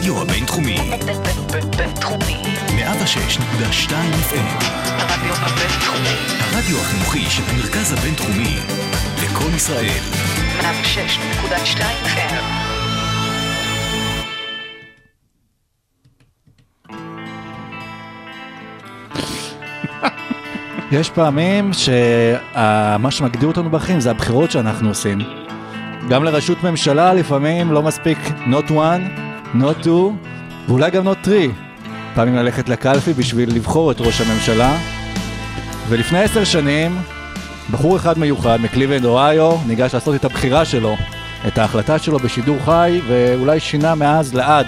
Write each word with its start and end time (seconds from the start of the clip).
הרדיו 0.00 0.22
הבינתחומי. 0.22 0.76
בינתחומי. 1.76 2.42
106.2 2.68 3.90
FM. 3.90 4.64
הרדיו 4.98 5.34
הבינתחומי. 5.34 6.16
הרדיו 6.40 6.78
החינוכי 6.80 7.20
של 7.30 7.42
המרכז 7.48 7.92
הבינתחומי. 7.92 8.56
לקום 9.24 9.54
ישראל. 9.56 10.00
106.2 10.60 10.64
FM. 12.04 12.34
יש 20.92 21.10
פעמים 21.10 21.70
שמה 21.72 23.10
שמגדיר 23.10 23.48
אותנו 23.48 23.70
בחיים 23.70 24.00
זה 24.00 24.10
הבחירות 24.10 24.50
שאנחנו 24.50 24.88
עושים. 24.88 25.18
גם 26.08 26.24
לראשות 26.24 26.64
ממשלה 26.64 27.14
לפעמים 27.14 27.72
לא 27.72 27.82
מספיק 27.82 28.18
not 28.46 28.70
one, 28.70 29.29
not 29.54 29.84
two, 29.84 30.12
ואולי 30.68 30.90
גם 30.90 31.08
not 31.08 31.26
three. 31.26 31.50
פעמים 32.14 32.34
ללכת 32.34 32.68
לקלפי 32.68 33.12
בשביל 33.12 33.54
לבחור 33.54 33.90
את 33.90 34.00
ראש 34.00 34.20
הממשלה. 34.20 34.76
ולפני 35.88 36.18
עשר 36.18 36.44
שנים, 36.44 36.98
בחור 37.70 37.96
אחד 37.96 38.18
מיוחד 38.18 38.60
מקליבלנד 38.60 39.04
אוהיו 39.04 39.56
ניגש 39.66 39.94
לעשות 39.94 40.14
את 40.14 40.24
הבחירה 40.24 40.64
שלו, 40.64 40.96
את 41.46 41.58
ההחלטה 41.58 41.98
שלו 41.98 42.18
בשידור 42.18 42.56
חי, 42.64 43.00
ואולי 43.08 43.60
שינה 43.60 43.94
מאז 43.94 44.34
לעד 44.34 44.66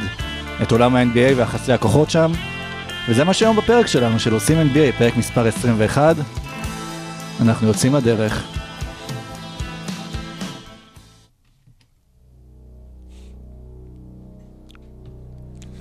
את 0.63 0.73
עולם 0.73 0.97
ה-NBA 0.97 1.37
ויחסי 1.37 1.73
הכוחות 1.73 2.11
שם. 2.11 2.33
וזה 3.09 3.25
מה 3.25 3.35
שהיום 3.35 3.57
בפרק 3.57 3.87
שלנו, 3.87 4.19
של 4.19 4.33
עושים 4.33 4.57
NBA, 4.61 4.99
פרק 4.99 5.17
מספר 5.17 5.47
21. 5.47 6.17
אנחנו 7.41 7.67
יוצאים 7.67 7.95
לדרך. 7.95 8.62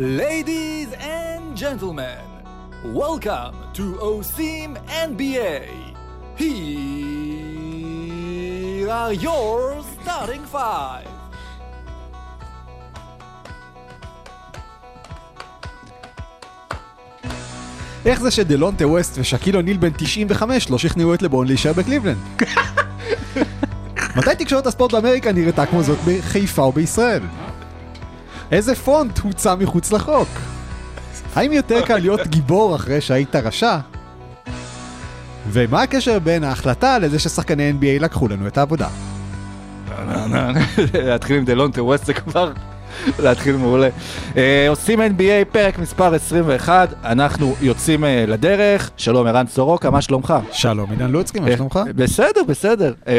Ladies 0.02 0.90
and 0.94 1.56
gentlemen, 1.56 2.26
welcome 2.84 3.56
to 3.78 3.84
OSIM 4.02 4.76
NBA. 4.90 5.70
Here 6.36 6.50
are 8.90 9.14
your 9.14 9.84
starting 10.02 10.46
five. 10.52 11.08
איך 18.06 18.22
זה 18.22 18.32
שדלונטה 18.32 18.88
ווסט 18.88 19.18
ושקיל 19.18 19.58
אוניל 19.58 19.78
בן 19.78 19.90
95 19.98 20.70
לא 20.70 20.78
שכנעו 20.78 21.14
את 21.14 21.22
לבון 21.22 21.48
להישאר 21.48 21.74
בקליבלנד? 21.74 22.18
מתי 24.18 24.36
תקשורת 24.38 24.68
הספורט 24.68 24.92
באמריקה 24.92 25.32
נראתה 25.32 25.66
כמו 25.66 25.84
זאת 25.84 25.98
בחיפה 26.06 26.62
או 26.62 26.72
בישראל? 26.72 27.22
איזה 28.52 28.76
פונט 28.76 29.20
הוצא 29.20 29.56
מחוץ 29.56 29.92
לחוק? 29.92 30.28
האם 31.36 31.52
יותר 31.52 31.86
קל 31.86 31.98
להיות 31.98 32.28
גיבור 32.28 32.76
אחרי 32.76 33.02
שהיית 33.02 33.36
רשע? 33.36 33.78
ומה 35.50 35.82
הקשר 35.82 36.20
בין 36.20 36.44
ההחלטה 36.44 37.00
לזה 37.00 37.20
ששחקני 37.20 37.74
NBA 37.80 38.02
לקחו 38.04 38.28
לנו 38.28 38.48
את 38.48 38.58
העבודה? 38.58 38.88
להתחיל 40.94 41.38
עם 41.38 41.46
דלונטה 41.46 41.84
ווסט 41.84 42.06
זה 42.06 42.14
כבר 42.14 42.52
להתחיל 43.24 43.56
מעולה. 43.56 43.90
אה, 44.38 44.66
עושים 44.70 45.02
NBA 45.02 45.22
פרק 45.52 45.80
מספר 45.80 46.14
21, 46.16 46.94
אנחנו 47.06 47.56
יוצאים 47.62 48.06
אה, 48.06 48.26
לדרך. 48.28 48.92
שלום 48.98 49.28
ערן 49.28 49.46
סורוקה, 49.48 49.90
מה 49.90 50.02
שלומך? 50.02 50.34
שלום, 50.52 50.90
עידן 50.92 51.12
לוצקי, 51.12 51.40
מה 51.40 51.48
אה, 51.48 51.58
שלומך? 51.58 51.80
בסדר, 51.96 52.42
בסדר. 52.48 52.94
אה, 53.08 53.14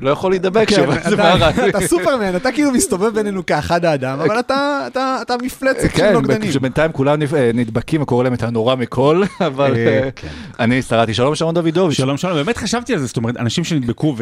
לא 0.00 0.10
יכול 0.10 0.32
להידבק 0.32 0.68
כן, 0.68 0.74
שם, 0.76 1.10
זה 1.10 1.16
מה. 1.16 1.50
אתה- 1.68 1.80
סופרמן, 1.86 2.36
אתה 2.36 2.52
כאילו 2.52 2.70
מסתובב 2.70 3.14
בינינו 3.14 3.46
כאחד 3.46 3.84
האדם, 3.84 4.18
אבל 4.20 4.38
אתה- 4.38 4.84
אתה 4.86 5.18
אתה 5.22 5.34
מפלצת 5.42 5.80
של 5.80 5.88
כן, 5.88 6.12
נוגדנים. 6.12 6.52
שבינתיים 6.52 6.92
כולם 6.92 7.22
נפ- 7.22 7.34
אה, 7.34 7.50
נדבקים 7.54 8.02
וקורא 8.02 8.24
להם 8.24 8.34
את 8.34 8.42
הנורא 8.42 8.74
מכל, 8.74 9.22
אבל 9.46 9.74
כן. 10.16 10.28
אני 10.60 10.82
שרדתי. 10.82 11.14
שלום 11.14 11.34
שרון 11.34 11.54
דוידוביץ'. 11.54 11.96
שלום 11.96 12.16
שלום, 12.16 12.34
באמת 12.34 12.56
חשבתי 12.56 12.92
על 12.92 12.98
זה, 12.98 13.06
זאת 13.06 13.16
אומרת, 13.16 13.36
אנשים 13.36 13.64
שנדבקו 13.64 14.16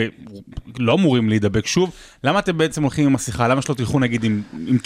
ולא 0.78 0.94
אמורים 0.94 1.28
להידבק 1.28 1.66
שוב, 1.66 1.90
למה 2.24 2.38
אתם 2.38 2.58
בעצם 2.58 2.82
הולכים 2.82 3.06
עם 3.06 3.12
מסכה? 3.12 3.48
למה 3.48 3.62
שלא 3.62 3.74
תלכו 3.74 4.00
נגיד 4.00 4.24
עם 4.24 4.40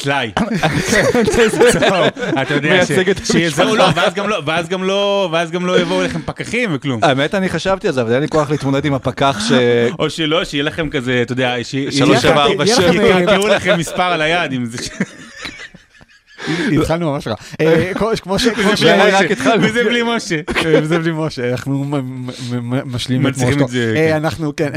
זהו, 1.72 1.94
אתה 2.42 2.54
יודע, 2.54 2.68
מייצג 2.70 3.10
את 3.10 3.26
ש- 3.26 3.32
שיזהו 3.32 3.68
המשפחה. 3.68 3.88
לא, 3.88 4.02
ואז 4.02 4.14
גם 4.14 4.28
לא, 4.28 4.42
ואז 4.46 4.68
גם 4.68 4.84
לא, 4.84 5.28
ואז 5.32 5.50
גם 5.50 5.66
לא 5.66 5.80
יבואו 5.80 6.00
אליכם 6.00 6.20
פקחים 6.24 6.70
וכלום. 6.72 7.00
האמת, 7.04 7.34
אני 7.34 7.48
חשבתי 7.48 7.88
על 7.88 7.94
זה, 7.94 8.02
אבל 8.02 8.12
אין 8.12 8.20
לי 8.22 8.28
כוח 8.28 8.50
להתמודד 8.50 8.84
עם 8.84 8.94
הפקח 8.94 9.38
ש... 9.48 9.52
או 9.98 10.10
שלא, 10.10 10.44
שיהיה 10.44 10.64
לכם 10.64 10.88
כזה, 10.90 11.22
אתה 11.22 11.32
יודע, 11.32 11.54
שלוש, 11.90 11.94
שבע, 11.94 12.12
לכם- 12.12 12.38
ארבע, 12.38 12.64
אה, 13.14 13.20
יקראו 13.22 13.48
לכם 13.48 13.78
מספר 13.78 14.02
על 14.02 14.20
היד, 14.22 14.52
אם 14.52 14.64
זה... 14.66 14.78
התחלנו 16.80 17.12
ממש 17.12 17.26
רע. 17.28 17.34
אה, 17.60 17.92
כמו- 17.94 18.38
ש... 18.38 18.42
ש- 18.74 18.82
בלי 18.82 19.02
משה. 19.08 19.26
וזה 19.60 19.84
בלי 19.84 20.02
משה. 20.16 20.34
אה, 20.36 20.42
וזה 20.82 20.98
בלי 20.98 21.10
משה, 21.14 21.50
אנחנו 21.50 21.84
משלימים 22.84 23.26
את 23.26 23.38
מושקו. 23.38 23.68
זה, 23.68 23.94
אה, 23.96 24.08
כן. 24.08 24.16
אנחנו, 24.16 24.56
כן, 24.56 24.70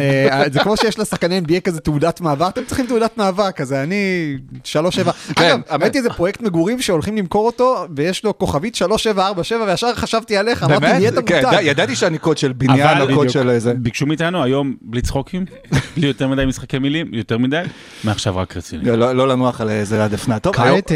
זה 0.52 0.60
כמו 0.60 0.78
שיש 0.78 1.00
לשחקני 1.00 1.42
NBA 1.48 1.60
כזה 1.64 1.80
תעודת 1.80 2.22
מעבר, 2.22 2.48
אתם 2.48 2.62
צריכים 2.68 2.86
תעודת 2.86 3.18
מעבר 3.18 3.52
כזה, 3.52 3.84
אני 3.84 4.36
37. 4.64 5.12
כן, 5.36 5.44
אגב, 5.46 5.60
אמן. 5.74 5.82
ראיתי 5.82 5.98
איזה 5.98 6.10
פרויקט 6.10 6.42
מגורים 6.42 6.82
שהולכים 6.82 7.18
למכור 7.18 7.46
אותו, 7.46 7.86
ויש 7.96 8.24
לו 8.24 8.38
כוכבית 8.38 8.76
3747, 8.76 9.64
וישר 9.72 9.96
חשבתי 9.96 10.38
עליך, 10.38 10.64
אמרתי, 10.64 10.86
נהיית? 10.86 11.14
כן, 11.14 11.20
מותג. 11.20 11.42
ידע- 11.52 11.62
ידעתי 11.62 11.96
שאני 11.96 12.18
קוד 12.18 12.38
של 12.38 12.52
בניין 12.54 13.02
או 13.02 13.16
קוד 13.16 13.30
של 13.30 13.50
איזה... 13.50 13.74
ביקשו 13.74 14.06
מאיתנו 14.06 14.44
היום 14.44 14.76
בלי 14.82 15.02
צחוקים, 15.02 15.46
בלי 15.98 16.08
יותר 16.08 16.28
מדי 16.28 16.46
משחקי 16.46 16.80
מילים, 16.80 17.08
יותר 17.14 17.38
מדי, 17.38 17.62
מעכשיו 18.04 18.38
רק 18.38 18.58
רציני. 18.58 18.84
לא 18.98 19.16
לא 19.16 19.28
לנוח 19.28 19.62
על 19.62 19.70
איזה 19.70 20.04
הדפנה. 20.04 20.40
טוב, 20.40 20.56
היום- 20.62 20.78
כעת 20.82 20.92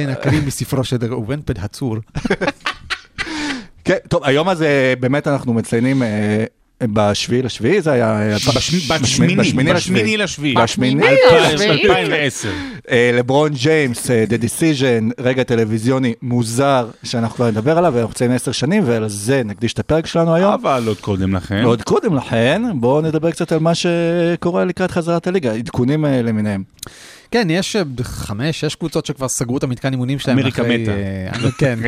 מספרו 0.63 0.83
של 0.83 0.97
ראובן 1.09 1.39
פדהצור. 1.45 1.97
כן, 3.85 3.97
טוב, 4.07 4.21
היום 4.23 4.49
הזה 4.49 4.93
באמת 4.99 5.27
אנחנו 5.27 5.53
מציינים 5.53 6.03
אה, 6.03 6.45
בשביעי 6.83 7.41
לשביעי, 7.41 7.81
זה 7.81 7.91
היה... 7.91 8.21
אה, 8.31 8.35
בש- 8.35 8.47
בשמיני- 8.91 9.35
לשביעי. 9.73 10.53
בשמיני 10.55 11.03
לשביעי. 11.43 11.87
2010. 11.87 12.49
אה, 12.91 13.11
לברון 13.13 13.51
ג'יימס, 13.53 14.07
The 14.07 14.43
Decision, 14.43 15.13
רגע 15.23 15.43
טלוויזיוני 15.43 16.13
מוזר, 16.21 16.87
שאנחנו 17.03 17.35
כבר 17.35 17.47
נדבר 17.51 17.77
עליו, 17.77 17.91
ואנחנו 17.95 18.11
מציינים 18.11 18.35
עשר 18.35 18.51
שנים, 18.51 18.83
ועל 18.85 19.07
זה 19.09 19.41
נקדיש 19.45 19.73
את 19.73 19.79
הפרק 19.79 20.05
שלנו 20.05 20.35
היום. 20.35 20.53
אבל 20.53 20.83
עוד 20.87 20.97
קודם 20.99 21.35
לכן. 21.35 21.61
ועוד 21.65 21.81
קודם 21.81 22.15
לכן, 22.15 22.61
בואו 22.75 23.01
נדבר 23.01 23.31
קצת 23.31 23.51
על 23.51 23.59
מה 23.59 23.71
שקורה 23.75 24.65
לקראת 24.65 24.91
חזרת 24.91 25.27
הליגה, 25.27 25.53
עדכונים 25.53 26.05
למיניהם. 26.05 26.63
כן, 27.33 27.49
יש 27.49 27.75
אה, 27.75 27.81
חמש, 28.03 28.59
שש 28.59 28.75
קבוצות 28.75 29.05
שכבר 29.05 29.27
סגרו 29.27 29.57
את 29.57 29.63
המתקן 29.63 29.91
אימונים 29.91 30.19
שלהם. 30.19 30.39
אמריקה 30.39 30.61
אחרי, 30.61 30.77
מתה. 30.77 30.91
אה, 30.91 31.51
כן. 31.59 31.79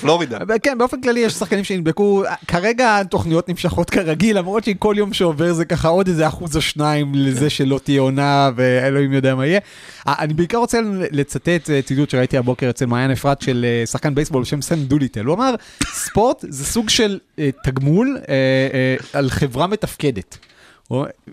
פלורידה. 0.00 0.38
כן, 0.62 0.78
באופן 0.78 1.00
כללי 1.00 1.20
יש 1.20 1.32
שחקנים 1.32 1.64
שנדבקו, 1.64 2.22
כרגע 2.48 2.98
התוכניות 2.98 3.48
נמשכות 3.48 3.90
כרגיל, 3.90 4.38
למרות 4.38 4.64
שכל 4.64 4.94
יום 4.98 5.12
שעובר 5.12 5.52
זה 5.52 5.64
ככה 5.64 5.88
עוד 5.88 6.08
איזה 6.08 6.28
אחוז 6.28 6.56
או 6.56 6.62
שניים 6.62 7.12
לזה 7.14 7.50
שלא 7.50 7.80
תהיה 7.84 8.00
עונה 8.00 8.50
ואלוהים 8.56 9.12
יודע 9.12 9.34
מה 9.34 9.46
יהיה. 9.46 9.60
אה, 10.08 10.14
אני 10.18 10.34
בעיקר 10.34 10.58
רוצה 10.58 10.78
לצטט 11.10 11.70
אה, 11.70 11.82
ציטוט 11.82 12.10
שראיתי 12.10 12.38
הבוקר 12.38 12.70
אצל 12.70 12.86
מעיין 12.86 13.10
אפרת 13.10 13.42
של 13.42 13.66
אה, 13.68 13.86
שחקן 13.86 14.14
בייסבול 14.14 14.42
בשם 14.42 14.62
סם 14.62 14.84
דוליטל. 14.84 15.24
הוא 15.24 15.34
אמר, 15.34 15.54
ספורט 15.92 16.44
זה 16.48 16.64
סוג 16.64 16.88
של 16.88 17.18
אה, 17.38 17.50
תגמול 17.64 18.18
אה, 18.28 18.34
אה, 18.74 18.96
על 19.12 19.30
חברה 19.30 19.66
מתפקדת. 19.66 20.38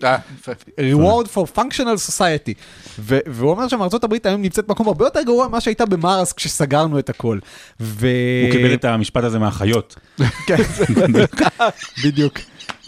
אה, 0.04 0.16
reward 0.80 1.26
for 1.34 1.58
functional 1.58 2.10
society. 2.10 2.54
והוא 2.98 3.50
אומר 3.50 3.68
שמארצות 3.68 4.04
הברית 4.04 4.26
היום 4.26 4.42
נמצאת 4.42 4.66
במקום 4.66 4.88
הרבה 4.88 5.04
יותר 5.06 5.22
גרוע 5.22 5.48
ממה 5.48 5.60
שהייתה 5.60 5.86
במארס 5.86 6.32
כשסגרנו 6.32 6.98
את 6.98 7.10
הכל. 7.10 7.38
הוא 7.80 7.86
קיבל 8.52 8.74
את 8.74 8.84
המשפט 8.84 9.24
הזה 9.24 9.38
מהחיות. 9.38 9.96
כן, 10.46 10.56
בדיוק. 12.04 12.38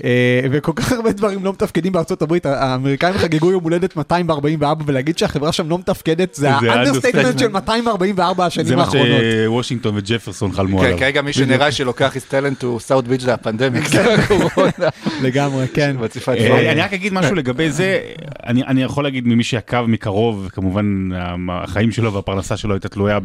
אה, 0.05 0.41
וכל 0.51 0.73
כך 0.77 0.93
הרבה 0.93 1.13
דברים 1.13 1.45
לא 1.45 1.53
מתפקדים 1.53 1.93
בארצות 1.93 2.23
הברית, 2.23 2.47
האמריקאים 2.47 3.15
חגגו 3.19 3.51
יום 3.51 3.65
הולדת 3.65 3.97
244 3.97 4.85
ולהגיד 4.87 5.19
שהחברה 5.19 5.53
שם 5.53 5.69
לא 5.69 5.79
מתפקדת 5.79 6.35
זה 6.35 6.51
ה 6.51 6.56
understatement. 6.56 7.39
של 7.39 7.49
244 7.49 8.47
השנים 8.47 8.67
זה 8.67 8.77
מה 8.77 8.83
האחרונות. 8.83 9.21
שוושינגטון 9.45 9.95
וג'פרסון 9.97 10.53
חלמו 10.53 10.79
כן, 10.79 10.85
עליו. 10.85 10.99
כרגע 10.99 11.23
מי 11.23 11.33
שנראה 11.33 11.73
שלוקח 11.73 12.17
his 12.17 12.31
talent 12.31 12.63
to 12.63 12.91
South 12.91 13.09
Beach 13.09 13.23
זה 13.23 13.35
הפנדמיק, 13.35 13.87
זה 13.87 14.15
הקורונה. 14.15 14.89
לגמרי, 15.23 15.67
כן. 15.75 15.97
אה. 16.29 16.73
אני 16.73 16.81
רק 16.81 16.93
אגיד 16.93 17.13
משהו 17.13 17.35
לגבי 17.35 17.71
זה, 17.71 18.01
אני 18.47 18.83
יכול 18.83 19.05
להגיד 19.05 19.27
ממי 19.27 19.45
שעקב 19.45 19.87
מקרוב, 19.87 20.49
כמובן 20.53 21.09
החיים 21.49 21.93
שלו 21.93 22.13
והפרנסה 22.13 22.57
שלו 22.57 22.75
הייתה 22.75 22.89
תלויה 22.89 23.19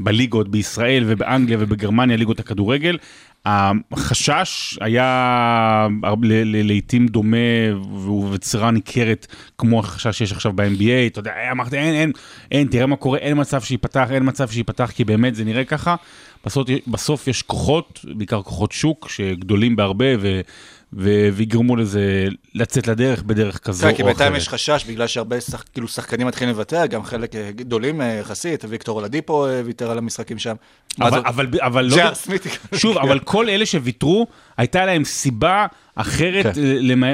בליגות 0.00 0.48
בישראל 0.48 1.04
ובאנגליה 1.06 1.58
ובגרמניה, 1.60 2.16
ליגות 2.16 2.40
הכדורגל. 2.40 2.98
החשש 3.46 4.78
היה 4.80 5.88
לעיתים 6.44 7.06
דומה 7.06 7.36
ובצורה 7.92 8.70
ניכרת 8.70 9.26
כמו 9.58 9.80
החשש 9.80 10.18
שיש 10.18 10.32
עכשיו 10.32 10.52
ב-NBA, 10.52 11.06
אתה 11.06 11.20
יודע, 11.20 11.32
אמרתי 11.52 11.76
אין, 11.76 11.94
אין, 11.94 12.12
אין, 12.50 12.68
תראה 12.68 12.86
מה 12.86 12.96
קורה, 12.96 13.18
אין 13.18 13.40
מצב 13.40 13.62
שייפתח, 13.62 14.08
אין 14.10 14.22
מצב 14.28 14.48
שייפתח, 14.48 14.90
כי 14.94 15.04
באמת 15.04 15.34
זה 15.34 15.44
נראה 15.44 15.64
ככה. 15.64 15.96
בסוף, 16.46 16.68
בסוף 16.86 17.28
יש 17.28 17.42
כוחות, 17.42 18.04
בעיקר 18.16 18.42
כוחות 18.42 18.72
שוק, 18.72 19.08
שגדולים 19.08 19.76
בהרבה 19.76 20.06
ו- 20.94 21.28
ויגרמו 21.32 21.76
לזה 21.76 22.26
לצאת 22.54 22.86
לדרך 22.86 23.22
בדרך 23.22 23.58
כזו 23.58 23.86
כן, 23.86 23.94
כי 23.96 24.02
או 24.02 24.06
בינתיים 24.06 24.32
אחרת. 24.32 24.42
יש 24.42 24.48
חשש, 24.48 24.84
בגלל 24.88 25.06
שהרבה 25.06 25.40
שח- 25.40 25.64
כאילו 25.72 25.88
שחקנים 25.88 26.26
מתחילים 26.26 26.54
לוותר, 26.54 26.86
גם 26.86 27.04
חלק 27.04 27.34
אה, 27.36 27.50
גדולים 27.50 28.00
אה, 28.00 28.06
יחסית, 28.06 28.64
ויקטור 28.68 29.00
אולדיפו 29.00 29.46
אה, 29.46 29.60
ויתר 29.64 29.90
על 29.90 29.98
המשחקים 29.98 30.38
שם. 30.38 30.54
אבל? 31.00 31.22
אבל, 31.26 31.46
אבל 31.60 31.84
לא... 31.84 31.96
ג'ר 31.96 32.14
סמית. 32.14 32.42
שוב, 32.74 32.98
אבל 32.98 33.18
כל 33.18 33.48
אלה 33.48 33.66
שוויתרו, 33.66 34.26
הייתה 34.56 34.86
להם 34.86 35.04
סיבה 35.04 35.66
אחרת, 35.94 36.44
כן. 36.54 36.60
למע... 36.64 37.06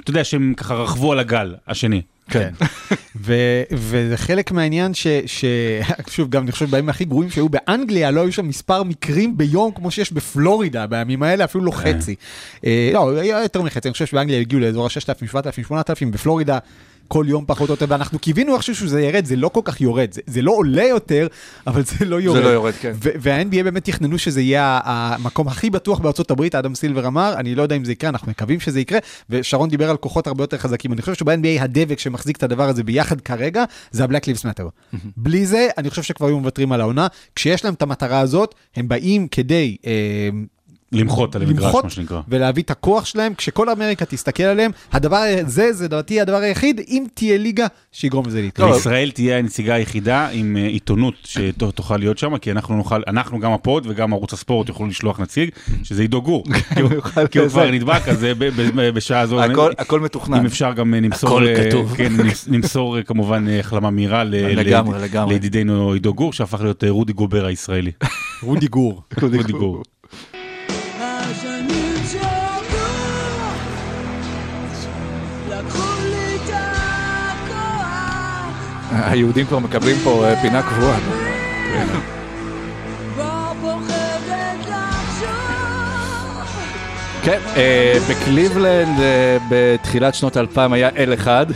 אתה 0.00 0.10
יודע, 0.10 0.24
שהם 0.24 0.54
ככה 0.56 0.74
רכבו 0.74 1.12
על 1.12 1.18
הגל 1.18 1.54
השני. 1.68 2.02
כן. 2.30 2.50
ו- 3.16 3.62
וזה 3.72 4.16
חלק 4.16 4.52
מהעניין 4.52 4.94
ש... 4.94 5.06
ש- 5.26 5.44
שוב, 6.10 6.30
גם 6.30 6.42
אני 6.42 6.52
חושב 6.52 6.70
בימים 6.70 6.88
הכי 6.88 7.04
גרועים 7.04 7.30
שהיו 7.30 7.48
באנגליה, 7.48 8.10
לא 8.10 8.20
היו 8.20 8.32
שם 8.32 8.48
מספר 8.48 8.82
מקרים 8.82 9.36
ביום 9.36 9.72
כמו 9.74 9.90
שיש 9.90 10.12
בפלורידה 10.12 10.86
בימים 10.86 11.22
האלה, 11.22 11.44
אפילו 11.44 11.64
לא 11.64 11.70
חצי. 11.70 12.14
אה, 12.64 12.90
לא, 12.94 13.00
יותר 13.42 13.62
מחצי, 13.62 13.88
אני 13.88 13.92
חושב 13.92 14.06
שבאנגליה 14.06 14.40
הגיעו 14.40 14.60
לאזור 14.60 14.84
ה-6,000, 14.86 15.26
7,000, 15.30 15.64
8,000, 15.64 16.10
בפלורידה. 16.10 16.58
כל 17.08 17.24
יום 17.28 17.44
פחות 17.46 17.68
או 17.68 17.74
יותר, 17.74 17.86
ואנחנו 17.88 18.18
קיווינו 18.18 18.54
איכשהו 18.54 18.74
שזה 18.74 19.02
ירד, 19.02 19.24
זה 19.24 19.36
לא 19.36 19.48
כל 19.48 19.60
כך 19.64 19.80
יורד, 19.80 20.12
זה, 20.12 20.20
זה 20.26 20.42
לא 20.42 20.52
עולה 20.52 20.84
יותר, 20.84 21.26
אבל 21.66 21.82
זה 21.84 22.04
לא 22.04 22.20
יורד. 22.20 22.42
לא 22.42 22.48
יורד, 22.48 22.72
כן. 22.80 22.92
וה-NBA 23.00 23.62
באמת 23.64 23.84
תכננו 23.84 24.18
שזה 24.18 24.40
יהיה 24.40 24.80
המקום 24.84 25.48
הכי 25.48 25.70
בטוח 25.70 25.98
בארצות 25.98 26.30
הברית, 26.30 26.54
אדם 26.54 26.74
סילבר 26.74 27.06
אמר, 27.06 27.34
אני 27.36 27.54
לא 27.54 27.62
יודע 27.62 27.76
אם 27.76 27.84
זה 27.84 27.92
יקרה, 27.92 28.10
אנחנו 28.10 28.30
מקווים 28.30 28.60
שזה 28.60 28.80
יקרה, 28.80 28.98
ושרון 29.30 29.68
דיבר 29.68 29.90
על 29.90 29.96
כוחות 29.96 30.26
הרבה 30.26 30.42
יותר 30.42 30.58
חזקים. 30.58 30.92
אני 30.92 31.02
חושב 31.02 31.14
שב-NBA 31.14 31.62
הדבק 31.62 31.98
שמחזיק 31.98 32.36
את 32.36 32.42
הדבר 32.42 32.68
הזה 32.68 32.84
ביחד 32.84 33.20
כרגע, 33.20 33.64
זה 33.90 34.04
ה-Black 34.04 34.22
Lives 34.24 34.42
Matter. 34.42 34.96
בלי 35.16 35.46
זה, 35.46 35.68
אני 35.78 35.90
חושב 35.90 36.02
שכבר 36.02 36.26
היו 36.26 36.40
מוותרים 36.40 36.72
על 36.72 36.80
העונה. 36.80 37.06
כשיש 37.34 37.64
להם 37.64 37.74
את 37.74 37.82
המטרה 37.82 38.20
הזאת, 38.20 38.54
הם 38.76 38.88
באים 38.88 39.28
כדי... 39.28 39.76
אה, 39.86 40.30
למחות 40.92 41.36
על 41.36 41.42
המגרש, 41.42 41.64
למחות 41.64 41.84
מה 41.84 41.90
שנקרא. 41.90 42.20
ולהביא 42.28 42.62
את 42.62 42.70
הכוח 42.70 43.04
שלהם, 43.04 43.34
כשכל 43.34 43.70
אמריקה 43.70 44.04
תסתכל 44.04 44.42
עליהם, 44.42 44.70
הדבר 44.92 45.16
הזה, 45.16 45.72
זה 45.72 45.84
לדעתי 45.84 46.20
הדבר 46.20 46.36
היחיד, 46.36 46.80
אם 46.88 47.04
תהיה 47.14 47.38
ליגה 47.38 47.66
שיגרום 47.92 48.26
לזה 48.26 48.40
להתקדם. 48.40 48.72
לישראל 48.72 49.10
תהיה 49.10 49.38
הנציגה 49.38 49.74
היחידה 49.74 50.28
עם 50.32 50.56
אה, 50.56 50.66
עיתונות 50.66 51.14
שתוכל 51.24 51.96
להיות 51.96 52.18
שם, 52.18 52.38
כי 52.38 52.50
אנחנו 52.50 52.76
נוכל, 52.76 53.02
אנחנו 53.06 53.40
גם 53.40 53.52
הפוד 53.52 53.86
וגם 53.88 54.12
ערוץ 54.12 54.32
הספורט 54.32 54.68
יוכלו 54.68 54.86
לשלוח 54.86 55.20
נציג, 55.20 55.50
שזה 55.82 56.02
עידו 56.02 56.22
גור. 56.22 56.44
כי 56.74 56.80
הוא- 56.80 56.92
יוכל 56.92 57.26
כי 57.26 57.38
הוא. 57.38 57.48
כבר 57.48 57.70
נדבק, 57.70 58.08
אז 58.08 58.24
אה, 58.24 58.32
בשעה 58.92 59.26
זו, 59.26 59.42
הכל- 59.78 60.00
מתוכנן. 60.00 60.38
אם 60.38 60.46
אפשר 60.46 60.72
גם 60.72 60.94
אה, 60.94 61.00
נמסור, 61.00 61.42
אה, 61.46 61.68
כתוב. 61.68 61.94
כן, 61.96 62.12
אה, 62.96 63.02
כמובן 63.02 63.48
אה, 63.48 63.60
החלמה 63.60 63.90
מהירה. 63.90 64.24
לידידנו 65.28 65.92
עידו 65.92 66.14
גור, 66.14 66.32
שהפך 66.32 66.60
להיות 66.60 66.84
אה, 66.84 66.90
רודי 66.90 67.12
גובר 67.12 67.46
הישראלי. 67.46 67.92
רודי 68.42 68.66
גור. 68.68 69.02
רודי 69.22 69.52
גור. 69.52 69.82
היהודים 78.90 79.46
כבר 79.46 79.58
מקבלים 79.58 79.96
פה 80.04 80.24
אה, 80.24 80.42
פינה 80.42 80.62
קבועה. 80.62 80.98
כן, 87.22 87.38
אה, 87.56 87.98
בקליבלנד 88.10 89.00
אה, 89.00 89.36
בתחילת 89.50 90.14
שנות 90.14 90.36
2000 90.36 90.72
היה 90.72 90.88
אל 90.96 91.14
אחד, 91.14 91.46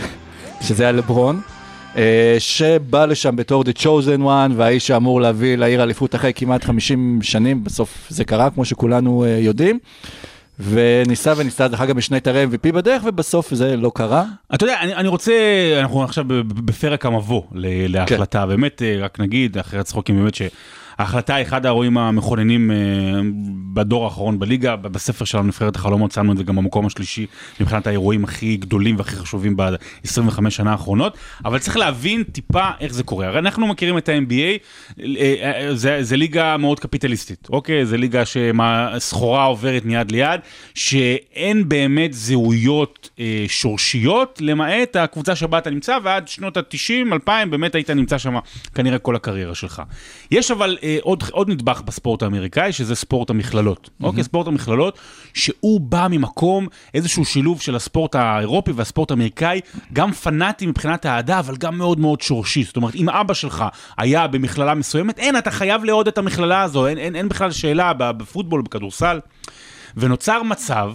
שזה 0.61 0.83
היה 0.83 0.93
לברון, 0.93 1.41
שבא 2.39 3.07
לשם 3.07 3.37
בתור 3.37 3.63
The 3.63 3.83
Chosen 3.83 4.21
One, 4.21 4.53
והאיש 4.57 4.87
שאמור 4.87 5.21
להביא 5.21 5.57
לעיר 5.57 5.83
אליפות 5.83 6.15
אחרי 6.15 6.33
כמעט 6.35 6.65
50 6.65 7.19
שנים, 7.23 7.65
בסוף 7.65 8.07
זה 8.09 8.25
קרה, 8.25 8.51
כמו 8.51 8.65
שכולנו 8.65 9.27
יודעים. 9.27 9.79
וניסה 10.61 11.33
וניסה, 11.37 11.69
דרך 11.69 11.81
אגב, 11.81 11.97
בשני 11.97 12.21
תארי 12.21 12.45
MVP 12.45 12.73
בדרך, 12.73 13.03
ובסוף 13.05 13.55
זה 13.55 13.77
לא 13.77 13.93
קרה. 13.95 14.25
אתה 14.55 14.65
יודע, 14.65 14.81
אני, 14.81 14.95
אני 14.95 15.09
רוצה, 15.09 15.33
אנחנו 15.81 16.05
עכשיו 16.05 16.25
בפרק 16.47 17.07
המבוא 17.07 17.43
להחלטה, 17.89 18.47
באמת, 18.47 18.83
אה, 18.83 18.97
רק 19.01 19.21
נגיד, 19.21 19.59
אחרי 19.59 19.81
הצחוקים, 19.81 20.17
באמת 20.17 20.35
שההחלטה 21.01 21.35
היא 21.35 21.47
אחד 21.47 21.67
האירועים 21.67 21.99
המכוננים 21.99 22.71
אה, 22.71 22.77
בדור 23.75 24.05
האחרון 24.05 24.39
בליגה, 24.39 24.77
בספר 24.77 25.25
שלנו, 25.25 25.45
נבחרת 25.45 25.77
החלומות, 25.77 26.13
שמנו 26.13 26.33
את 26.33 26.37
זה 26.37 26.45
גם 26.45 26.57
במקום 26.57 26.87
השלישי, 26.87 27.27
מבחינת 27.61 27.87
האירועים 27.87 28.25
הכי 28.25 28.57
גדולים 28.57 28.97
והכי 28.99 29.17
חשובים 29.17 29.57
ב-25 29.57 30.51
שנה 30.51 30.73
האחרונות, 30.73 31.19
אבל 31.45 31.59
צריך 31.59 31.77
להבין 31.77 32.23
טיפה 32.23 32.69
איך 32.81 32.95
זה 32.95 33.03
קורה. 33.03 33.27
הרי 33.27 33.39
אנחנו 33.39 33.67
מכירים 33.67 33.99
את 33.99 34.09
ה-NBA, 34.09 34.59
אה, 35.01 35.35
אה, 35.43 35.75
זה, 35.75 36.03
זה 36.03 36.17
ליגה 36.17 36.57
מאוד 36.57 36.81
קפיטליסטית, 36.81 37.49
אוקיי? 37.51 37.87
זה 37.87 37.97
ליגה 37.97 38.23
שסחורה 38.25 39.45
עוברת 39.45 39.85
מיד 39.85 40.11
ליד, 40.11 40.41
שאין 40.75 41.69
באמת 41.69 42.13
זהויות 42.13 43.11
שורשיות, 43.49 44.39
למעט 44.43 44.97
הקבוצה 44.97 45.37
שבה 45.37 45.59
אתה 45.59 45.71
נמצא, 45.71 45.99
ועד 46.03 46.29
שנות 46.29 46.57
ה-90, 46.57 47.13
2000, 47.13 47.51
באמת 47.51 47.75
היית 47.75 47.91
נמצא 47.91 48.19
שם 48.19 48.35
כנראה 48.75 48.99
כל 48.99 49.17
הקריירה 49.17 49.55
שלך. 49.55 49.83
יש 50.31 50.51
אבל 50.51 50.79
אה, 50.83 50.90
עוד, 51.01 51.25
עוד 51.31 51.49
נדבך 51.49 51.83
בספורט 51.85 52.23
האמריקאי, 52.23 52.73
שזה 52.73 52.95
ספורט 52.95 53.31
המכללות. 53.31 53.91
אוקיי, 54.03 54.25
ספורט 54.25 54.47
המכללות, 54.47 54.99
שהוא 55.35 55.81
בא 55.81 56.07
ממקום, 56.11 56.67
איזשהו 56.95 57.25
שילוב 57.25 57.61
של 57.61 57.77
הספורט 57.77 58.15
האירופי 58.15 58.73
והספורט 58.73 59.11
האמריקאי, 59.11 59.61
גם 59.93 60.13
פנאטי 60.13 60.67
מבחינת 60.67 61.07
האהדה, 61.07 61.39
אבל 61.39 61.57
גם 61.57 61.79
מאוד 61.79 62.01
מאוד 62.01 62.21
שורשי. 62.21 62.63
זאת 62.63 62.77
אומרת, 62.77 62.95
אם 62.95 63.09
אבא 63.09 63.35
שלך 63.35 63.65
היה 63.99 64.27
במכללה 64.27 64.75
מסוימת, 64.75 65.19
אין, 65.19 65.37
אתה 65.37 65.51
חייב 65.51 65.85
לאהוד 65.85 66.09
את 66.09 66.19
המכללה 66.19 66.63
הזו, 66.63 66.87
אין, 66.87 66.99
אין, 66.99 67.17
אין 67.17 67.29
בכלל 67.29 67.51
שאלה 67.51 67.93
בפוטבול, 67.93 68.63
בכדורסל. 68.63 69.21
ונוצר 69.97 70.43
מצב, 70.43 70.93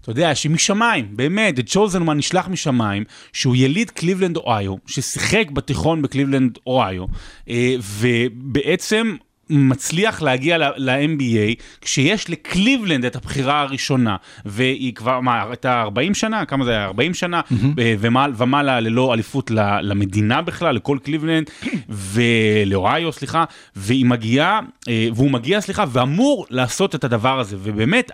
אתה 0.00 0.10
יודע, 0.10 0.34
שמשמיים, 0.34 1.08
באמת, 1.10 1.58
את 1.58 1.66
צ'וזנמן 1.66 2.16
נשלח 2.16 2.48
משמיים, 2.48 3.04
שהוא 3.32 3.56
יליד 3.56 3.90
קליבלנד 3.90 4.36
אוהיו, 4.36 4.74
ששיחק 4.86 5.50
בתיכון 5.50 6.02
בקליבלנד 6.02 6.58
אוהיו, 6.66 7.04
אה, 7.48 7.74
ובעצם 7.80 9.16
מצליח 9.50 10.22
להגיע 10.22 10.58
ל-NBA, 10.58 11.54
כשיש 11.80 12.30
לקליבלנד 12.30 13.04
את 13.04 13.16
הבחירה 13.16 13.60
הראשונה, 13.60 14.16
והיא 14.44 14.94
כבר, 14.94 15.20
מה, 15.20 15.42
הייתה 15.48 15.80
40 15.82 16.14
שנה? 16.14 16.44
כמה 16.44 16.64
זה 16.64 16.70
היה? 16.70 16.84
40 16.84 17.14
שנה? 17.14 17.40
אה, 17.78 17.94
ומעל- 17.98 18.32
ומעלה 18.36 18.80
ללא 18.80 19.14
אליפות 19.14 19.50
למדינה 19.82 20.42
בכלל, 20.42 20.74
לכל 20.76 20.98
קליבלנד, 21.02 21.50
ולאוהיו, 21.88 23.12
סליחה, 23.12 23.44
והיא 23.76 24.04
מגיעה, 24.06 24.60
אה, 24.88 25.08
והוא 25.14 25.30
מגיע, 25.30 25.60
סליחה, 25.60 25.84
ואמור 25.88 26.46
לעשות 26.50 26.94
את 26.94 27.04
הדבר 27.04 27.40
הזה, 27.40 27.56
ובאמת, 27.62 28.10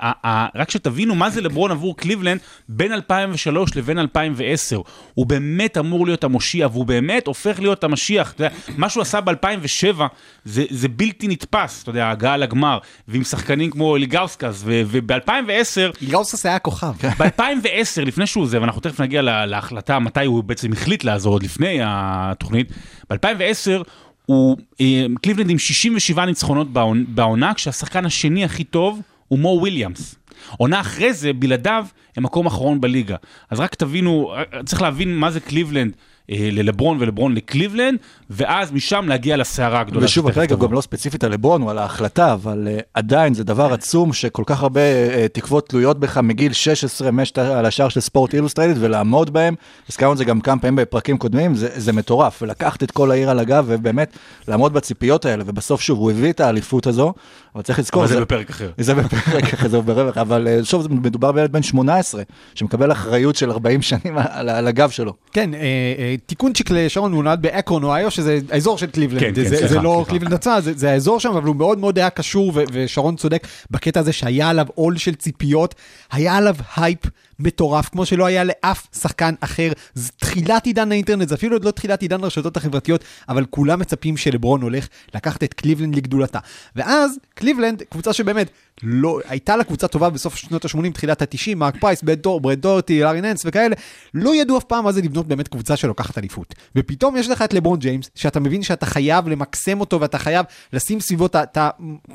רק 0.55 0.71
שתבינו 0.71 1.15
מה 1.15 1.31
זה 1.31 1.41
לברון 1.41 1.71
עבור 1.71 1.97
קליבלנד 1.97 2.41
בין 2.69 2.93
2003 2.93 3.77
לבין 3.77 3.99
2010, 3.99 4.81
הוא 5.15 5.27
באמת 5.27 5.79
אמור 5.79 6.07
להיות 6.07 6.25
המושיע, 6.25 6.67
והוא 6.73 6.87
באמת 6.87 7.27
הופך 7.27 7.61
להיות 7.61 7.85
המשיח, 7.85 8.35
מה 8.77 8.89
שהוא 8.89 9.03
עשה 9.03 9.21
ב-2007 9.21 10.01
זה, 10.45 10.65
זה 10.71 10.89
בלתי 10.89 11.26
נתפס, 11.29 11.83
אתה 11.83 11.91
יודע, 11.91 12.07
ההגעה 12.07 12.37
לגמר, 12.37 12.79
ועם 13.09 13.25
שחקנים 13.25 13.71
כמו 13.71 13.97
אילגאוסקס, 13.97 14.63
וב-2010, 14.65 15.51
אילגאוסקס 16.01 16.47
היה 16.47 16.59
כוכב. 16.59 16.93
ב-2010, 17.19 17.67
לפני 18.07 18.27
שהוא 18.27 18.47
זה, 18.47 18.61
ואנחנו 18.61 18.81
תכף 18.81 19.01
נגיע 19.01 19.23
לה- 19.23 19.47
להחלטה 19.47 19.99
מתי 19.99 20.25
הוא 20.25 20.45
בעצם 20.45 20.73
החליט 20.73 21.05
לעזור, 21.05 21.33
עוד 21.35 21.43
לפני 21.43 21.79
התוכנית, 21.85 22.73
ב-2010 23.11 23.83
הוא, 24.27 24.57
אה, 24.81 24.87
קליבלנד 25.23 25.51
עם 25.51 25.59
67 25.59 26.27
ניצחונות 26.27 26.69
בעונ- 26.73 27.05
בעונה, 27.09 27.55
כשהשחקן 27.55 28.07
השני 28.07 28.45
הכי 28.45 28.65
טוב 28.65 29.01
הוא 29.29 29.39
מו 29.39 29.49
וויליאמס. 29.61 30.15
עונה 30.57 30.81
אחרי 30.81 31.13
זה, 31.13 31.33
בלעדיו, 31.33 31.87
הם 32.17 32.23
מקום 32.23 32.47
אחרון 32.47 32.81
בליגה. 32.81 33.17
אז 33.51 33.61
רק 33.61 33.75
תבינו, 33.75 34.35
אה, 34.35 34.63
צריך 34.65 34.83
להבין 34.83 35.17
מה 35.17 35.31
זה 35.31 35.41
קליבלנד 35.41 35.93
אה, 36.31 36.49
ללברון 36.53 36.97
ולברון 37.01 37.35
לקליבלנד, 37.35 37.99
ואז 38.31 38.73
משם 38.73 39.05
להגיע 39.09 39.37
לסערה 39.37 39.81
הגדולה. 39.81 40.05
ושוב, 40.05 40.31
תבוא. 40.31 40.69
גם 40.69 40.73
לא 40.73 40.81
ספציפית 40.81 41.25
על 41.25 41.33
לברון 41.33 41.63
או 41.63 41.71
על 41.71 41.79
ההחלטה, 41.79 42.33
אבל 42.33 42.69
uh, 42.79 42.83
עדיין 42.95 43.35
זה 43.35 43.45
דבר 43.45 43.73
עצום 43.73 44.13
שכל 44.13 44.43
כך 44.47 44.63
הרבה 44.63 44.81
uh, 44.81 45.29
תקוות 45.33 45.69
תלויות 45.69 46.01
בך 46.01 46.19
מגיל 46.19 46.53
16, 46.53 47.11
משער 47.11 47.67
של 47.67 47.89
של 47.89 48.01
ספורט 48.01 48.35
אילוסטרייטד 48.35 48.83
ולעמוד 48.83 49.33
בהם. 49.33 49.55
הזכרנו 49.89 50.13
את 50.13 50.19
זה 50.19 50.25
גם 50.25 50.41
כמה 50.41 50.61
פעמים 50.61 50.77
בפרקים 50.77 51.19
קודמים, 51.19 51.55
זה, 51.55 51.69
זה 51.75 51.93
מטורף, 51.93 52.43
ולקחת 52.43 52.83
את 52.83 52.91
כל 52.91 53.11
העיר 53.11 53.31
על 53.31 53.39
הגב 53.39 53.65
ובאמת 53.69 54.17
לעמוד 54.49 54.73
בציפיות 54.73 55.25
האלה, 55.25 55.45
ובסוף 55.47 55.81
שוב, 55.81 55.99
הוא 55.99 56.11
הביא 56.11 56.31
את 56.31 56.41
האליפות 56.41 56.87
הזו, 56.87 57.15
אבל 57.55 57.63
צריך 57.63 57.79
לזכור, 57.79 58.05
אבל 58.05 58.13
זה 58.13 58.21
בפרק 58.21 58.51
אחר. 58.51 58.71
זה 58.79 58.95
בפרק 58.95 59.55
אחרי 59.55 59.69
זה 59.69 59.81
ברווח, 59.81 60.19
אבל 60.19 60.49
אה, 60.49 60.65
שוב, 60.65 60.83
זה 60.83 60.89
מדובר 60.89 61.33
בילד 61.33 61.53
בן 61.53 61.63
18, 61.63 62.06
שמקבל 62.55 62.93
אחריות 62.93 63.37
של 63.37 63.51
40 63.51 63.83
שנים 63.83 64.19
על, 64.19 64.49
על 64.49 64.67
הגב 64.67 64.91
שלו. 64.91 65.15
כן, 65.33 65.55
אה, 65.55 65.61
אה, 65.99 66.15
תיקונצ'יק 66.27 66.71
לשרון, 66.71 67.13
הוא 67.13 67.25
נולד 67.25 67.43
באקרון, 67.43 67.85
אוהיו, 67.85 68.11
שזה 68.11 68.39
האזור 68.51 68.79
של 68.79 68.87
קליבלנד. 68.87 69.21
כן, 69.21 69.35
כן, 69.35 69.35
זה, 69.35 69.57
סליחה, 69.57 69.67
זה 69.67 69.81
לא 69.81 69.95
סליחה. 69.97 70.11
קליבלנד 70.11 70.35
עצמה, 70.35 70.61
זה, 70.61 70.73
זה 70.77 70.91
האזור 70.91 71.21
שם, 71.21 71.31
אבל 71.31 71.43
הוא 71.43 71.57
מאוד 71.57 71.79
מאוד 71.79 71.99
היה 71.99 72.11
קשור, 72.11 72.53
ו- 72.55 72.63
ושרון 72.73 73.17
צודק 73.17 73.47
בקטע 73.71 74.01
הזה 74.01 74.13
שהיה 74.13 74.51
עליו 74.51 74.67
עול 74.75 74.97
של 74.97 75.15
ציפיות, 75.15 75.75
היה 76.13 76.37
עליו 76.37 76.57
הייפ 76.77 77.01
מטורף, 77.39 77.89
כמו 77.89 78.07
שלא 78.07 78.27
היה 78.27 78.45
לאף 78.45 78.87
שחקן 79.01 79.35
אחר. 79.41 79.73
זה 79.95 80.11
תחילת 80.17 80.67
עידן 80.67 80.93
האינטרנט, 80.93 81.29
זה 81.29 81.35
אפילו 81.35 81.57
עוד 81.57 81.65
לא 81.65 81.71
תחילת 81.71 82.03
עידן 82.03 82.25
הרשתות 82.25 82.57
החברתיות, 82.57 83.05
אבל 83.29 83.45
כולם 83.51 83.79
מצפים 83.79 84.17
שלברון 84.17 84.63
הולך 84.63 84.89
לקחת 85.15 85.45
את 85.45 85.55
קליבלנד 85.55 85.97
לגדולתה. 85.97 86.39
ואז 86.77 87.19
קליבלנד, 87.35 87.83
קבוצה 87.83 88.13
שבאמת 88.13 88.51
לא, 88.83 89.21
הייתה 89.29 89.57
לה 89.57 89.65
קבוצה 89.65 89.89
טובה 89.89 90.11
בסוף 90.11 90.37
שנות 90.37 90.65
ה-80, 90.65 90.93
תחילת 90.95 91.23
ה-90, 91.23 91.55
מרק 91.57 91.77
פרייס, 91.81 92.03
בראד 92.03 92.19
דו, 92.19 92.41
בראד 92.41 92.61
דוהרטי, 92.61 93.01
לארי 93.01 93.21
ננס 93.21 93.43
וכאלה, 93.45 93.77
לא 94.15 94.35
ידעו 94.35 94.59
אף 94.59 94.65
פעם 94.65 94.85
מה 94.85 94.93
זה 94.93 95.03
לבנות 95.03 95.29
באמת 95.29 95.49
קבוצה 95.49 95.77
שלוקחת 95.77 96.19
אליפות. 96.19 96.55
ופתאום 96.77 97.17
יש 97.17 97.29
לך 97.29 97.43
את 97.43 97.55
לברון 97.55 97.79
ג'יימס, 97.79 98.11
שאתה 98.15 98.41
מבין 98.41 98.63
שאתה 98.63 98.87
חייב 98.87 99.29
למקסם 99.29 99.81
אותו 99.81 100.01
ואתה 100.01 100.19
חייב 100.19 100.47
לשים 100.73 101.01
סביבו 101.01 101.27
את 101.27 101.59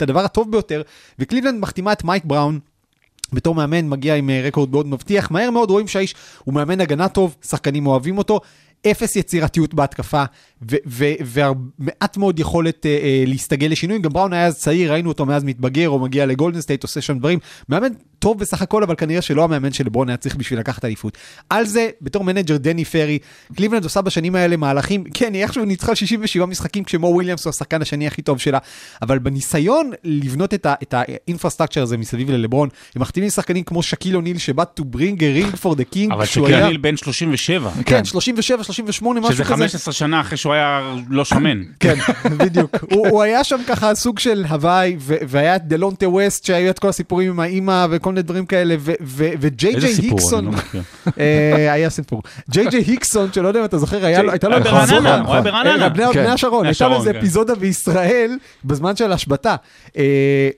הדבר 0.02 0.26
הטוב 0.26 0.52
ביותר, 0.52 0.82
וקליבלנד 1.20 1.60
מחתימה 1.60 1.92
את 1.94 2.04
מייק 2.04 2.26
בראון. 2.26 2.60
בתור 3.34 3.56
מאמן 3.56 3.90
מגיע 3.90 4.16
עם 4.16 4.30
אה, 4.30 4.42
רקורד 4.42 4.72
מאוד 4.72 4.88
מבטיח, 4.88 5.32
מהר 5.32 5.52
מאוד 5.52 5.70
רואים 5.70 5.88
שהאיש 5.88 6.16
הוא 6.44 6.54
מאמן 6.54 6.82
הגנה 6.82 7.10
טוב, 7.10 7.36
שחקנים 7.42 7.88
אוהבים 7.88 8.18
אותו, 8.18 8.40
אפס 8.88 9.16
יצירתיות 9.16 9.74
בהתקפה, 9.74 10.24
ומעט 11.02 12.18
מאוד 12.18 12.40
יכולת 12.40 12.86
אה, 12.86 12.92
אה, 12.92 13.24
להסתגל 13.28 13.68
לשינוי, 13.68 14.00
גם 14.00 14.14
בראון 14.14 14.34
היה 14.34 14.46
אז 14.46 14.60
צעיר, 14.60 14.92
ראינו 14.92 15.10
אותו 15.10 15.26
מאז 15.26 15.44
מתבגר, 15.44 15.90
או 15.90 16.00
מגיע 16.00 16.26
לגולדן 16.26 16.62
סטייט, 16.62 16.84
עושה 16.84 17.02
שם 17.02 17.20
דברים, 17.20 17.40
מאמן 17.70 17.92
טוב 18.22 18.40
בסך 18.40 18.62
הכל, 18.62 18.84
אבל 18.84 18.96
כנראה 18.98 19.22
שלא 19.22 19.44
המאמן 19.44 19.72
שלברון 19.74 20.10
היה 20.10 20.18
צריך 20.18 20.36
בשביל 20.36 20.60
לקחת 20.60 20.86
אליפות. 20.86 21.18
על 21.50 21.66
זה, 21.66 21.90
בתור 22.02 22.24
manager 22.24 22.58
דני 22.58 22.86
פרי, 22.86 23.20
קליבלנד 23.56 23.84
עושה 23.84 24.02
בשנים 24.02 24.36
האלה 24.36 24.58
מהלכים, 24.58 25.04
כן, 25.14 25.34
היא 25.34 25.44
איכשהו 25.44 25.66
ניצחה 25.66 25.96
67 25.96 26.46
משחקים 26.46 26.84
כשמו 26.84 27.08
וויליאמס 27.08 27.46
הוא 27.46 27.50
השחקן 27.50 27.82
השני 27.82 28.08
הכי 28.08 28.22
טוב 28.22 28.40
שלה, 28.40 28.58
אבל 29.02 29.20
בניסיון 29.20 29.92
לבנות 30.04 30.54
את 30.54 30.66
ה- 30.66 30.74
את 30.84 30.94
ה 30.98 31.03
infrastructure 31.03 31.82
הזה 31.84 31.98
מסביב 31.98 32.30
ללברון, 32.32 32.70
הם 32.96 33.02
מחתימים 33.02 33.30
שחקנים 33.30 33.64
כמו 33.64 33.84
שאקיל 33.84 34.16
אוניל 34.16 34.38
שבא 34.38 34.64
to 34.80 34.84
bring 34.96 35.18
a 35.20 35.52
ring 35.52 35.56
for 35.64 35.76
the 35.76 35.96
king, 35.96 36.14
אבל 36.14 36.26
שאקיל 36.26 36.46
היה- 36.46 36.64
אוניל 36.66 36.78
בן 36.78 36.98
37. 36.98 37.72
כן, 37.86 38.06
37, 38.06 38.64
38, 38.64 39.20
משהו 39.20 39.34
שזה 39.34 39.44
כזה. 39.44 39.54
15 39.54 39.94
שנה 39.94 40.22
אחרי 40.22 40.38
שהוא 40.38 40.54
היה 40.54 40.82
לא 41.10 41.26
שמן. 41.26 41.62
כן, 41.80 41.96
בדיוק. 42.38 42.72
הוא, 42.92 43.08
הוא 43.08 43.22
היה 43.24 43.44
שם 43.44 43.58
ככה 43.68 43.96
סוג 43.96 44.20
של 44.20 44.46
הוואי, 44.50 44.96
והיה 45.00 45.58
דלונטה 45.58 46.10
ווסט, 46.10 46.46
שהיו 46.46 46.70
את 46.70 46.80
כל 46.80 46.90
הסיפורים 46.90 47.30
עם 47.30 47.40
האימא 47.40 47.88
וכל 47.92 48.11
מיני 48.12 48.22
דברים 48.22 48.46
כאלה, 48.46 48.76
ו- 48.80 48.92
ו- 49.02 49.30
וג'יי 49.40 49.74
ג'יי 49.80 49.96
סיפור? 49.96 50.20
היקסון, 50.20 50.46
לא. 50.46 50.52
אה, 51.20 51.74
היה 51.74 51.90
סיפור. 51.90 52.22
ג'יי 52.50 52.68
ג'יי 52.70 52.84
היקסון, 52.84 53.30
שלא 53.34 53.48
יודע 53.48 53.60
אם 53.60 53.66
אתה 53.66 53.78
זוכר, 53.78 54.06
הייתה 54.06 54.22
לו... 54.50 54.60
נכון, 54.60 54.72
ברעננה, 54.72 55.22
הוא 55.22 55.34
היה. 55.34 55.42
ברעננה. 55.42 55.84
אה, 55.84 55.90
בני 55.90 56.04
כן. 56.14 56.24
בני 56.24 56.32
השרון, 56.32 56.66
הייתה 56.66 56.88
לו 56.88 56.96
איזה 56.96 57.14
כן. 57.14 57.20
אפיזודה 57.20 57.56
בישראל 57.56 58.32
בזמן 58.66 58.96
של 58.96 59.12
השבתה. 59.12 59.56
אה, 59.98 60.04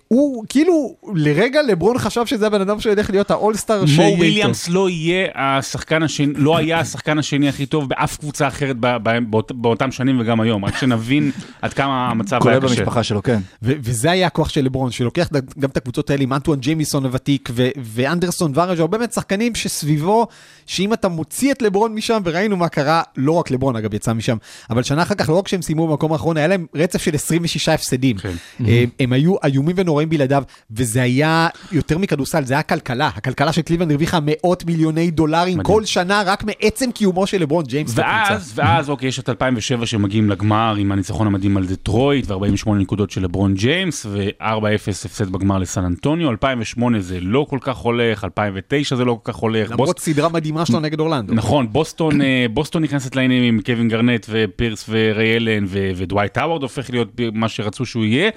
הוא 0.07 0.45
כאילו, 0.49 0.95
לרגע 1.15 1.61
לברון 1.61 1.97
חשב 1.97 2.25
שזה 2.25 2.47
הבן 2.47 2.61
אדם 2.61 2.79
שהולך 2.79 3.09
להיות 3.09 3.31
האולסטאר 3.31 3.85
שיהיה 3.85 3.99
מו 4.01 4.05
איתו. 4.07 4.17
וויליאמס 4.19 4.69
לא 4.69 4.89
יהיה 4.89 5.27
השחקן 5.35 6.03
השני, 6.03 6.33
לא 6.35 6.57
היה 6.57 6.79
השחקן 6.79 7.19
השני 7.19 7.49
הכי 7.49 7.65
טוב 7.65 7.89
באף 7.89 8.17
קבוצה 8.17 8.47
אחרת 8.47 8.75
ב- 8.79 8.97
ב- 9.03 9.19
באות- 9.29 9.51
באותם 9.51 9.91
שנים 9.91 10.19
וגם 10.19 10.41
היום, 10.41 10.65
רק 10.65 10.77
שנבין 10.77 11.31
עד 11.61 11.73
כמה 11.73 12.07
המצב 12.09 12.39
כולל 12.39 12.51
היה 12.53 12.61
קשה. 12.61 12.67
במשפחה 12.75 13.03
שלו, 13.03 13.23
כן. 13.23 13.39
וזה 13.61 14.11
היה 14.11 14.27
הכוח 14.27 14.49
של 14.49 14.65
לברון, 14.65 14.91
שלוקח 14.91 15.29
גם 15.59 15.69
את 15.69 15.77
הקבוצות 15.77 16.09
האלה 16.09 16.23
עם 16.23 16.33
אנטואן 16.33 16.59
ג'יימיסון 16.59 17.05
הוותיק 17.05 17.42
ו- 17.51 17.69
ואנדרסון 17.77 18.51
הרבה 18.81 18.97
באמת 18.97 19.13
שחקנים 19.13 19.55
שסביבו, 19.55 20.27
שאם 20.65 20.93
אתה 20.93 21.07
מוציא 21.07 21.51
את 21.51 21.61
לברון 21.61 21.95
משם, 21.95 22.21
וראינו 22.25 22.57
מה 22.57 22.69
קרה, 22.69 23.01
לא 23.17 23.31
רק 23.31 23.51
לברון 23.51 23.75
אגב 23.75 23.93
יצא 23.93 24.13
משם, 24.13 24.37
אבל 24.69 24.83
שנה 24.83 25.01
אחר 25.01 25.15
כך, 25.15 25.29
לא 25.29 25.39
רק 25.39 25.47
שהם 25.47 25.61
סיימו 25.61 25.87
במקום 25.87 26.13
האחרון, 26.13 26.37
היה 26.37 26.47
להם 26.47 26.65
רצף 26.75 27.01
של 27.01 27.15
26 27.15 27.69
הפסדים. 27.69 28.17
כן. 28.17 28.33
הם, 28.59 28.89
הם 28.99 29.13
היו 29.13 29.35
איומים 29.43 29.75
ונוראים 29.79 30.09
בלעדיו, 30.09 30.43
וזה 30.71 31.01
היה 31.01 31.47
יותר 31.71 31.97
מכדורסל, 31.97 32.43
זה 32.45 32.53
היה 32.53 32.63
כלכלה. 32.63 33.09
הכלכלה 33.15 33.53
של 33.53 33.61
קליבלנד 33.61 33.91
הרוויחה 33.91 34.19
מאות 34.21 34.65
מיליוני 34.65 35.11
דולרים 35.11 35.57
מדהים. 35.57 35.75
כל 35.75 35.85
שנה, 35.85 36.23
רק 36.25 36.43
מעצם 36.43 36.91
קיומו 36.91 37.27
של 37.27 37.41
לברון 37.41 37.65
ג'יימס. 37.65 37.93
ואז, 37.95 38.51
ואז 38.55 38.89
אוקיי, 38.89 39.07
יש 39.07 39.19
את 39.19 39.29
2007 39.29 39.85
שמגיעים 39.85 40.29
לגמר 40.29 40.75
עם 40.77 40.91
הניצחון 40.91 41.27
המדהים 41.27 41.57
על 41.57 41.65
דטרויט 41.65 42.31
ו-48 42.31 42.69
נקודות 42.69 43.11
של 43.11 43.21
לברון 43.23 43.53
ג'יימס 43.53 44.05
ו-4-0 44.05 44.89
הפסד 45.05 45.29
בגמר 45.29 45.57
לסן 45.57 45.85
אנטוניו, 45.85 46.29
2008 46.29 46.99
זה 46.99 47.19
לא 47.19 47.45
כל 47.49 47.59
כך 47.61 47.77
הולך, 47.77 48.23
2009 48.23 48.95
זה 48.95 49.05
לא 49.05 49.19
כל 49.23 49.31
כך 49.31 49.37
הולך. 49.37 49.71
למרות 49.71 49.99
סדרה 49.99 50.29
מדהימה 50.29 50.52
שלו 50.65 50.79
נגד 50.79 50.99
אורלנדו. 50.99 51.33
נכון, 51.33 51.73
בוסטון, 51.73 52.21
אה, 52.21 52.45
בוסטון 52.53 52.83
נכנסת 52.83 53.15
לעניינים 53.15 53.53
עם 53.53 53.61
קווין 53.61 53.87
גארנט 53.87 54.25
ופירס 54.29 54.85
וריי 54.89 55.35
אלן 55.35 55.63
ו- 55.67 55.91
ודווייט 55.95 56.37
האוורד 56.37 56.63
הופך 56.63 56.89
להיות 56.89 57.09
מה 57.33 57.49
שרצו 57.49 57.85
שהוא 57.85 58.05
יהיה. 58.05 58.29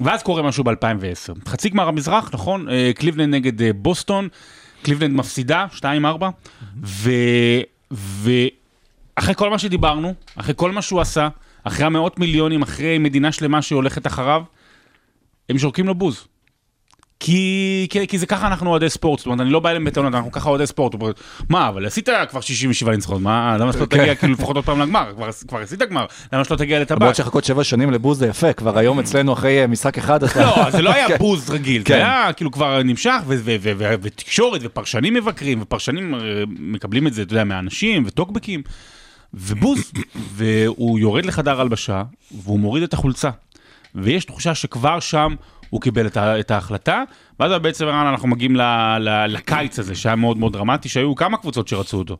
ואז 0.00 0.22
קורה 0.22 0.42
משהו 0.42 0.64
ב-2010. 0.64 1.48
חצי 1.48 1.68
גמר 1.68 1.88
המזרח, 1.88 2.30
נכון? 2.32 2.68
אה, 2.68 2.90
קליבלנד 2.94 3.34
נגד 3.34 3.62
אה, 3.62 3.72
בוסטון, 3.72 4.28
קליבלנד 4.82 5.16
מפסידה, 5.16 5.66
2-4, 5.76 5.84
ו... 6.84 7.10
ואחרי 7.90 9.34
כל 9.34 9.50
מה 9.50 9.58
שדיברנו, 9.58 10.14
אחרי 10.36 10.54
כל 10.56 10.72
מה 10.72 10.82
שהוא 10.82 11.00
עשה, 11.00 11.28
אחרי 11.64 11.86
המאות 11.86 12.18
מיליונים, 12.18 12.62
אחרי 12.62 12.98
מדינה 12.98 13.32
שלמה 13.32 13.62
שהולכת 13.62 14.06
אחריו, 14.06 14.42
הם 15.48 15.58
שורקים 15.58 15.86
לו 15.86 15.94
בוז. 15.94 16.26
כי, 17.24 17.86
כי, 17.90 18.06
כי 18.06 18.18
זה 18.18 18.26
ככה 18.26 18.46
אנחנו 18.46 18.70
אוהדי 18.70 18.90
ספורט, 18.90 19.18
זאת 19.18 19.26
אומרת, 19.26 19.40
אני 19.40 19.50
לא 19.50 19.60
בא 19.60 19.70
אליהם 19.70 19.84
בטענות, 19.84 20.14
אנחנו 20.14 20.32
ככה 20.32 20.50
אוהדי 20.50 20.66
ספורט. 20.66 20.92
הוא 20.92 21.00
אומר, 21.00 21.12
מה, 21.48 21.68
אבל 21.68 21.86
עשית 21.86 22.08
כבר 22.30 22.40
67 22.40 22.92
ניצחונות, 22.92 23.22
מה, 23.22 23.56
למה 23.60 23.72
שלא 23.72 23.84
תגיע 23.86 24.14
כאילו 24.14 24.32
לפחות 24.32 24.56
עוד 24.56 24.64
פעם 24.64 24.80
לגמר? 24.80 25.12
כבר, 25.16 25.28
כבר 25.48 25.58
עשית 25.58 25.78
גמר, 25.78 26.06
למה 26.32 26.44
שלא 26.44 26.56
תגיע 26.56 26.80
לטבק? 26.80 27.00
למרות 27.00 27.16
שחכות 27.16 27.44
שבע 27.44 27.64
שנים 27.64 27.90
לבוז 27.90 28.18
זה 28.18 28.26
יפה, 28.26 28.52
כבר 28.52 28.78
היום 28.78 28.98
אצלנו 28.98 29.32
אחרי 29.32 29.62
אה, 29.62 29.66
משחק 29.66 29.98
אחד. 29.98 30.22
לא, 30.22 30.70
זה 30.70 30.82
לא 30.82 30.94
היה 30.94 31.08
כן. 31.08 31.16
בוז 31.18 31.50
רגיל, 31.50 31.82
זה 31.82 31.88
כן. 31.88 31.94
היה 31.94 32.32
כאילו 32.32 32.50
כבר 32.50 32.82
נמשך, 32.82 33.20
ותקשורת, 34.02 34.60
ופרשנים 34.64 35.14
מבקרים, 35.14 35.62
ופרשנים 35.62 36.14
אה, 36.14 36.20
מקבלים 36.48 37.06
את 37.06 37.14
זה, 37.14 37.22
אתה 37.22 37.32
יודע, 37.32 37.44
מאנשים, 37.44 38.02
וטוקבקים, 38.06 38.62
ובוז, 39.34 39.92
והוא 40.36 40.98
יורד 40.98 41.26
לחדר 41.26 41.60
הלבשה, 41.60 42.02
והוא 42.44 42.60
מוריד 42.60 42.82
את 42.82 42.92
החולצה, 42.92 43.30
ויש 43.94 44.24
תחושה 44.24 44.54
שכבר 44.54 45.00
שם 45.00 45.34
הוא 45.74 45.80
קיבל 45.80 46.06
את, 46.16 46.50
ההחלטה, 46.50 47.02
ואז 47.40 47.52
בעצם 47.62 47.88
אנחנו 47.88 48.28
מגיעים 48.28 48.56
ל- 48.56 48.62
ל- 48.98 49.26
לקיץ 49.26 49.78
הזה, 49.78 49.94
שהיה 49.94 50.16
מאוד 50.16 50.38
מאוד 50.38 50.52
דרמטי, 50.52 50.88
שהיו 50.88 51.14
כמה 51.14 51.36
קבוצות 51.36 51.68
שרצו 51.68 51.98
אותו. 51.98 52.16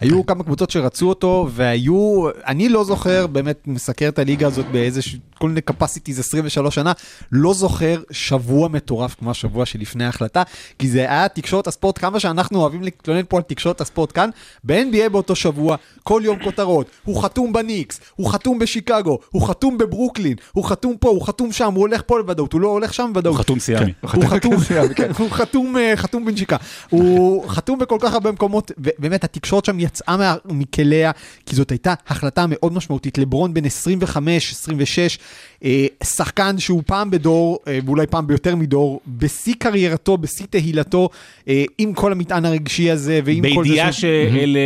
היו 0.00 0.26
כמה 0.26 0.44
קבוצות 0.44 0.70
שרצו 0.70 1.08
אותו, 1.08 1.48
והיו, 1.50 2.28
אני 2.46 2.68
לא 2.68 2.84
זוכר, 2.84 3.26
באמת 3.26 3.62
מסקר 3.66 4.08
את 4.08 4.18
הליגה 4.18 4.46
הזאת 4.46 4.66
באיזה, 4.66 5.00
כל 5.38 5.48
מיני 5.48 5.60
capacities 5.70 6.18
23 6.20 6.74
שנה, 6.74 6.92
לא 7.32 7.54
זוכר 7.54 8.02
שבוע 8.10 8.68
מטורף 8.68 9.14
כמו 9.18 9.30
השבוע 9.30 9.66
שלפני 9.66 10.04
ההחלטה, 10.04 10.42
כי 10.78 10.88
זה 10.88 11.00
היה 11.00 11.28
תקשורת 11.28 11.66
הספורט, 11.66 11.98
כמה 11.98 12.20
שאנחנו 12.20 12.60
אוהבים 12.60 12.82
להתלונן 12.82 13.22
פה 13.28 13.36
על 13.36 13.42
תקשורת 13.42 13.80
הספורט 13.80 14.12
כאן, 14.14 14.30
ב-NBA 14.64 15.08
באותו 15.08 15.36
שבוע, 15.36 15.76
כל 16.02 16.20
יום 16.24 16.38
כותרות, 16.44 16.90
הוא 17.04 17.22
חתום 17.22 17.52
בניקס, 17.52 18.00
הוא 18.16 18.30
חתום 18.30 18.58
בשיקגו, 18.58 19.18
הוא 19.30 19.48
חתום 19.48 19.78
בברוקלין, 19.78 20.36
הוא 20.52 20.64
חתום 20.64 20.96
פה, 21.00 21.08
הוא 21.08 21.26
חתום 21.26 21.52
שם, 21.52 21.72
הוא 21.74 21.80
הולך 21.80 22.02
פה 22.06 22.16
בוודאות, 22.22 22.52
הוא 22.52 22.60
לא 22.60 22.68
הולך 22.68 22.94
שם 22.94 23.10
בוודאות. 23.12 23.34
הוא 23.36 23.40
חתום 23.40 23.58
סיאמי. 23.58 23.92
הוא 24.02 24.24
חתום, 24.24 24.55
כן, 24.96 25.10
הוא 25.18 25.30
חתום, 25.30 25.76
אה, 25.76 25.92
חתום 25.96 26.24
בנשיקה. 26.24 26.56
הוא 26.90 27.48
חתום 27.48 27.78
בכל 27.78 27.96
כך 28.00 28.12
הרבה 28.12 28.32
מקומות, 28.32 28.70
ובאמת 28.78 29.24
התקשורת 29.24 29.64
שם 29.64 29.80
יצאה 29.80 30.16
מה- 30.16 30.34
מכליה, 30.44 31.10
כי 31.46 31.56
זאת 31.56 31.70
הייתה 31.70 31.94
החלטה 32.08 32.44
מאוד 32.48 32.72
משמעותית. 32.72 33.18
לברון 33.18 33.54
בן 33.54 33.64
25, 33.64 34.52
26, 34.52 35.18
אה, 35.64 35.86
שחקן 36.04 36.58
שהוא 36.58 36.82
פעם 36.86 37.10
בדור, 37.10 37.58
אה, 37.68 37.78
ואולי 37.86 38.06
פעם 38.06 38.26
ביותר 38.26 38.56
מדור, 38.56 39.00
בשיא 39.06 39.54
קריירתו, 39.58 40.16
בשיא 40.16 40.46
תהילתו, 40.50 41.08
אה, 41.48 41.64
עם 41.78 41.92
כל 41.94 42.12
המטען 42.12 42.44
הרגשי 42.44 42.90
הזה, 42.90 43.20
ועם 43.24 43.42
כל 43.54 43.64
זה... 43.64 43.68
בידיעה 43.70 43.92
ש- 43.92 44.00
שאלה, 44.00 44.60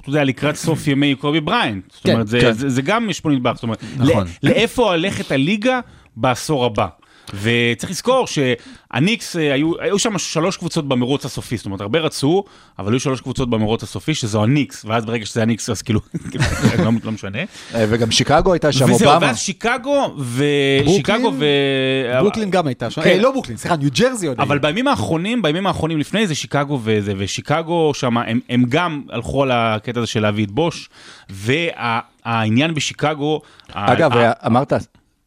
אתה 0.00 0.08
יודע, 0.08 0.24
לקראת 0.24 0.56
סוף 0.56 0.86
ימי 0.88 1.14
קובי 1.14 1.40
בריינט. 1.40 1.84
זאת 1.92 2.02
כן, 2.02 2.12
אומרת, 2.12 2.28
זה- 2.28 2.40
כן. 2.40 2.52
זה- 2.52 2.68
זה 2.68 2.82
גם 2.82 3.10
יש 3.10 3.20
פה 3.20 3.30
נדבך. 3.30 3.52
זאת 3.54 3.62
אומרת, 3.62 3.82
נכון. 3.96 4.08
לא- 4.42 4.50
לאיפה 4.50 4.82
הולכת 4.90 5.32
הליגה 5.32 5.80
בעשור 6.16 6.64
הבא? 6.64 6.86
וצריך 7.34 7.90
לזכור 7.90 8.26
שהניקס, 8.26 9.36
אה, 9.36 9.54
היו, 9.54 9.80
היו 9.80 9.98
שם 9.98 10.18
שלוש 10.18 10.56
קבוצות 10.56 10.88
במרוץ 10.88 11.24
הסופי, 11.24 11.56
זאת 11.56 11.66
אומרת, 11.66 11.80
הרבה 11.80 11.98
רצו, 11.98 12.44
אבל 12.78 12.92
היו 12.92 13.00
שלוש 13.00 13.20
קבוצות 13.20 13.50
במרוץ 13.50 13.82
הסופי, 13.82 14.14
שזו 14.14 14.42
הניקס, 14.42 14.84
ואז 14.84 15.04
ברגע 15.04 15.26
שזה 15.26 15.42
הניקס, 15.42 15.70
אז 15.70 15.82
כאילו, 15.82 16.00
לא, 16.84 16.90
לא 17.04 17.12
משנה. 17.12 17.38
אה, 17.38 17.84
וגם 17.88 18.10
שיקגו 18.10 18.52
הייתה 18.52 18.72
שם, 18.72 18.84
וזהו, 18.84 19.08
אובמה. 19.08 19.26
ואז 19.26 19.38
שיקגו, 19.38 20.14
ושיקגו 20.34 21.32
ו... 21.38 21.44
ברוקלין 22.20 22.50
גם 22.50 22.66
הייתה 22.66 22.90
שם, 22.90 23.02
כן. 23.02 23.10
אה, 23.10 23.18
לא 23.18 23.32
ברוקלין, 23.32 23.56
סליחה, 23.56 23.76
ניו 23.76 23.90
ג'רזי 23.94 24.26
עוד 24.26 24.40
אבל. 24.40 24.58
בימים 24.58 24.88
האחרונים, 24.88 25.42
בימים 25.42 25.66
האחרונים 25.66 25.98
לפני 25.98 26.26
זה 26.26 26.34
שיקגו 26.34 26.80
וזה, 26.82 27.12
ושיקגו 27.16 27.90
שם, 27.94 28.18
הם, 28.18 28.40
הם 28.48 28.64
גם 28.68 29.02
הלכו 29.10 29.42
על 29.42 29.50
הקטע 29.52 30.00
הזה 30.00 30.06
של 30.06 30.20
להביא 30.20 30.44
את 30.44 30.50
בוש, 30.50 30.88
והעניין 31.30 32.74
בשיקגו... 32.74 33.40
אגב, 33.72 34.12
ה- 34.16 34.46
אמרת, 34.46 34.72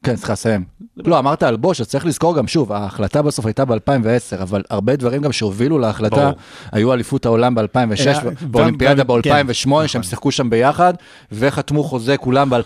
כן, 0.04 0.16
צריך 0.16 0.30
לסיים. 0.30 0.64
לא, 0.98 1.20
אמרת 1.20 1.44
על 1.44 1.56
בוש, 1.56 1.82
אז 1.82 1.88
צריך 1.88 2.06
לזכור 2.06 2.38
גם, 2.38 2.48
שוב, 2.48 2.72
ההחלטה 2.74 3.22
בסוף 3.22 3.46
הייתה 3.46 3.66
ב-2010, 3.66 4.42
אבל 4.42 4.62
הרבה 4.70 4.96
דברים 4.96 5.22
גם 5.22 5.32
שהובילו 5.32 5.80
להחלטה. 5.80 6.32
היו 6.72 6.94
אליפות 6.94 7.26
העולם 7.26 7.56
ב-2006, 7.56 7.64
היה- 8.06 8.20
באולימפיאדה 8.42 9.04
גם- 9.04 9.22
כן, 9.24 9.48
ב-2008, 9.48 9.88
שהם 9.88 10.04
שיחקו 10.04 10.32
שם 10.32 10.50
ביחד, 10.50 10.94
וחתמו 11.32 11.84
חוזה 11.84 12.18
כולם 12.18 12.50
ב-2006 12.50 12.60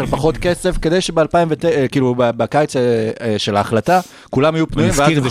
על 0.00 0.06
פחות 0.06 0.36
כסף, 0.36 0.78
כדי 0.82 1.00
שב-2009, 1.00 1.24
כאילו, 1.92 2.14
ב- 2.18 2.30
בקיץ 2.30 2.76
אה, 2.76 2.82
אה, 3.20 3.38
של 3.38 3.56
ההחלטה, 3.56 4.00
כולם 4.30 4.54
יהיו 4.54 4.64
אני 4.64 4.72
פנויים, 4.72 4.90
ואז 4.90 5.00
מזכיר, 5.00 5.22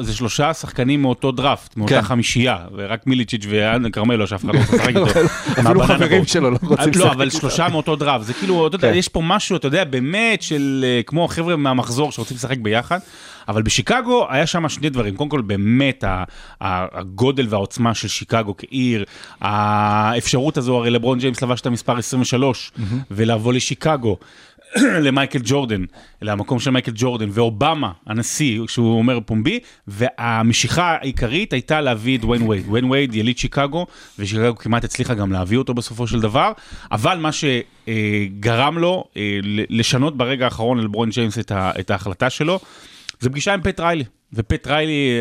זה 0.00 0.12
שלושה, 0.14 0.54
שחקנים 0.54 1.02
מאותו 1.02 1.32
דראפט, 1.32 1.76
מאותה 1.76 1.94
כן. 1.94 2.02
חמישייה, 2.02 2.56
ורק 2.76 3.06
מיליצ'יץ' 3.06 3.46
וכרמלו 3.84 4.26
שאף 4.26 4.44
אחד 4.44 4.54
לא 4.54 4.60
רוצה 4.60 4.76
לשחק 4.76 4.88
איתו. 4.88 5.06
אפילו 5.60 5.80
חברים. 5.82 6.24
שלו 6.24 6.50
לא 6.50 6.56
רוצים 6.62 6.76
לא, 6.78 7.00
לשחק 7.00 7.12
אבל 7.14 7.24
איתו. 7.24 7.38
שלושה 7.38 7.68
מאותו 7.68 7.96
דראפט, 7.96 8.24
זה 8.26 8.32
כאילו, 8.34 8.66
אתה 8.66 8.76
יודע, 8.76 8.88
כן. 8.92 8.94
יש 8.98 9.08
פה 9.08 9.20
משהו, 9.24 9.56
אתה 9.56 9.66
יודע, 9.66 9.84
באמת 9.84 10.42
של 10.42 10.84
אה, 10.86 10.89
כמו 11.06 11.24
החבר'ה 11.24 11.56
מהמחזור 11.56 12.12
שרוצים 12.12 12.36
לשחק 12.36 12.58
ביחד, 12.58 12.98
אבל 13.48 13.62
בשיקגו 13.62 14.26
היה 14.30 14.46
שם 14.46 14.68
שני 14.68 14.90
דברים, 14.90 15.16
קודם 15.16 15.30
כל 15.30 15.40
באמת 15.40 16.04
הגודל 16.60 17.46
והעוצמה 17.50 17.94
של 17.94 18.08
שיקגו 18.08 18.54
כעיר, 18.58 19.04
האפשרות 19.40 20.56
הזו, 20.56 20.76
הרי 20.76 20.90
לברון 20.90 21.18
ג'יימס 21.18 21.42
לבש 21.42 21.60
את 21.60 21.66
המספר 21.66 21.98
23, 21.98 22.72
ולבוא 23.10 23.52
לשיקגו. 23.52 24.16
למייקל 25.04 25.38
ג'ורדן, 25.44 25.84
למקום 26.22 26.58
של 26.58 26.70
מייקל 26.70 26.92
ג'ורדן, 26.94 27.28
ואובמה, 27.32 27.92
הנשיא, 28.06 28.60
שהוא 28.68 28.98
אוהד 28.98 29.18
פומבי, 29.26 29.58
והמשיכה 29.86 30.96
העיקרית 31.00 31.52
הייתה 31.52 31.80
להביא 31.80 32.18
את 32.18 32.24
דוויין 32.24 32.42
וייד. 32.48 32.64
דוויין 32.66 32.84
וייד 32.84 33.14
יליד 33.14 33.38
שיקגו, 33.38 33.86
ושיקגו 34.18 34.56
כמעט 34.56 34.84
הצליחה 34.84 35.14
גם 35.14 35.32
להביא 35.32 35.58
אותו 35.58 35.74
בסופו 35.74 36.06
של 36.06 36.20
דבר, 36.20 36.52
אבל 36.92 37.18
מה 37.18 37.30
שגרם 37.32 38.78
לו 38.78 39.04
אה, 39.16 39.38
לשנות 39.68 40.16
ברגע 40.16 40.44
האחרון 40.44 40.78
ללברון 40.78 41.10
ג'יימס 41.10 41.38
את, 41.38 41.90
ההחלטה 41.90 42.30
שלו, 42.30 42.60
זה 43.20 43.30
פגישה 43.30 43.54
עם 43.54 43.62
פט 43.62 43.80
ריילי. 43.80 44.04
ופט 44.32 44.66
ריילי, 44.66 45.20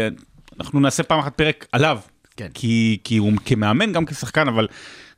אנחנו 0.60 0.80
נעשה 0.80 1.04
פעם 1.04 1.20
אחת 1.20 1.36
פרק 1.36 1.66
עליו, 1.72 2.00
כן. 2.38 2.48
כי, 2.54 2.98
כי 3.04 3.18
הוא 3.18 3.34
כמאמן, 3.46 3.92
גם 3.92 4.06
כשחקן, 4.06 4.48
אבל 4.48 4.68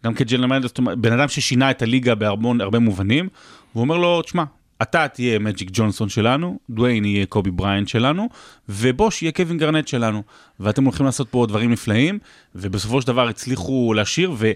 גם 0.06 0.14
כ 0.14 0.21
general 0.21 0.44
manager, 0.44 0.80
בן 0.80 1.14
אדם 1.14 1.28
ששינה 1.28 1.72
את 1.72 1.82
הליגה 1.82 2.16
בהרבה 2.16 2.50
הרבה 2.60 2.80
מובנים, 2.80 3.30
והוא 3.76 3.82
אומר 3.82 3.98
לו, 3.98 4.22
תשמע, 4.22 4.44
אתה 4.82 5.08
תהיה 5.08 5.40
מג'יק 5.40 5.70
ג'ונסון 5.74 6.10
שלנו, 6.10 6.60
דוויין 6.70 7.06
יהיה 7.06 7.26
קובי 7.26 7.52
בריינט 7.52 7.88
שלנו, 7.88 8.30
ובוש 8.70 9.22
יהיה 9.22 9.32
קווין 9.32 9.58
גארנט 9.58 9.88
שלנו. 9.88 10.24
ואתם 10.60 10.84
הולכים 10.84 11.06
לעשות 11.06 11.28
פה 11.30 11.46
דברים 11.48 11.72
נפלאים, 11.72 12.20
ובסופו 12.56 13.02
של 13.02 13.08
דבר 13.08 13.28
הצליחו 13.28 13.94
להשאיר, 13.94 14.32
ו... 14.38 14.52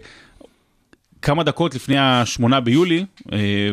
כמה 1.22 1.43
דקות 1.43 1.75
לפני 1.75 1.98
השמונה 1.98 2.60
ביולי, 2.60 3.05
אה, 3.34 3.69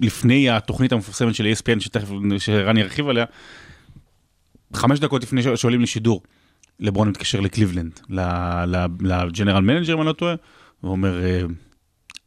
לפני 0.00 0.50
התוכנית 0.50 0.92
המפורסמת 0.92 1.34
של 1.34 1.52
ESPN, 1.52 1.80
שתכף, 1.80 2.08
שרן 2.38 2.76
ירחיב 2.76 3.08
עליה, 3.08 3.24
חמש 4.74 5.00
דקות 5.00 5.22
לפני 5.22 5.42
שעולים 5.56 5.80
לשידור, 5.80 6.22
לברון 6.80 7.08
מתקשר 7.08 7.40
לקליבלנד, 7.40 8.00
ל 9.00 9.08
general 9.08 9.62
manager, 9.62 9.94
אם 9.94 10.00
אני 10.00 10.06
לא 10.06 10.12
טועה, 10.12 10.34
ואומר, 10.82 11.24
אה, 11.24 11.42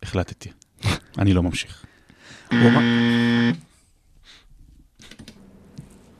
החלטתי, 0.04 0.50
אני 1.18 1.34
לא 1.34 1.44
ממשיך. 1.44 1.86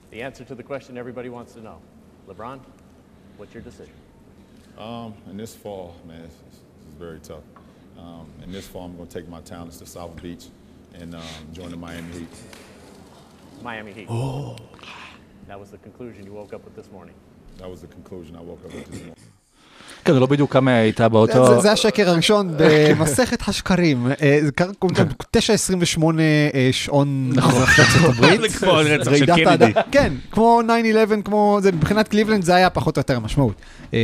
The 0.10 0.22
answer 0.22 0.44
to 0.46 0.56
the 0.56 0.64
question 0.64 0.98
everybody 0.98 1.30
wants 1.30 1.54
to 1.54 1.62
know. 1.62 1.80
LeBron, 2.28 2.60
what's 3.38 3.54
your 3.54 3.62
decision? 3.62 3.94
Um, 4.78 5.14
in 5.30 5.38
this 5.38 5.54
fall, 5.54 5.96
man, 6.08 6.22
it's, 6.22 6.36
it's, 6.48 6.58
it's 6.88 6.96
very 6.98 7.20
tough. 7.20 7.44
Um, 7.98 8.28
in 8.44 8.52
this 8.52 8.68
fall, 8.68 8.86
I'm 8.86 8.96
going 8.96 9.08
to 9.08 9.14
take 9.14 9.30
my 9.30 9.42
talents 9.42 9.78
to 9.78 9.86
South 9.86 10.22
Beach 10.22 10.46
and 10.96 11.16
um, 11.16 11.22
join 11.52 11.70
the 11.70 11.78
Miami 11.78 12.12
Heat. 12.14 12.28
Miami 13.62 13.94
Heat. 13.94 14.08
Oh. 14.10 14.58
That 15.48 15.60
was 15.60 15.72
the 15.72 15.78
conclusion 15.78 16.26
you 16.26 16.34
woke 16.34 16.54
up 16.54 16.64
with 16.66 16.76
this 16.76 16.92
morning. 16.92 17.16
That 17.58 17.70
was 17.70 17.82
the 17.82 17.88
conclusion 17.88 18.36
I 18.36 18.42
woke 18.42 18.66
up 18.66 18.74
with 18.74 18.90
this 18.90 19.00
morning. 19.00 19.16
כן, 20.06 20.14
זה 20.14 20.20
לא 20.20 20.26
בדיוק 20.26 20.54
כמה 20.54 20.76
הייתה 20.76 21.10
באותו... 21.10 21.62
זה- 21.62 21.72
השקר 21.72 22.10
הראשון 22.10 22.54
במסכת 22.58 23.48
השקרים. 23.48 24.08
אה, 24.22 24.40
זה 24.44 24.52
קרה 24.52 24.74
קוראים 24.80 24.98
לזה 24.98 25.54
9.28 25.98 26.04
אה, 26.20 26.70
שעון 26.72 27.30
מזרח 27.30 27.80
ארצות 27.80 28.10
הברית. 28.18 28.42
זה 28.42 28.58
כמו 28.60 28.72
הרצח 28.72 29.16
של 29.16 29.26
קנדי. 29.26 29.72
כן, 29.92 30.14
כמו 30.32 30.62
9-11, 31.18 31.22
כמו 31.22 31.60
זה, 31.62 31.72
מבחינת 31.72 32.08
קליבלנד 32.08 32.44
זה 32.44 32.56
היה 32.56 32.70
פחות 32.70 32.98
או 32.98 33.00
יותר 33.00 33.16
המשמעות. 33.16 33.54
אה, 33.94 34.00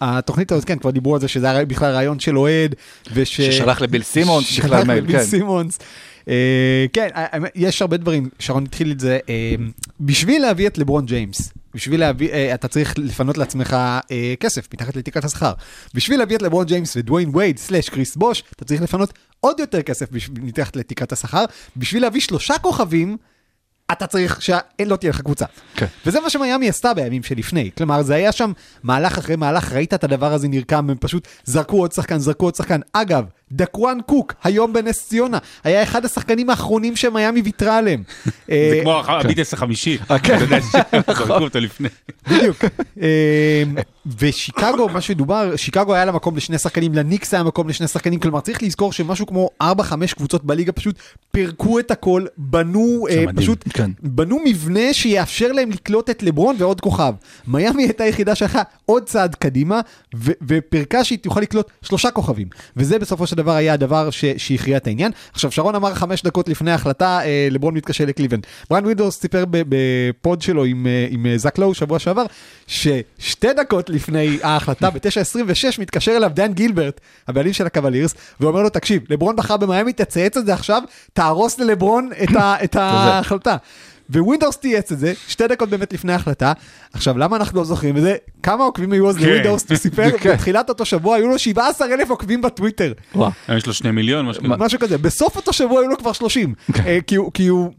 התוכנית 0.00 0.52
הזאת, 0.52 0.64
כן, 0.64 0.78
כבר 0.78 0.90
דיברו 0.90 1.14
על 1.14 1.20
זה 1.20 1.28
שזה 1.28 1.50
היה 1.50 1.64
בכלל 1.64 1.92
רעיון 1.92 2.20
של 2.20 2.38
אוהד, 2.38 2.74
וש... 3.14 3.40
ששלח 3.40 3.80
לביל 3.80 4.02
סימונס, 4.02 4.46
ששלח 4.46 4.80
לביל 4.88 5.12
כן. 5.12 5.22
סימונס. 5.24 5.78
כן, 6.92 7.08
יש 7.54 7.82
הרבה 7.82 7.96
דברים, 7.96 8.28
שרון 8.38 8.64
התחיל 8.64 8.90
את 8.90 9.00
זה, 9.00 9.18
בשביל 10.00 10.42
להביא 10.42 10.66
את 10.66 10.78
לברון 10.78 11.06
ג'יימס, 11.06 11.52
בשביל 11.74 12.00
להביא, 12.00 12.30
אה, 12.30 12.54
אתה 12.54 12.68
צריך 12.68 12.94
לפנות 12.98 13.38
לעצמך 13.38 13.76
אה, 14.10 14.34
כסף 14.40 14.68
מתחת 14.74 14.96
לתקרת 14.96 15.24
השכר. 15.24 15.52
בשביל 15.94 16.18
להביא 16.18 16.36
את 16.36 16.42
לברון 16.42 16.66
ג'יימס 16.66 16.96
ודוויין 16.96 17.30
וייד 17.34 17.58
slash 17.58 17.88
קריס 17.88 18.16
בוש, 18.16 18.42
אתה 18.56 18.64
צריך 18.64 18.82
לפנות 18.82 19.12
עוד 19.40 19.60
יותר 19.60 19.82
כסף 19.82 20.06
מתחת 20.40 20.76
לתקרת 20.76 21.12
השכר. 21.12 21.44
בשביל 21.76 22.02
להביא 22.02 22.20
שלושה 22.20 22.58
כוכבים, 22.58 23.16
אתה 23.92 24.06
צריך 24.06 24.42
שלא 24.42 24.96
תהיה 24.96 25.10
לך 25.10 25.20
קבוצה. 25.20 25.44
כן. 25.74 25.86
וזה 26.06 26.20
מה 26.20 26.30
שמיאמי 26.30 26.68
עשתה 26.68 26.94
בימים 26.94 27.22
שלפני. 27.22 27.70
כלומר, 27.76 28.02
זה 28.02 28.14
היה 28.14 28.32
שם 28.32 28.52
מהלך 28.82 29.18
אחרי 29.18 29.36
מהלך, 29.36 29.72
ראית 29.72 29.94
את 29.94 30.04
הדבר 30.04 30.32
הזה 30.32 30.48
נרקם, 30.48 30.90
הם 30.90 30.96
פשוט 31.00 31.28
זרקו 31.44 31.76
עוד 31.76 31.92
שחקן, 31.92 32.18
זרקו 32.18 32.44
עוד 32.44 32.54
שחקן. 32.54 32.80
אגב, 32.92 33.24
דקואן 33.52 33.98
קוק, 34.06 34.34
היום 34.44 34.72
בנס 34.72 35.08
ציונה, 35.08 35.38
היה 35.64 35.82
אחד 35.82 36.04
השחקנים 36.04 36.50
האחרונים 36.50 36.96
שמיאמי 36.96 37.40
ויתרה 37.40 37.78
עליהם. 37.78 38.02
זה 38.24 38.30
אה, 38.50 38.80
כמו 38.82 39.00
הביטלס 39.06 39.54
החמישי, 39.54 39.98
כן. 40.22 40.36
אתה 40.36 40.44
יודע 40.44 40.58
שזרקו 40.60 41.42
אותו 41.44 41.60
לפני. 41.60 41.88
בדיוק. 42.30 42.64
אמ, 42.96 43.04
ושיקגו, 44.18 44.88
מה 44.88 45.00
שדובר, 45.00 45.56
שיקגו 45.56 45.94
היה 45.94 46.04
לה 46.04 46.12
מקום 46.12 46.36
לשני 46.36 46.58
שחקנים, 46.58 46.94
לניקס 46.94 47.34
היה 47.34 47.42
מקום 47.42 47.68
לשני 47.68 47.88
שחקנים, 47.88 48.20
כלומר 48.20 48.40
צריך 48.40 48.62
לזכור 48.62 48.92
שמשהו 48.92 49.26
כמו 49.26 49.50
4-5 49.62 49.66
קבוצות 50.16 50.44
בליגה 50.44 50.72
פשוט 50.72 50.98
פירקו 51.30 51.78
את 51.78 51.90
הכל, 51.90 52.26
בנו, 52.36 53.06
אה. 53.10 53.24
פשוט 53.36 53.64
כן. 53.74 53.90
בנו 54.02 54.38
מבנה 54.44 54.92
שיאפשר 54.92 55.52
להם 55.52 55.70
לקלוט 55.70 56.10
את 56.10 56.22
לברון 56.22 56.56
ועוד 56.58 56.80
כוכב. 56.80 57.12
מיאמי 57.48 57.82
הייתה 57.82 58.04
היחידה 58.04 58.34
שהלכה 58.34 58.62
עוד 58.86 59.04
צעד 59.06 59.34
קדימה, 59.34 59.80
ופירקה 60.46 61.04
שהיא 61.04 61.18
תוכל 61.18 61.40
לקלוט 61.40 61.70
שלושה 61.82 62.10
כוכבים. 62.10 62.48
וזה 62.76 62.98
בסופו 62.98 63.26
של 63.26 63.33
דבר 63.34 63.52
היה 63.52 63.72
הדבר 63.72 64.10
ש- 64.10 64.24
שהכריע 64.36 64.76
את 64.76 64.86
העניין. 64.86 65.12
עכשיו, 65.32 65.50
שרון 65.52 65.74
אמר 65.74 65.94
חמש 65.94 66.22
דקות 66.22 66.48
לפני 66.48 66.70
ההחלטה, 66.70 67.20
אה, 67.24 67.48
לברון 67.50 67.74
מתקשר 67.74 68.04
לקליבלנד. 68.06 68.46
בריאן 68.70 68.84
ווינדהורסט 68.84 69.20
סיפר 69.20 69.44
בפוד 69.50 70.42
שלו 70.42 70.64
עם, 70.64 70.86
אה, 70.86 71.06
עם 71.10 71.26
אה, 71.26 71.38
זק 71.38 71.58
לואו 71.58 71.74
שבוע 71.74 71.98
שעבר, 71.98 72.24
ששתי 72.66 73.52
דקות 73.56 73.90
לפני 73.90 74.38
ההחלטה, 74.42 74.90
ב-9.26, 74.90 75.80
מתקשר 75.80 76.16
אליו 76.16 76.30
דן 76.34 76.52
גילברט, 76.52 77.00
הבעלים 77.28 77.52
של 77.52 77.66
הקוולירס, 77.66 78.14
ואומר 78.40 78.62
לו, 78.62 78.68
תקשיב, 78.68 79.02
לברון 79.10 79.36
בחר 79.36 79.56
במיאמי, 79.56 79.92
תצייץ 79.92 80.36
את 80.36 80.46
זה 80.46 80.54
עכשיו, 80.54 80.82
תהרוס 81.12 81.58
ללברון 81.58 82.10
את, 82.22 82.36
ה- 82.36 82.64
את 82.64 82.76
ההחלטה. 82.76 83.56
ווינדהורסט 84.10 84.56
צייץ 84.56 84.92
את 84.92 84.98
זה, 84.98 85.12
שתי 85.28 85.48
דקות 85.48 85.68
באמת 85.68 85.92
לפני 85.92 86.12
ההחלטה. 86.12 86.52
עכשיו, 86.92 87.18
למה 87.18 87.36
אנחנו 87.36 87.58
לא 87.58 87.64
זוכרים 87.64 87.96
את 87.96 88.02
זה? 88.02 88.16
כמה 88.42 88.64
עוקבים 88.64 88.92
היו 88.92 89.10
אז 89.10 89.16
כן. 89.16 89.26
לווינדהורסט? 89.26 89.70
הוא 89.70 89.76
סיפר, 89.76 90.18
כן. 90.18 90.32
בתחילת 90.32 90.68
אותו 90.68 90.84
שבוע 90.84 91.16
היו 91.16 91.28
לו 91.28 91.38
17 91.38 91.88
אלף 91.94 92.10
עוקבים 92.10 92.42
בטוויטר. 92.42 92.92
וואו. 93.14 93.30
היום 93.48 93.58
יש 93.58 93.66
לו 93.66 93.74
שני 93.74 93.90
מיליון, 93.90 94.26
משהו 94.26 94.42
כזה. 94.42 94.56
משהו 94.56 94.78
כזה. 94.78 94.98
בסוף 94.98 95.36
אותו 95.36 95.52
שבוע 95.52 95.80
היו 95.80 95.88
לו 95.88 95.98
כבר 95.98 96.12
30. 96.12 96.54
אה, 96.86 96.98
כי 97.34 97.46
הוא... 97.46 97.72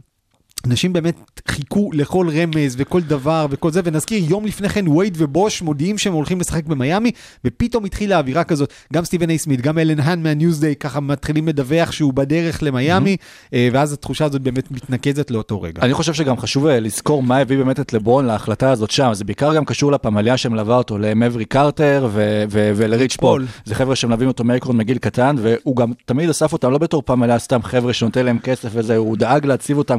אנשים 0.65 0.93
באמת 0.93 1.41
חיכו 1.47 1.89
לכל 1.93 2.28
רמז 2.30 2.75
וכל 2.78 3.01
דבר 3.01 3.45
וכל 3.49 3.71
זה, 3.71 3.82
ונזכיר, 3.84 4.23
יום 4.30 4.45
לפני 4.45 4.69
כן 4.69 4.88
וייד 4.88 5.15
ובוש 5.17 5.62
מודיעים 5.62 5.97
שהם 5.97 6.13
הולכים 6.13 6.39
לשחק 6.39 6.65
במיאמי, 6.65 7.12
ופתאום 7.45 7.86
התחילה 7.86 8.15
האווירה 8.15 8.43
כזאת, 8.43 8.73
גם 8.93 9.06
סטיבן 9.06 9.30
איי 9.30 9.38
סמית, 9.38 9.62
גם 9.62 9.80
אלן 9.80 9.99
האן 9.99 10.23
מהניוזדיי, 10.23 10.75
ככה 10.75 10.99
מתחילים 10.99 11.47
לדווח 11.47 11.91
שהוא 11.91 12.13
בדרך 12.13 12.63
למיאמי, 12.63 13.17
אה, 13.54 13.69
ואז 13.73 13.93
התחושה 13.93 14.25
הזאת 14.25 14.41
באמת 14.41 14.71
מתנקזת 14.71 15.32
לאותו 15.32 15.62
רגע. 15.62 15.82
אני 15.82 15.93
חושב 15.93 16.13
שגם 16.13 16.38
חשוב 16.38 16.67
אה, 16.67 16.80
לזכור 16.80 17.23
מה 17.23 17.38
הביא 17.38 17.58
באמת 17.58 17.80
את 17.80 17.93
לברון 17.93 18.25
להחלטה 18.25 18.71
הזאת 18.71 18.91
שם, 18.91 19.10
זה 19.13 19.23
בעיקר 19.23 19.56
גם 19.56 19.65
קשור 19.65 19.91
לפמליה 19.91 20.38
שמלווה 20.38 20.78
אותו, 20.78 20.97
למאבריק 20.97 21.45
קרטר 21.45 22.08
ו- 22.12 22.43
ו- 22.51 22.71
ולריץ' 22.75 23.15
פול. 23.15 23.45
זה 23.65 23.75
חבר'ה 23.75 23.95
שמלווים 23.95 24.28
אותו 24.28 24.43
מאקרון 24.43 24.78
מגיל 24.78 24.97
קטן, 24.97 25.36
והוא 25.39 25.75
גם 25.75 25.91
תמיד 26.06 26.30
אסף 26.30 26.54
אותם 26.54 26.71
לא 26.71 26.78
בתור 26.78 27.01
פמליה 27.06 27.39
סתם 27.39 27.63
חבר'ה 27.63 27.93
שנותן 27.93 28.25
להם 28.25 28.39
כסף 28.39 28.69
וזה, 28.71 28.97
הוא 28.97 29.17
דאג 29.17 29.45
להציב 29.45 29.78
אותם 29.78 29.97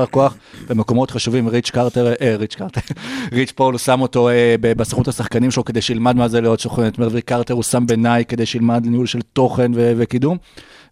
כשצבר 0.00 0.06
כוח 0.06 0.34
במקומות 0.68 1.10
חשובים, 1.10 1.48
ריץ' 1.48 1.70
קרטר, 1.70 2.12
אה, 2.20 2.36
ריץ' 2.36 2.54
קרטר, 2.54 2.80
ריץ' 3.32 3.52
פול 3.52 3.74
הוא 3.74 3.78
שם 3.78 4.00
אותו 4.00 4.28
אה, 4.28 4.54
בסוכנות 4.60 5.08
השחקנים 5.08 5.50
שלו 5.50 5.64
כדי 5.64 5.80
שילמד 5.80 6.16
מה 6.16 6.28
זה 6.28 6.40
להיות 6.40 6.60
סוכן, 6.60 6.86
את 6.86 6.98
מאבריק 6.98 7.22
קרטר 7.22 7.54
הוא 7.54 7.62
שם 7.62 7.86
בנייק 7.86 8.28
כדי 8.28 8.46
שילמד 8.46 8.86
ניהול 8.86 9.06
של 9.06 9.20
תוכן 9.32 9.72
ו- 9.74 9.92
וקידום. 9.96 10.36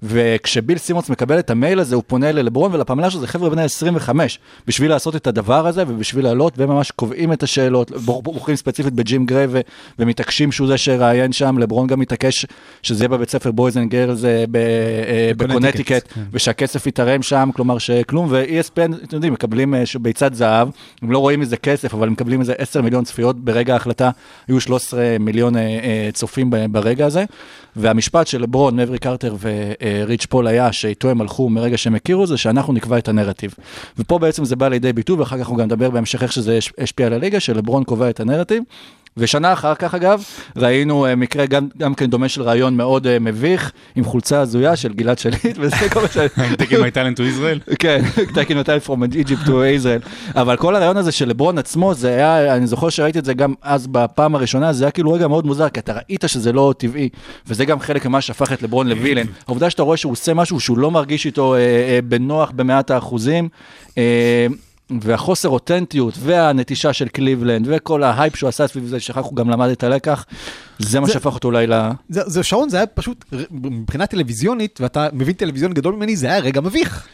וכשביל 0.03 0.79
סימונס 0.79 1.11
מקבל 1.11 1.39
את 1.39 1.51
המייל 1.51 1.81
הזה, 1.81 1.95
הוא 1.95 2.03
פונה 2.07 2.33
ללברון 2.33 2.75
ולפמליה 2.75 3.11
שלו, 3.11 3.21
זה 3.21 3.27
חבר'ה 3.27 3.51
בני 3.51 3.63
25, 3.63 4.39
בשביל 4.67 4.91
לעשות 4.91 5.17
את 5.17 5.27
הדבר 5.27 5.67
הזה 5.67 5.85
ובשביל 5.89 6.25
לעלות, 6.25 6.59
והם 6.59 6.69
ממש 6.69 6.91
קובעים 6.91 7.33
את 7.33 7.43
השאלות, 7.43 7.91
בוח- 7.91 8.21
בוחרים 8.23 8.57
ספציפית 8.57 8.93
בג'ים 8.95 9.27
גריי 9.27 9.47
ו- 9.51 9.61
ומתעקשים 9.99 10.53
שהוא 10.53 10.69
זה 10.69 10.79
שיראיין 10.79 11.33
שם, 11.33 11.59
לברון 11.59 11.87
גם 11.87 12.01
מתעקש 12.01 12.47
שזה 12.83 13.05
יהיה 13.05 13.09
בבית 13.09 13.31
ספר 13.31 13.51
Boys 13.51 13.77
and 13.77 13.91
Girls 13.91 14.21
בקונטיקט, 15.37 16.09
כן. 16.15 16.21
ושהכסף 16.33 16.87
יתערם 16.87 17.23
שם, 17.23 17.51
כלומר 17.55 17.79
שכלום, 17.79 18.27
ו-ESPN, 18.31 19.05
אתם 19.05 19.17
יודעים, 19.17 19.33
מקבלים 19.33 19.75
אה, 19.75 19.83
ביצת 20.01 20.35
זהב, 20.35 20.69
הם 21.03 21.11
לא 21.11 21.19
רואים 21.19 21.41
מזה 21.41 21.57
כסף, 21.57 21.95
אבל 21.95 22.07
הם 22.07 22.13
מקבלים 22.13 22.41
איזה 22.41 22.53
10 22.59 22.83
מיליון 22.83 23.05
צפיות 23.05 23.45
ברגע 23.45 23.73
ההחלטה, 23.73 24.11
היו 24.49 24.61
13 24.61 25.17
מיליון 25.21 25.57
אה, 25.57 25.61
אה, 25.63 26.09
צופים 26.13 26.51
ברגע 26.71 27.07
הזה, 27.07 27.25
והמשפט 27.77 28.27
של 28.27 28.43
לברון, 28.43 28.77
מאבריק 28.77 28.99
קרטר 28.99 29.37
וריץ' 29.41 30.27
פול 30.27 30.47
היה, 30.47 30.73
שאיתו 30.73 31.11
הם 31.11 31.21
הלכו 31.21 31.49
מרגע 31.49 31.79
שהם 31.79 31.95
הכירו, 31.95 32.27
זה 32.27 32.37
שאנחנו 32.37 32.73
נקבע 32.73 32.99
את 32.99 33.09
הנרטיב. 33.09 33.55
ופה 33.99 34.19
בעצם 34.19 34.45
זה 34.45 34.57
בא 34.57 34.69
לידי 34.69 34.93
ביטוי, 34.93 35.17
ואחר 35.17 35.37
כך 35.37 35.41
אנחנו 35.41 35.57
גם 35.57 35.65
נדבר 35.65 35.91
בהמשך 35.91 36.23
איך 36.23 36.33
שזה 36.33 36.59
השפיע 36.79 37.07
על 37.07 37.13
הליגה, 37.13 37.41
שלברון 37.41 37.85
קובע 37.85 38.11
את 38.11 38.21
הנרטיב. 38.21 38.63
ושנה 39.17 39.53
אחר 39.53 39.75
כך 39.75 39.95
אגב, 39.95 40.23
ראינו 40.57 41.07
אה, 41.07 41.17
מקרה 41.17 41.47
גם, 41.47 41.69
גם 41.79 41.95
כן 41.95 42.11
דומה 42.11 42.29
של 42.29 42.43
רעיון 42.43 42.77
מאוד 42.77 43.07
אה, 43.07 43.19
מביך, 43.19 43.73
עם 43.97 44.05
חולצה 44.05 44.41
הזויה 44.41 44.77
של 44.77 44.93
גלעד 44.93 45.19
שליט, 45.19 45.57
וזה 45.61 45.77
כל 45.93 46.03
מה 46.03 46.09
ש... 46.09 46.17
Taking 46.37 46.79
my 46.79 46.95
talent 46.95 47.17
to 47.17 47.21
Israel. 47.21 47.75
כן, 47.79 48.03
taking 48.17 48.65
a 48.65 48.67
time 48.67 48.89
from 48.89 49.15
Egypt 49.15 49.47
to 49.47 49.51
Israel. 49.51 50.09
אבל 50.35 50.57
כל 50.57 50.77
הרעיון 50.77 50.97
הזה 50.97 51.13
של 51.13 51.29
לברון 51.29 51.59
עצמו, 51.59 51.95
זה 51.95 52.09
היה, 52.09 52.57
אני 52.57 52.67
זוכר 52.67 52.89
שראיתי 52.89 53.19
את 53.19 53.25
זה 53.25 53.35
גם 53.35 53.55
אז 53.63 53.87
בפעם 53.87 54.35
הראשונה, 54.35 54.73
זה 54.73 54.85
היה 54.85 54.91
כאילו 54.91 55.13
רגע 55.13 55.29
מאוד 55.29 55.47
מוזר, 55.47 55.69
כי 55.69 55.81
אתה 55.81 55.93
ראית 55.93 56.25
שזה 56.27 56.53
לא 56.53 56.75
טבעי, 56.79 57.09
וזה 57.47 57.65
גם 57.65 57.81
חלק 57.81 58.07
ממה 58.07 58.21
שהפך 58.21 58.53
את 58.53 58.63
לברון 58.63 58.89
ל-villain. 58.89 59.27
העובדה 59.47 59.71
שאתה 59.71 59.83
רואה 59.83 59.97
שהוא 59.97 60.13
עושה 60.13 60.35
משהו 60.35 60.61
שהוא 60.61 60.79
לא 60.79 60.91
מרגיש 60.91 61.27
איתו 61.27 61.55
אה, 61.55 61.59
אה, 61.59 61.99
בנוח 62.05 62.51
במאת 62.51 62.91
האחוזים. 62.91 63.49
אה, 63.99 64.47
והחוסר 65.01 65.49
אותנטיות 65.49 66.15
והנטישה 66.19 66.93
של 66.93 67.09
קליבלנד 67.09 67.67
וכל 67.71 68.03
ה-hype 68.03 68.37
שהוא 68.37 68.49
עשה 68.49 68.67
סביב 68.67 68.87
זה, 68.87 69.01
שאחר 69.01 69.14
כך 69.14 69.25
הוא 69.25 69.37
גם 69.37 69.51
למד 69.51 69.69
את 69.69 69.83
הלקח, 69.85 70.25
זה 70.79 71.01
מה 71.01 71.09
שהפך 71.09 71.35
אותו 71.35 71.49
אולי 71.49 71.67
ל... 71.67 71.73
זה, 72.09 72.21
זה 72.27 72.43
שרון, 72.43 72.69
זה 72.69 72.77
היה 72.77 72.87
פשוט, 72.87 73.25
מבחינה 73.51 74.07
טלוויזיונית, 74.07 74.81
ואתה 74.81 75.09
מבין 75.13 75.35
טלוויזיה 75.35 75.60
יותר 75.60 75.73
גדול 75.73 75.95
ממני, 75.95 76.17
זה 76.17 76.27
היה 76.27 76.39
רגע 76.39 76.61
מביך. 76.61 77.07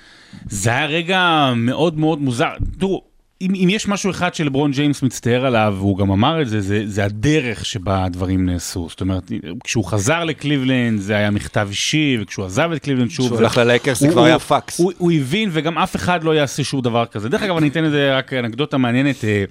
זה 0.48 0.70
היה 0.70 0.86
רגע 0.86 1.52
מאוד 1.56 1.98
מאוד 1.98 2.20
מוזר. 2.20 2.50
תראו, 2.78 3.02
אם, 3.40 3.50
אם 3.54 3.68
יש 3.70 3.88
משהו 3.88 4.10
אחד 4.10 4.34
שלברון 4.34 4.70
ג'יימס 4.72 5.02
מצטער 5.02 5.46
עליו, 5.46 5.74
והוא 5.78 5.98
גם 5.98 6.10
אמר 6.10 6.42
את 6.42 6.48
זה, 6.48 6.60
זה, 6.60 6.82
זה 6.86 7.04
הדרך 7.04 7.64
שבה 7.64 8.04
הדברים 8.04 8.46
נעשו. 8.46 8.86
זאת 8.90 9.00
אומרת, 9.00 9.32
כשהוא 9.64 9.84
חזר 9.84 10.24
לקליבלנד 10.24 11.00
זה 11.00 11.16
היה 11.16 11.30
מכתב 11.30 11.66
אישי, 11.70 12.16
וכשהוא 12.20 12.44
עזב 12.46 12.70
את 12.72 12.82
קליבלנד 12.82 13.10
שוב... 13.10 13.26
כשהוא 13.26 13.38
הלך 13.38 13.56
ללייקרס 13.58 14.00
זה 14.00 14.06
הוא- 14.06 14.12
כבר 14.12 14.20
הוא- 14.20 14.26
היה 14.26 14.38
פקס. 14.38 14.78
הוא, 14.80 14.92
הוא 14.98 15.12
הבין, 15.12 15.48
וגם 15.52 15.78
אף 15.78 15.96
אחד 15.96 16.24
לא 16.24 16.34
יעשה 16.34 16.64
שום 16.64 16.80
דבר 16.80 17.06
כזה. 17.06 17.28
דרך 17.28 17.42
אגב, 17.42 17.56
אני 17.56 17.68
אתן 17.68 17.84
לזה 17.84 18.16
רק 18.18 18.32
אנקדוטה 18.32 18.78
מעניינת. 18.78 19.24
אה, 19.24 19.44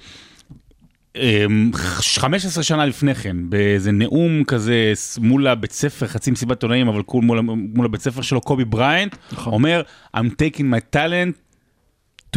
אה, 1.17 1.45
15 1.73 2.63
שנה 2.63 2.85
לפני 2.85 3.15
כן, 3.15 3.37
באיזה 3.49 3.91
נאום 3.91 4.43
כזה 4.43 4.93
מול 5.17 5.47
הבית 5.47 5.71
ספר, 5.71 6.07
חצי 6.07 6.31
מסיבת 6.31 6.51
עיתונאים, 6.51 6.87
אבל 6.87 7.03
כול 7.03 7.23
מול, 7.23 7.39
מול 7.73 7.85
הבית 7.85 8.01
ספר 8.01 8.21
שלו, 8.21 8.41
קובי 8.41 8.65
בריינט, 8.65 9.15
נכון. 9.31 9.53
אומר, 9.53 9.81
I'm 10.17 10.29
taking 10.41 10.61
my 10.61 10.95
talent 10.97 11.52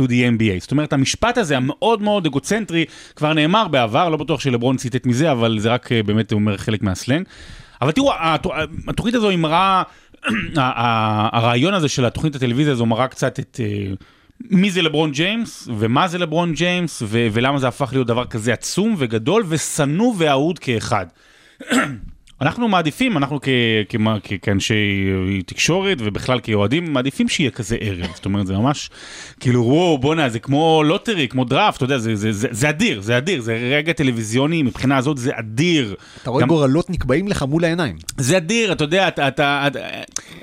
to 0.00 0.09
the 0.09 0.11
NBA. 0.38 0.61
זאת 0.61 0.70
אומרת, 0.70 0.92
המשפט 0.92 1.38
הזה 1.38 1.56
המאוד 1.56 2.02
מאוד 2.02 2.26
אגוצנטרי 2.26 2.85
כבר 3.16 3.32
נאמר 3.32 3.68
בעבר, 3.68 4.09
לא 4.09 4.16
בטוח 4.16 4.40
שלברון 4.40 4.76
ציטט 4.76 5.06
מזה, 5.06 5.32
אבל 5.32 5.59
זה 5.59 5.68
רק 5.68 5.92
אה, 5.92 6.02
באמת 6.02 6.32
אומר 6.32 6.56
חלק 6.56 6.82
מהסלנג. 6.82 7.24
אבל 7.82 7.92
תראו, 7.92 8.12
הת- 8.20 8.46
התוכנית 8.88 9.14
הזו 9.14 9.28
היא 9.28 9.38
מראה, 9.38 9.82
ה- 10.56 10.61
ה- 10.61 11.38
הרעיון 11.38 11.74
הזה 11.74 11.88
של 11.88 12.04
התוכנית 12.04 12.35
הטלוויזיה 12.37 12.72
הזו 12.72 12.87
מראה 12.87 13.09
קצת 13.09 13.40
את... 13.40 13.61
אה, 13.62 13.92
מי 14.50 14.70
זה 14.70 14.82
לברון 14.82 15.12
ג'יימס, 15.12 15.68
ומה 15.78 16.09
זה 16.09 16.18
לברון 16.18 16.52
ג'יימס, 16.52 17.02
ולמה 17.09 17.59
זה 17.59 17.68
הפך 17.68 17.88
להיות 17.92 18.06
דבר 18.06 18.24
כזה 18.24 18.52
עצום 18.52 18.94
וגדול 18.98 19.44
ושנוא 19.48 20.14
ואהוב 20.18 20.59
כאחד. 20.59 21.06
אנחנו 22.40 22.68
מעדיפים, 22.68 23.16
אנחנו 23.16 23.38
כ- 23.42 23.49
כמה- 23.88 24.16
כ- 24.25 24.33
כאנשי 24.42 24.75
תקשורת 25.46 25.99
ובכלל 26.01 26.40
כאוהדים, 26.42 26.92
מעדיפים 26.92 27.29
שיהיה 27.29 27.51
כזה 27.51 27.77
ערב. 27.81 28.07
זאת 28.14 28.25
אומרת, 28.25 28.46
זה 28.46 28.55
ממש, 28.59 28.90
כאילו, 29.40 29.64
וואו, 29.64 29.99
בואנה, 29.99 30.29
זה 30.29 30.38
כמו 30.38 30.83
lottery, 30.87 31.29
כמו 31.29 31.44
דראפט, 31.44 31.77
אתה 31.77 31.85
יודע, 31.85 31.99
זה, 31.99 32.16
זה, 32.16 32.33
זה, 32.33 32.49
זה 32.51 32.68
אדיר, 32.68 33.01
זה 33.01 33.18
אדיר, 33.18 33.40
זה 33.40 33.55
רגע 33.77 33.92
טלוויזיוני, 33.92 34.62
מבחינה 34.62 34.96
הזאת 34.96 35.18
זה 35.18 35.31
אדיר. 35.38 35.94
אתה 36.22 36.31
רואה 36.31 36.42
גם- 36.42 36.49
גורלות 36.49 36.90
נקבעים 36.90 37.29
לך 37.29 37.42
מול 37.42 37.64
העיניים. 37.64 37.96
זה 38.18 38.37
אדיר, 38.37 38.72
אתה 38.72 38.85
יודע, 38.85 39.09
אתה, 39.09 39.29
אתה, 39.29 39.64
אתה, 39.66 39.79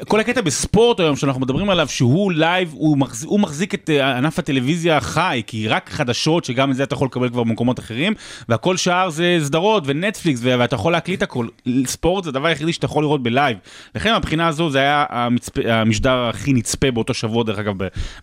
כל 0.07 0.19
הקטע 0.19 0.41
בספורט 0.41 0.99
היום 0.99 1.15
שאנחנו 1.15 1.41
מדברים 1.41 1.69
עליו, 1.69 1.87
שהוא 1.87 2.31
לייב, 2.31 2.69
הוא 2.73 2.97
מחזיק, 2.97 3.29
הוא 3.29 3.39
מחזיק 3.39 3.73
את 3.73 3.89
אה, 3.89 4.17
ענף 4.17 4.39
הטלוויזיה 4.39 5.01
חי, 5.01 5.41
כי 5.47 5.67
רק 5.67 5.89
חדשות, 5.89 6.45
שגם 6.45 6.71
את 6.71 6.75
זה 6.75 6.83
אתה 6.83 6.93
יכול 6.93 7.07
לקבל 7.07 7.29
כבר 7.29 7.43
במקומות 7.43 7.79
אחרים, 7.79 8.13
והכל 8.49 8.77
שאר 8.77 9.09
זה 9.09 9.37
סדרות 9.43 9.83
ונטפליקס, 9.85 10.39
ואתה 10.43 10.75
יכול 10.75 10.91
להקליט 10.91 11.23
הכל. 11.23 11.47
ספורט 11.85 12.23
זה 12.23 12.29
הדבר 12.29 12.47
היחידי 12.47 12.73
שאתה 12.73 12.85
יכול 12.85 13.03
לראות 13.03 13.23
בלייב. 13.23 13.57
לכן 13.95 14.11
מהבחינה 14.11 14.47
הזו 14.47 14.69
זה 14.69 14.79
היה 14.79 15.05
המצפ... 15.09 15.51
המשדר 15.65 16.11
הכי 16.29 16.53
נצפה 16.53 16.91
באותו 16.91 17.13
שבוע, 17.13 17.43
דרך 17.43 17.59
אגב, 17.59 17.73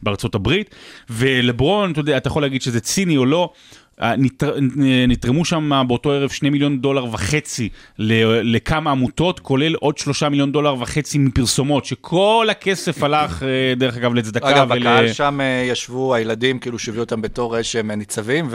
בארצות 0.03 0.35
הברית. 0.35 0.75
ולברון, 1.11 1.93
אתה 1.93 2.01
יודע, 2.01 2.17
אתה 2.17 2.29
יכול 2.29 2.43
להגיד 2.43 2.63
שזה 2.63 2.81
ציני 2.81 3.17
או 3.17 3.27
לא. 3.27 3.51
אה, 4.03 4.17
נתר- 4.17 4.55
נתרמו 5.09 5.45
שם 5.45 5.83
באותו 5.89 6.13
ערב 6.13 6.31
2 6.31 6.53
מיליון 6.53 6.81
דולר 6.81 7.05
וחצי 7.05 7.69
לכמה 7.99 8.91
עמותות, 8.91 9.41
כולל 9.41 9.75
עוד 9.75 9.99
3 9.99 10.23
מיליון 10.23 10.53
דולר 10.53 10.75
וחצי 10.81 11.19
מפרסומות, 11.19 11.85
שכל 11.85 12.47
הכסף 12.51 13.03
הלך, 13.03 13.43
אה, 13.43 13.49
דרך 13.77 13.97
אגב, 13.97 14.15
לצדקה. 14.15 14.51
אגב, 14.51 14.69
ול- 14.71 14.79
בקהל 14.79 15.13
שם 15.13 15.41
אה, 15.41 15.67
ישבו 15.71 16.15
הילדים, 16.15 16.59
כאילו 16.59 16.79
שהביאו 16.79 17.03
אותם 17.05 17.23
בתור 17.23 17.57
איזשהם 17.57 17.91
ניצבים, 17.91 18.49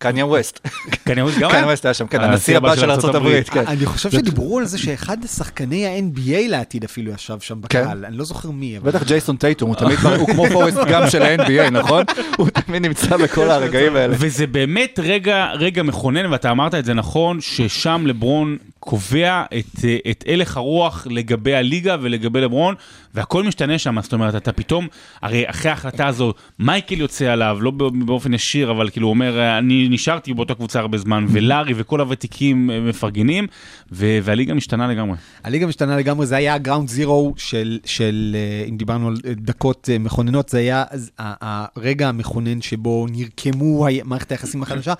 וקניה 0.00 0.26
ווסט. 0.26 0.68
קניה 1.04 1.24
ווסט 1.24 1.38
גם 1.38 1.50
קניה 1.50 1.62
היה? 1.62 1.70
ווסט 1.70 1.84
היה 1.86 1.94
שם, 1.94 2.06
כן, 2.06 2.20
הנשיא 2.20 2.56
הנשיא 2.56 2.56
הבא 2.56 2.76
של 2.76 3.16
הברית. 3.16 3.48
כן. 3.48 3.64
אני 3.66 3.86
חושב 3.86 4.10
שדיברו 4.10 4.58
על 4.58 4.64
זה 4.64 4.78
שאחד 4.78 5.24
השחקני 5.24 5.86
ה-NBA 5.86 6.48
לעתיד 6.48 6.84
אפילו 6.84 7.12
ישב 7.12 7.40
שם 7.40 7.60
בקהל, 7.60 8.04
אני 8.04 8.16
לא 8.16 8.24
זוכר 8.24 8.50
מי. 8.50 8.78
בטח 8.78 9.02
ג'ייסון 9.02 9.36
טייטום, 9.36 9.68
הוא 9.68 9.76
תמיד, 9.76 9.98
הוא 10.18 10.28
כמו 10.28 10.46
פורסט 10.52 10.78
גם 10.88 11.10
של 11.10 11.22
ה-NBA, 11.22 11.70
נכון? 11.70 12.04
הוא 12.36 12.48
תמיד 12.48 12.82
נמצא 12.82 13.16
בכל 13.16 13.50
הרגעים 13.50 13.96
האלה. 13.96 14.14
וזה 14.18 14.46
באמת 14.46 14.98
רגע, 15.02 15.50
רגע 15.54 15.82
מכונן, 15.82 16.32
ואתה 16.32 16.50
אמרת 16.50 16.74
את 16.74 16.84
זה 16.84 16.94
נכון, 16.94 17.40
ששם 17.40 18.04
לברון 18.06 18.56
קובע 18.80 19.42
את, 19.58 19.84
אה, 19.84 19.96
את 20.10 20.24
הלך 20.28 20.56
הרוח 20.56 21.06
לגבי 21.10 21.54
הליגה 21.54 21.96
ולגבי 22.00 22.40
לברון, 22.40 22.74
והכל 23.14 23.44
משתנה 23.44 23.78
שם, 23.78 24.02
זאת 24.02 24.12
אומרת, 24.12 24.34
אתה 24.34 24.52
פתאום, 24.52 24.86
הרי 25.22 25.50
אחרי 25.50 25.70
ההחלטה 25.70 26.06
הזו, 26.06 26.34
מייקל 26.58 27.00
יוצא 27.00 27.24
עליו, 27.24 27.58
לא 27.60 27.70
באופן 28.04 28.34
ישיר, 28.34 28.70
אבל 28.70 28.90
כאילו 28.90 29.06
הוא 29.06 29.14
אומר, 29.14 29.58
אני 29.58 29.88
נשארתי 29.90 30.34
באותה 30.34 30.54
קבוצה 30.54 30.80
הרבה 30.80 30.98
זמן, 30.98 31.26
ולארי 31.28 31.72
וכל 31.76 32.00
הוותיקים 32.00 32.70
אה, 32.70 32.80
מפרגנים, 32.80 33.46
ו- 33.92 34.18
והליגה 34.22 34.54
משתנה 34.54 34.88
לגמרי. 34.88 35.16
הליגה 35.44 35.66
משתנה 35.66 35.96
לגמרי, 35.96 36.26
זה 36.26 36.36
היה 36.36 36.54
הגראונד 36.54 36.88
זירו 36.88 37.34
של, 37.36 37.78
של, 37.84 38.36
אה, 38.38 38.68
אם 38.68 38.76
דיברנו 38.76 39.08
על 39.08 39.16
אה, 39.26 39.32
דקות 39.34 39.88
מכוננות, 40.00 40.48
זה 40.48 40.58
היה 40.58 40.84
הרגע 41.18 42.08
המכונן 42.08 42.62
שבו 42.62 43.06
נרקמו 43.10 43.86
מערכת 44.04 44.30
היחסים 44.30 44.62
החדשה 44.62 44.94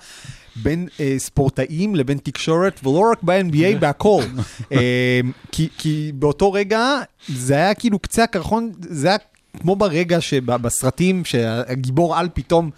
בין 0.55 0.87
אה, 0.99 1.15
ספורטאים 1.17 1.95
לבין 1.95 2.17
תקשורת, 2.17 2.79
ולא 2.83 3.11
רק 3.11 3.23
ב-NBA, 3.23 3.77
בהכל. 3.81 4.23
אה, 4.71 5.19
כי, 5.51 5.67
כי 5.77 6.11
באותו 6.15 6.53
רגע 6.53 6.99
זה 7.27 7.55
היה 7.55 7.73
כאילו 7.73 7.99
קצה 7.99 8.23
הקרחון, 8.23 8.71
זה 8.79 9.07
היה 9.07 9.17
כמו 9.59 9.75
ברגע 9.75 10.21
שבסרטים 10.21 11.25
שהגיבור 11.25 12.17
על 12.17 12.29
פתאום... 12.33 12.69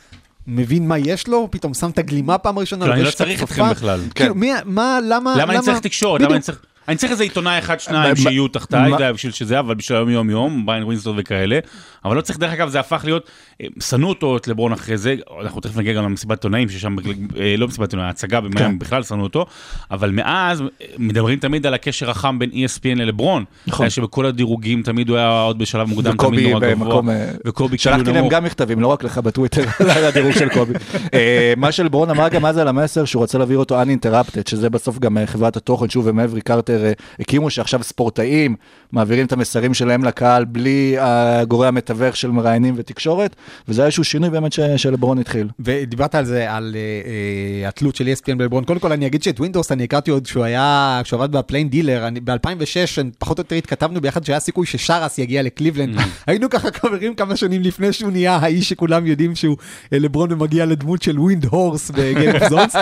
מבין 0.48 0.88
מה 0.88 0.98
יש 0.98 1.28
לו, 1.28 1.48
פתאום 1.52 1.74
שם 1.74 1.90
את 1.90 1.98
הגלימה 1.98 2.38
פעם 2.38 2.60
ראשונה, 2.60 2.86
כאילו, 2.86 2.96
אני 2.96 3.04
לא 3.04 3.12
צריך. 3.12 3.44
אתכם 3.44 3.70
בכלל. 3.70 4.02
כאילו, 4.16 4.36
מי, 4.36 4.52
מה, 4.66 5.00
למה, 5.04 5.36
למה 5.38 5.54
אני 5.54 5.62
צריך 5.62 5.80
תקשורת? 5.80 6.22
למה. 6.22 6.34
אני 6.34 6.42
צריך... 6.42 6.66
אני 6.88 6.98
צריך 6.98 7.12
איזה 7.12 7.24
עיתונאי 7.24 7.60
אחד, 7.60 7.80
שניים 7.80 8.16
שיהיו 8.16 8.48
תחתיי, 8.48 8.90
יודע, 8.90 9.12
בשביל 9.12 9.32
שזה, 9.32 9.60
אבל 9.60 9.76
בשביל 9.76 9.98
היום 9.98 10.10
יום 10.10 10.30
יום, 10.30 10.66
בריין 10.66 10.84
ווינסטון 10.84 11.16
וכאלה. 11.20 11.60
אבל 12.06 12.16
לא 12.16 12.22
צריך, 12.22 12.40
דרך 12.40 12.52
אגב, 12.52 12.70
זה 12.70 12.80
הפך 12.80 13.02
להיות, 13.04 13.30
אה, 13.62 13.68
שנאו 13.80 14.10
אותו, 14.10 14.38
את 14.38 14.48
לברון 14.48 14.72
אחרי 14.72 14.98
זה, 14.98 15.16
אנחנו 15.42 15.62
תכף 15.62 15.78
נגיע 15.78 15.94
גם 15.94 16.04
למסיבת 16.04 16.38
עיתונאים, 16.38 16.70
ששם, 16.70 16.96
אה, 17.40 17.56
לא 17.58 17.68
מסיבת 17.68 17.88
עיתונאים, 17.88 18.08
ההצגה 18.08 18.40
כן. 18.58 18.80
בכלל 18.80 19.04
שנאו 19.04 19.24
אותו, 19.24 19.46
אבל 19.92 20.12
מאז 20.12 20.62
אה, 20.62 20.66
מדברים 20.98 21.40
תמיד 21.40 21.66
על 21.66 21.74
הקשר 21.74 22.10
החם 22.10 22.40
בין 22.40 22.50
ESPN 22.50 22.96
ללברון. 22.96 23.44
נכון. 23.68 23.90
שבכל 23.90 24.26
הדירוגים 24.26 24.84
תמיד 24.84 25.10
הוא 25.10 25.18
היה 25.18 25.42
עוד 25.42 25.60
בשלב 25.60 25.88
מוקדם, 25.88 26.18
תמיד 26.18 26.48
נורא 26.48 26.72
גבוה. 26.74 27.02
וקובי 27.46 27.78
כאילו 27.78 27.98
שלחתי 27.98 28.12
להם 28.12 28.18
נמוך. 28.18 28.34
גם 28.34 28.44
מכתבים, 28.44 28.80
לא 28.80 28.88
רק 28.88 29.04
לך 29.04 29.18
בטוויטר, 29.18 29.64
על 29.96 30.06
הדירוג 30.06 30.32
של 30.32 30.50
קובי. 30.50 30.74
מה 31.58 31.72
שלברון 31.72 32.10
אמר 32.10 32.30
גם 32.30 32.46
אז 32.46 32.58
על 32.58 32.68
המסר 32.68 33.06
שהוא 33.06 33.20
רוצה 33.22 33.38
להעביר 33.38 33.58
אותו 33.58 33.82
uninterrupted, 33.82 34.50
שזה 34.50 34.70
בסוף 34.70 35.00
גם 35.00 35.18
חברת 35.26 35.58
התוכן, 35.58 35.90
שוב, 35.90 36.20
אברי 36.20 36.42
קרטר 36.42 36.73
טוויטר 36.78 36.86
אה, 36.86 36.92
הקימו, 37.20 37.50
שעכשיו 37.50 37.84
ספורטאים 37.84 38.56
מעבירים 38.92 39.26
את 39.26 39.32
המסרים 39.32 39.74
שלהם 39.74 40.04
לקהל 40.04 40.46
בלי 40.46 40.96
הגורם 41.00 41.68
המתווך 41.68 42.18
של 42.18 42.32
מראיינים 42.32 42.74
ותקשורת, 42.78 43.36
וזה 43.68 43.82
היה 43.82 43.86
איזשהו 43.86 44.04
שינוי 44.04 44.30
באמת 44.30 44.54
ש- 44.54 44.60
שלברון 44.78 45.20
התחיל. 45.20 45.48
ודיברת 45.60 46.16
על 46.16 46.26
זה, 46.26 46.52
על 46.54 46.76
אה, 46.76 46.82
אה, 47.64 47.70
התלות 47.70 47.96
של 47.96 48.08
ESPN 48.08 48.36
בלברון. 48.38 48.64
קודם 48.64 48.80
כל 48.80 48.92
אני 48.92 49.06
אגיד 49.08 49.24
שאת 49.24 49.40
ווינדהורסט 49.40 49.72
אני 49.72 49.84
הכרתי 49.84 50.12
עוד 50.12 50.24
כשהוא 50.26 50.44
היה, 50.44 51.02
כשהוא 51.04 51.24
עבד 51.24 51.32
בפליין 51.32 51.70
דילר, 51.70 52.08
אני- 52.08 52.20
ב-2006 52.20 52.36
פחות 53.20 53.38
או 53.40 53.42
יותר 53.42 53.56
התכתבנו 53.56 54.02
ביחד 54.02 54.24
שהיה 54.26 54.40
סיכוי 54.40 54.66
ששאראס 54.66 55.18
יגיע 55.18 55.42
לקליבלנד. 55.44 55.96
היינו 56.28 56.50
ככה 56.50 56.68
חברים 56.74 57.16
כמה 57.16 57.36
שנים 57.36 57.62
לפני 57.62 57.94
שהוא 57.94 58.12
נהיה 58.12 58.36
האיש 58.36 58.70
שכולם 58.70 59.06
יודעים 59.08 59.36
שהוא 59.36 59.58
לברון 59.92 60.32
ומגיע 60.32 60.66
לדמות 60.66 61.02
של 61.02 61.20
ווינדהורסט 61.20 61.92
ב-Game 61.92 62.36
of 62.36 62.50
Zones. 62.50 62.76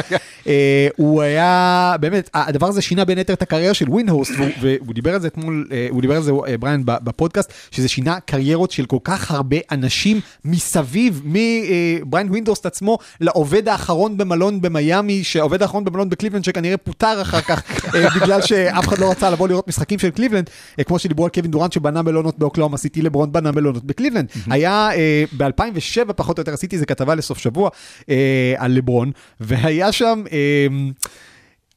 הוא 0.98 1.22
היה, 1.22 1.96
באמת, 2.00 2.30
הדבר 2.34 2.68
הזה 2.68 2.82
שינה 2.82 3.06
בין 3.06 3.18
היתר 3.18 3.34
את 3.34 3.42
הקריירה 3.42 3.74
של 3.82 3.90
ווינדהורסט, 3.90 4.32
והוא- 4.62 4.94
דיבר 4.94 5.14
על 5.14 5.22
זה 5.22 5.28
אתמול, 5.28 5.68
אה, 5.72 5.88
הוא 5.90 6.02
דיבר 6.02 6.16
על 6.16 6.24
זה, 6.24 6.32
אה, 6.48 6.58
בריאן, 6.58 6.82
בפודקאסט, 6.86 7.54
שזה 7.72 7.88
שינה 7.88 8.20
קריירות 8.20 8.72
של 8.72 8.86
כל 8.86 8.98
כך 9.04 9.32
הרבה 9.32 9.58
אנשים 9.72 10.20
מסביב, 10.46 11.22
מבריאן 11.26 12.30
ווינדהורסט 12.30 12.66
עצמו 12.66 12.98
לעובד 13.22 13.68
האחרון 13.68 14.18
במלון 14.18 14.62
במיאמי, 14.62 15.24
שהעובד 15.24 15.62
האחרון 15.62 15.84
במלון 15.84 16.10
בקליבלנד 16.10 16.44
שכנראה 16.44 16.78
פוטר 16.78 17.22
אחר 17.22 17.42
כך 17.42 17.64
אה, 17.96 18.10
בגלל 18.22 18.42
שאף 18.42 18.88
אחד 18.88 19.00
לא 19.00 19.12
רצה 19.12 19.30
לבוא 19.30 19.48
לראות 19.48 19.68
משחקים 19.68 20.00
של 20.00 20.10
קליבלנד, 20.10 20.50
אה, 20.80 20.84
כמו 20.84 21.00
שדיברו 21.00 21.26
על 21.26 21.32
קווין 21.32 21.52
דורנט 21.52 21.72
שבנה 21.72 22.02
מלונות 22.02 22.40
באוקלהומה 22.40 22.78
סיטי, 22.78 23.02
לברון 23.02 23.32
בנה 23.32 23.52
מלונות 23.52 23.84
בקליבלנד. 23.86 24.28
היה 24.50 24.90
ב-2007 25.38 26.14
פחות 26.16 26.38
או 26.38 26.42
יותר 26.42 26.54
עשיתי 26.54 26.76
איזה 26.76 26.86
כתבה 26.86 27.16
לסוף 27.16 27.38
שבוע 27.38 27.70
אה, 28.10 28.54
על 28.58 28.72
לברון, 28.72 29.12
והיה 29.40 29.92
שם... 29.92 30.24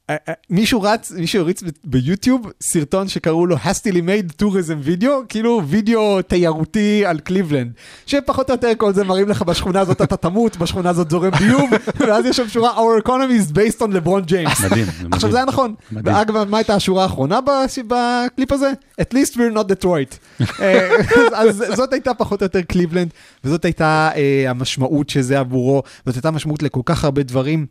אה, 0.09 0.15
אה, 0.29 0.33
מישהו 0.49 0.81
רץ, 0.81 1.11
מישהו 1.11 1.41
הריץ 1.41 1.63
ביוטיוב 1.83 2.51
סרטון 2.61 3.07
שקראו 3.07 3.45
לו 3.45 3.55
hastily 3.63 4.01
made 4.01 4.33
tourism 4.35 4.79
video, 4.83 5.21
כאילו 5.29 5.61
וידאו 5.67 6.21
תיירותי 6.21 7.05
על 7.05 7.19
קליבלנד, 7.19 7.71
שפחות 8.05 8.49
או 8.49 8.53
יותר 8.55 8.71
כל 8.77 8.93
זה 8.93 9.03
מראים 9.03 9.29
לך 9.29 9.41
בשכונה 9.41 9.79
הזאת 9.79 10.01
אתה 10.01 10.17
תמות, 10.17 10.57
בשכונה 10.57 10.89
הזאת 10.89 11.09
זורם 11.09 11.31
ביוב, 11.31 11.69
ואז 12.07 12.25
יש 12.25 12.37
שם 12.37 12.47
שורה 12.47 12.71
our 12.77 13.07
economy 13.07 13.49
is 13.49 13.51
based 13.51 13.81
on 13.81 13.87
לברון 13.91 14.23
ג'יימס. 14.23 14.61
מדהים, 14.65 14.85
זה 14.85 14.91
עכשיו 14.91 15.07
מדהים. 15.17 15.31
זה 15.31 15.37
היה 15.37 15.45
נכון, 15.45 15.75
מדהים. 15.91 16.15
ואגב 16.15 16.43
מה 16.43 16.57
הייתה 16.57 16.75
השורה 16.75 17.03
האחרונה 17.03 17.39
בקליפ 17.87 18.51
הזה? 18.51 18.71
at 19.01 19.13
least 19.13 19.33
we're 19.33 19.55
not 19.55 19.83
Detroit. 19.83 20.41
אה, 20.61 20.95
אז 21.33 21.63
זאת 21.75 21.93
הייתה 21.93 22.13
פחות 22.13 22.41
או 22.41 22.45
יותר 22.45 22.61
קליבלנד, 22.61 23.09
וזאת 23.43 23.65
הייתה 23.65 24.09
המשמעות 24.47 25.09
שזה 25.09 25.39
עבורו, 25.39 25.83
זאת 26.05 26.15
הייתה 26.15 26.31
משמעות 26.31 26.63
לכל 26.63 26.81
כך 26.85 27.03
הרבה 27.03 27.23
דברים. 27.23 27.65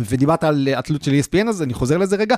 ודיברת 0.00 0.44
על 0.44 0.68
אה, 0.68 0.78
התלות 0.78 1.02
של 1.02 1.12
ESPN 1.12 1.48
אז 1.48 1.62
אני 1.62 1.74
חוזר 1.74 1.98
לזה 1.98 2.16
רגע. 2.16 2.36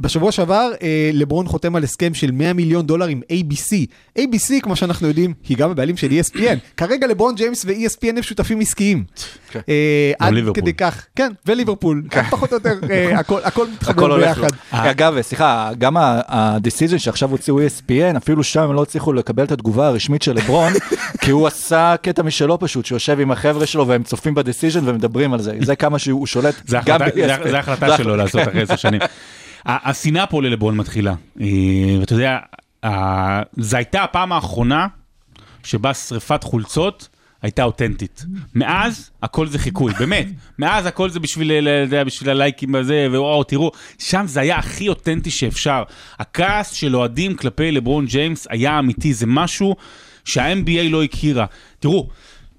בשבוע 0.00 0.32
שעבר 0.32 0.70
אה, 0.82 1.10
לברון 1.12 1.46
חותם 1.48 1.76
על 1.76 1.84
הסכם 1.84 2.14
של 2.14 2.30
100 2.30 2.52
מיליון 2.52 2.86
דולר 2.86 3.06
עם 3.06 3.20
ABC. 3.32 3.72
ABC, 4.18 4.52
כמו 4.62 4.76
שאנחנו 4.76 5.08
יודעים, 5.08 5.34
היא 5.48 5.56
גם 5.56 5.70
הבעלים 5.70 5.96
של 5.96 6.08
ESPN. 6.10 6.56
כרגע 6.76 7.06
לברון 7.06 7.34
ג'יימס 7.34 7.64
ו-ESPN 7.64 8.08
הם 8.16 8.22
שותפים 8.22 8.60
עסקיים. 8.60 9.04
כן. 9.50 9.60
אה, 9.68 10.12
עד 10.18 10.32
ליברפול. 10.34 10.62
כדי 10.62 10.72
כך, 10.74 11.06
כן, 11.16 11.32
וליברפול, 11.46 12.02
פחות 12.30 12.52
או 12.52 12.56
יותר, 12.56 12.72
אה, 12.90 13.18
הכל- 13.18 13.40
הכל 13.44 13.62
הכל 13.62 13.66
מתחבר 13.72 14.02
הולך 14.12 14.38
לו. 14.38 14.42
ביחד. 14.44 14.56
אגב, 14.70 15.20
סליחה, 15.20 15.70
גם 15.78 15.96
ה-decision 15.96 16.98
שעכשיו 16.98 17.30
הוציאו 17.30 17.60
ESPN, 17.66 18.16
אפילו 18.16 18.44
שם 18.44 18.60
הם 18.60 18.72
לא 18.72 18.82
הצליחו 18.82 19.12
לקבל 19.12 19.44
את 19.44 19.52
התגובה 19.52 19.86
הרשמית 19.86 20.22
של 20.22 20.32
לברון, 20.32 20.72
כי 21.22 21.30
הוא 21.30 21.46
עשה 21.46 21.94
קטע 22.02 22.22
משלו 22.22 22.58
פשוט, 22.58 22.86
שיושב 22.86 23.20
עם 23.20 23.30
החבר'ה 23.30 23.66
שלו 23.66 23.86
והם 23.88 24.02
צופים 24.02 24.34
ב-decision 24.34 24.80
ומדברים 24.84 25.32
על 25.32 25.40
זה. 25.42 25.52
זה 25.62 25.76
כמה 25.76 25.98
שהוא 25.98 26.26
שולט 26.26 26.54
זה 26.66 26.78
גם 26.84 26.98
ב-ESPN. 26.98 27.14
זה- 27.44 27.50
זה 27.50 27.58
החלטה 27.58 27.96
שלו 27.96 28.16
לעשות 28.16 28.40
אחרי 28.48 28.62
עשר 28.62 28.76
שנים. 28.76 29.00
השנאה 29.66 30.26
פה 30.26 30.42
ללברון 30.42 30.76
מתחילה. 30.76 31.14
אה, 31.40 31.46
ואתה 32.00 32.14
יודע, 32.14 32.38
זו 33.56 33.76
הייתה 33.76 34.04
הפעם 34.04 34.32
האחרונה 34.32 34.86
שבה 35.64 35.94
שריפת 35.94 36.44
חולצות 36.44 37.08
הייתה 37.42 37.64
אותנטית. 37.64 38.24
מאז 38.54 39.10
הכל 39.22 39.46
זה 39.46 39.58
חיקוי, 39.58 39.92
באמת. 39.98 40.26
מאז 40.58 40.86
הכל 40.86 41.10
זה 41.10 41.20
בשביל, 41.20 41.66
יודע, 41.66 42.04
בשביל 42.04 42.30
הלייקים 42.30 42.74
הזה, 42.74 43.06
ווואו, 43.10 43.44
תראו, 43.44 43.70
שם 43.98 44.24
זה 44.26 44.40
היה 44.40 44.56
הכי 44.56 44.88
אותנטי 44.88 45.30
שאפשר. 45.30 45.82
הכעס 46.18 46.72
של 46.72 46.96
אוהדים 46.96 47.36
כלפי 47.36 47.72
לברון 47.72 48.06
ג'יימס 48.06 48.46
היה 48.50 48.78
אמיתי, 48.78 49.14
זה 49.14 49.26
משהו 49.26 49.76
שה-NBA 50.24 50.90
לא 50.90 51.02
הכירה. 51.02 51.46
תראו, 51.80 52.08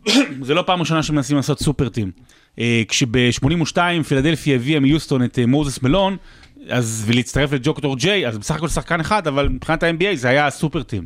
זה 0.42 0.54
לא 0.54 0.62
פעם 0.62 0.80
ראשונה 0.80 1.04
שמנסים 1.04 1.38
לעשות 1.38 1.60
סופר 1.60 1.90
טים. 1.90 2.12
אה, 2.60 2.84
כשב-82 2.88 3.78
פילדלפיה 4.08 4.56
הביאה 4.56 4.80
מיוסטון 4.80 5.24
את 5.24 5.40
אה, 5.40 5.46
מוזס 5.46 5.82
מלון, 5.82 6.18
אז 6.70 7.04
ולהצטרף 7.08 7.52
לדוקטור 7.52 7.98
ג'יי, 7.98 8.28
אז 8.28 8.38
בסך 8.38 8.56
הכל 8.56 8.68
שחקן 8.68 9.00
אחד, 9.00 9.28
אבל 9.28 9.50
מבחינת 9.50 9.84
ה-NBA 9.84 10.16
זה 10.16 10.30
היה 10.30 10.48
ה-super 10.48 10.84
team. 10.84 11.04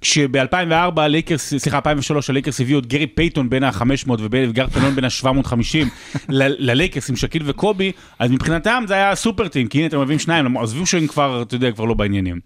כשב-2004 0.00 1.00
הלייקרס, 1.00 1.54
סליחה, 1.54 1.76
2003 1.76 2.30
הלייקרס 2.30 2.60
הביאו 2.60 2.78
את 2.78 2.86
גרי 2.86 3.06
פייטון 3.06 3.50
בן 3.50 3.64
ה-500 3.64 4.10
וקארל 4.30 4.66
מלון 4.66 4.94
בן 4.94 5.04
ה-750 5.04 5.86
ללייקרס 6.58 7.10
עם 7.10 7.16
שאקיל 7.16 7.42
וקובי, 7.46 7.92
אז 8.18 8.30
מבחינתם 8.30 8.84
זה 8.88 8.94
היה 8.94 9.14
super 9.14 9.48
team, 9.48 9.68
כי 9.68 9.78
הנה 9.78 9.86
אתם 9.86 10.00
מביאים 10.00 10.18
שניים, 10.18 10.56
עזבו 10.56 10.86
שהם 10.86 11.06
כבר, 11.06 11.42
אתה 11.42 11.54
יודע, 11.54 11.72
כבר 11.72 11.84
לא 11.84 11.94
בעניינים. 11.94 12.40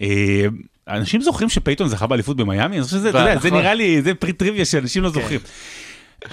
אה, 0.00 0.46
אנשים 0.88 1.20
זוכרים 1.20 1.48
שפייטון 1.48 1.88
זכה 1.88 2.06
באליפות 2.06 2.36
במיאמי? 2.36 2.76
אני 2.76 2.84
חושב 2.84 2.96
שזה, 2.96 3.10
אתה 3.10 3.18
יודע, 3.18 3.38
זה 3.38 3.48
נכון. 3.48 3.60
נראה 3.60 3.74
לי, 3.74 4.02
זה 4.02 4.14
פריט 4.14 4.32
טריוויה 4.32 4.64
שאנשים 4.64 5.02
לא 5.02 5.10
זוכרים. 5.10 5.40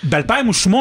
ב-2008, 0.10 0.74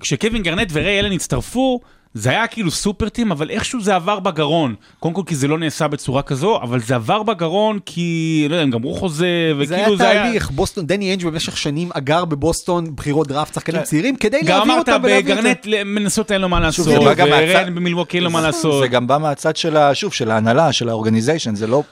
כשקווין 0.00 0.42
גארנט 0.42 0.68
וריי 0.72 1.00
אלן 1.00 1.12
הצטרפו, 1.12 1.80
זה 2.14 2.30
היה 2.30 2.46
כאילו 2.46 2.70
super 2.70 3.08
team, 3.08 3.32
אבל 3.32 3.50
איכשהו 3.50 3.80
זה 3.80 3.94
עבר 3.94 4.20
בגרון. 4.20 4.74
קודם 5.00 5.14
כל 5.14 5.22
כי 5.26 5.34
זה 5.34 5.48
לא 5.48 5.58
נעשה 5.58 5.88
בצורה 5.88 6.22
כזו, 6.22 6.60
אבל 6.62 6.80
זה 6.80 6.94
עבר 6.94 7.22
בגרון 7.22 7.78
כי, 7.86 8.46
לא 8.48 8.54
יודע, 8.54 8.62
הם 8.62 8.70
גמרו 8.70 8.94
חוזה, 8.94 9.52
זה 9.64 9.74
היה 9.74 9.82
וכאילו 9.82 9.96
זה 9.96 10.08
היה... 10.08 10.22
תהליך, 10.22 10.50
בוסטון, 10.50 10.86
דני 10.86 11.14
איינג' 11.14 11.26
במשך 11.26 11.56
שנים 11.56 11.88
אגר 11.94 12.24
בבוסטון 12.24 12.96
בחירות 12.96 13.28
דראפט 13.28 13.54
שחקנים 13.54 13.82
צעירים 13.82 14.16
כדי 14.16 14.40
כן. 14.40 14.46
גם 14.46 14.58
להביא 14.58 14.72
אמרת, 14.72 14.88
אותם 14.88 15.00
ולהביא 15.04 15.34
את 15.34 15.42
זה. 15.42 15.54
בגרנט 15.64 15.86
מנסות 15.86 16.32
אין 16.32 16.40
לו 16.40 16.48
מה 16.48 16.60
לעשות, 16.60 16.86
גם 17.16 17.28
ריי 17.30 17.52
אלן 17.52 17.74
במילווקי 17.74 18.16
אין 18.16 18.24
לו 18.24 18.30
מה 18.30 18.40
לעשות. 18.40 18.82
זה 18.82 18.88
גם 18.88 19.06
בא 19.06 19.18
מהצד 19.18 19.56
של, 19.56 19.76
שוב, 19.94 20.12
של 20.12 20.30
ההנהלה, 20.30 20.72
של 20.72 20.88
ה-organization, 20.88 21.54
זה 21.54 21.66
לא... 21.66 21.82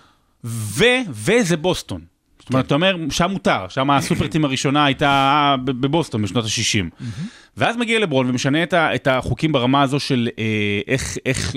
ו, 0.45 0.85
וזה 1.11 1.57
בוסטון. 1.57 2.18
זאת 2.49 2.55
אומרת, 2.55 2.67
אתה 2.67 2.75
אומר, 2.75 2.97
שם 3.11 3.31
מותר, 3.31 3.67
שם 3.69 3.91
ה-super 3.91 4.25
team 4.25 4.45
הראשונה 4.45 4.85
הייתה 4.85 5.55
ב- 5.65 5.71
בבוסטון 5.71 6.23
בשנות 6.23 6.45
ה-60. 6.45 7.05
ואז 7.57 7.77
מגיע 7.77 7.99
לברון 7.99 8.31
ומשנה 8.31 8.63
את 8.75 9.07
החוקים 9.07 9.53
ברמה 9.53 9.83
הזו 9.83 10.01
של 10.01 10.29
אה, 10.39 10.45
איך, 11.27 11.55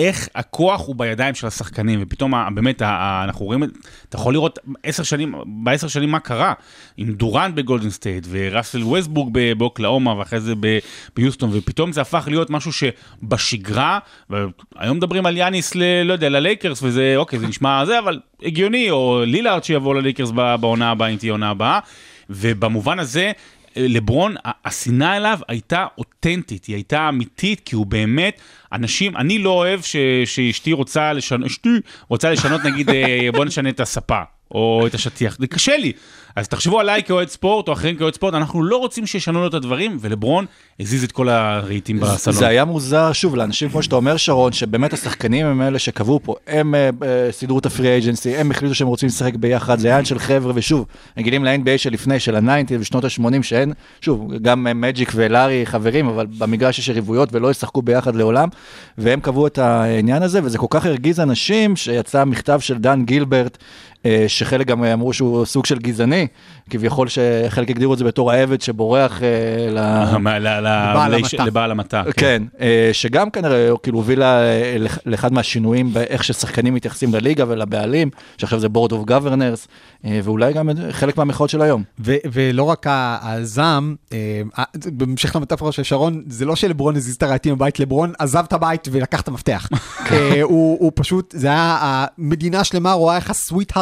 איך, 0.00 0.28
הכוח 0.34 0.86
הוא 0.86 0.96
בידיים 0.96 1.34
של 1.34 1.46
השחקנים, 1.46 1.98
ופתאום 2.02 2.34
באמת, 2.54 2.82
אנחנו 3.24 3.44
רואים, 3.46 3.64
את- 3.64 3.70
אתה 4.08 4.16
יכול 4.16 4.32
לראות 4.34 4.58
עשר 4.82 5.02
שנים, 5.02 5.34
בעשר 5.46 5.88
שנים 5.88 6.10
מה 6.10 6.18
קרה, 6.20 6.52
עם 6.96 7.12
דורנט 7.12 7.54
בגולדן 7.54 7.90
סטייט, 7.90 8.26
וראסל 8.30 8.82
ווסטברוק 8.84 9.28
ב- 9.32 9.52
באוקלהומה, 9.52 10.18
ואחרי 10.18 10.40
זה 10.40 10.54
ביוסטון, 11.16 11.50
ופתאום 11.52 11.92
זה 11.92 12.00
הפך 12.00 12.24
להיות 12.30 12.50
משהו 12.50 12.72
שבשגרה, 12.72 13.98
והיום 14.30 14.96
מדברים 14.96 15.26
על 15.26 15.36
יאניס, 15.36 15.74
ל, 15.74 16.02
לא 16.02 16.12
יודע, 16.12 16.28
ללייקרס, 16.28 16.82
וזה, 16.82 17.14
אוקיי, 17.16 17.38
זה 17.38 17.46
נשמע 17.46 17.84
זה, 17.86 17.98
אבל 17.98 18.20
הגיוני, 18.42 18.90
או 18.90 19.22
לילארד 19.26 19.64
שיבוא 19.64 19.94
ללייקרס 19.94 20.30
בעונה 20.60 20.90
הבאה, 20.90 21.08
אם 21.08 21.16
תהיה 21.16 21.32
עונה 21.32 21.50
הבאה, 21.50 21.78
ובמובן 22.30 22.98
הזה, 22.98 23.32
לברון, 23.76 24.34
השנאה 24.64 25.16
אליו 25.16 25.38
הייתה 25.48 25.86
אותנטית, 25.98 26.64
היא 26.64 26.76
הייתה 26.76 27.08
אמיתית, 27.08 27.60
כי 27.64 27.74
הוא 27.74 27.86
באמת, 27.86 28.40
אנשים, 28.72 29.16
אני 29.16 29.38
לא 29.38 29.50
אוהב 29.50 29.80
ש, 29.82 29.96
שאשתי 30.24 30.72
רוצה 30.72 31.12
לשנות, 31.12 31.46
אשתי 31.46 31.68
רוצה 32.08 32.30
לשנות 32.30 32.64
נגיד, 32.64 32.90
אה, 32.90 33.28
בוא 33.32 33.44
נשנה 33.44 33.68
את 33.68 33.80
הספה. 33.80 34.22
או 34.50 34.86
את 34.86 34.94
השטיח, 34.94 35.36
זה 35.38 35.46
קשה 35.46 35.76
לי. 35.76 35.92
אז 36.36 36.48
תחשבו 36.48 36.80
עליי 36.80 37.02
כאוהד 37.02 37.28
ספורט, 37.28 37.68
או 37.68 37.72
אחרים 37.72 37.96
כאוהד 37.96 38.14
ספורט, 38.14 38.34
אנחנו 38.34 38.62
לא 38.62 38.76
רוצים 38.76 39.06
שישנו 39.06 39.40
לו 39.40 39.46
את 39.46 39.54
הדברים, 39.54 39.96
ולברון 40.00 40.46
הזיז 40.80 41.04
את 41.04 41.12
כל 41.12 41.28
הרהיטים 41.28 42.00
בסלון. 42.00 42.36
זה 42.36 42.46
היה 42.46 42.64
מוזר, 42.64 43.12
שוב, 43.12 43.36
לאנשים 43.36 43.68
כמו 43.68 43.82
שאתה 43.82 43.96
אומר, 43.96 44.16
שרון, 44.16 44.52
שבאמת 44.52 44.92
השחקנים 44.92 45.46
הם 45.46 45.62
אלה 45.62 45.78
שקבעו 45.78 46.20
פה, 46.22 46.34
הם 46.46 46.74
אה, 46.74 46.90
אה, 47.02 47.32
סידרו 47.32 47.58
את 47.58 47.66
הפרי 47.66 47.88
אייג'נסי, 47.88 48.36
הם 48.36 48.50
החליטו 48.50 48.74
שהם 48.74 48.88
רוצים 48.88 49.06
לשחק 49.06 49.34
ביחד, 49.34 49.78
זה 49.78 49.88
עניין 49.88 50.04
של 50.04 50.18
חבר'ה, 50.18 50.52
ושוב, 50.54 50.86
רגילים 51.18 51.44
ל-NBA 51.44 51.78
שלפני, 51.78 52.20
של 52.20 52.36
ה-90 52.36 52.74
ושנות 52.80 53.04
ה-80, 53.04 53.42
שאין, 53.42 53.72
שוב, 54.00 54.34
גם 54.42 54.66
אה, 54.66 54.74
מג'יק 54.74 55.12
ולארי 55.14 55.66
חברים, 55.66 56.08
אבל 56.08 56.26
במגרש 56.38 56.78
יש 56.78 56.88
יריבויות 56.88 57.28
ולא 57.32 57.50
ישחקו 57.50 57.82
ביחד 57.82 58.16
לעולם, 58.16 58.48
והם 58.98 59.20
קבעו 59.20 59.46
את 59.46 59.58
העניין 59.58 60.22
הזה, 60.22 60.40
וזה 60.44 60.58
כל 60.58 60.66
כך 60.70 60.86
הרגיז 60.86 61.20
אנשים, 61.20 61.76
שיצא 61.76 62.24
מכתב 62.24 62.60
של 62.60 62.78
דן 62.78 63.04
גילברט, 63.04 63.56
אה, 63.56 63.89
שחלק 64.28 64.66
גם 64.66 64.84
אמרו 64.84 65.12
שהוא 65.12 65.44
סוג 65.44 65.66
של 65.66 65.78
גזעני, 65.78 66.26
כביכול 66.70 67.08
שחלק 67.08 67.70
הגדירו 67.70 67.92
את 67.92 67.98
זה 67.98 68.04
בתור 68.04 68.32
העבד 68.32 68.60
שבורח 68.60 69.22
אה, 69.22 69.28
ל... 69.70 69.78
מה, 70.18 70.38
ל- 70.38 70.48
ל- 70.48 70.90
לבעל 70.90 71.14
המטע. 71.14 71.44
לבעל 71.44 71.70
המטע. 71.70 72.02
כן, 72.16 72.42
אה, 72.60 72.90
שגם 72.92 73.30
כנראה 73.30 73.70
כאילו 73.82 73.98
הובילה 73.98 74.40
אה, 74.42 74.76
לאח- 74.78 74.98
לאחד 75.06 75.32
מהשינויים 75.32 75.92
באיך 75.92 76.24
ששחקנים 76.24 76.74
מתייחסים 76.74 77.14
לליגה 77.14 77.44
ולבעלים, 77.48 78.10
שעכשיו 78.38 78.58
זה 78.60 78.66
board 78.66 78.90
of 78.92 79.10
governors, 79.10 79.66
אה, 80.04 80.20
ואולי 80.24 80.52
גם 80.52 80.70
חלק 80.90 81.16
מהמחאות 81.18 81.50
של 81.50 81.62
היום. 81.62 81.82
ו- 82.00 82.16
ולא 82.32 82.62
רק 82.62 82.86
הזעם, 82.88 83.94
אה, 84.12 84.18
בהמשך 84.86 85.36
למטאפורה 85.36 85.72
של 85.72 85.82
שרון, 85.82 86.22
זה 86.28 86.44
לא 86.44 86.56
שלברון 86.56 86.96
הזיז 86.96 87.14
את 87.14 87.22
הרהיטים 87.22 87.54
בבית, 87.54 87.80
לברון 87.80 88.12
עזב 88.18 88.44
את 88.48 88.52
הבית 88.52 88.88
ולקח 88.92 89.20
את 89.20 89.28
המפתח. 89.28 89.68
אה, 90.12 90.42
הוא 90.42 90.76
הוא 90.80 90.92
פשוט, 90.94 91.34
זה 91.38 91.46
היה 91.46 91.78
המדינה 92.18 92.64
שלמה 92.64 92.92
רואה 92.92 93.16
איך 93.16 93.30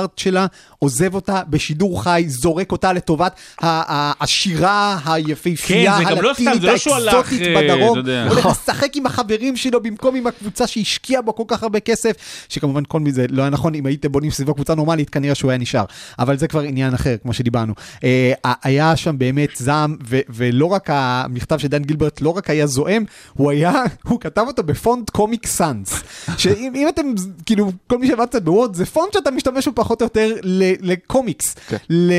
הסוויט-הארט 0.09 0.19
שלה 0.19 0.47
עוזב 0.79 1.15
אותה 1.15 1.43
בשידור 1.51 2.03
חי, 2.03 2.25
זורק 2.29 2.73
אותה 2.73 2.93
לטובת 2.93 3.33
ה- 3.61 3.67
ה- 3.67 4.13
השירה 4.21 4.99
היפהפייה, 5.07 5.99
כן, 5.99 6.05
זה 6.05 6.11
גם 6.11 6.23
לא 6.23 6.29
הלטינית, 6.29 6.63
לא 6.63 6.71
האקזוטית 6.71 7.43
אה, 7.43 7.63
בדרום. 7.63 7.99
הולך 8.29 8.47
לשחק 8.47 8.97
עם 8.97 9.07
החברים 9.07 9.57
שלו 9.57 9.83
במקום 9.83 10.15
עם 10.15 10.27
הקבוצה 10.27 10.67
שהשקיעה 10.67 11.23
בו 11.23 11.35
כל 11.35 11.45
כך 11.49 11.63
הרבה 11.63 11.81
כסף, 11.81 12.13
שכמובן 12.49 12.83
כל 12.89 13.01
מזה 13.01 13.27
לא 13.31 13.43
היה 13.43 13.51
נכון, 13.51 13.75
אם 13.75 13.87
הייתם 13.87 14.13
בונים 14.13 14.31
סביבו 14.31 14.55
קבוצה 14.55 14.75
נורמלית, 14.75 15.11
כנראה 15.11 15.35
שהוא 15.35 15.51
היה 15.51 15.59
נשאר. 15.59 15.85
אבל 16.19 16.39
זה 16.39 16.49
כבר 16.49 16.61
עניין 16.61 16.95
אחר, 16.95 17.17
כמו 17.23 17.33
שדיברנו. 17.33 17.73
אה, 18.05 18.33
היה 18.63 18.97
שם 18.97 19.19
באמת 19.19 19.49
זעם, 19.57 19.97
ו- 20.09 20.21
ולא 20.29 20.67
רק 20.67 20.89
המכתב 20.93 21.59
של 21.59 21.69
דן 21.69 21.83
גילברט, 21.83 22.21
לא 22.21 22.31
רק 22.31 22.51
היה 22.51 22.67
זועם, 22.67 23.05
הוא 23.35 23.51
היה, 23.51 23.73
הוא 24.09 24.21
כתב 24.21 24.45
אותו 24.47 24.63
בפונט 24.63 25.11
קומיק 25.11 25.47
סאנס. 25.47 26.03
שאם 26.39 26.73
אם 26.75 26.89
אתם, 26.89 27.03
כאילו, 27.47 27.73
כל 27.87 27.99
מי 27.99 28.07
שעבד 28.07 28.27
קצת 28.27 28.43
בוורד, 28.43 28.75
זה 28.75 28.87
פונט 28.87 29.13
שאתה 29.13 29.31
משתמש 29.31 29.69
בו 29.69 29.75
פחות 29.75 29.98
או 30.03 30.07
יותר 30.07 30.35
לקומיקס, 30.81 31.55
ל- 31.91 32.13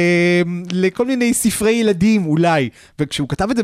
לכל 0.71 1.05
מיני 1.05 1.33
ספרי 1.33 1.71
ילדים 1.71 2.25
אולי. 2.25 2.69
וכשהוא 2.99 3.29
כתב 3.29 3.49
את 3.51 3.57
זה, 3.57 3.63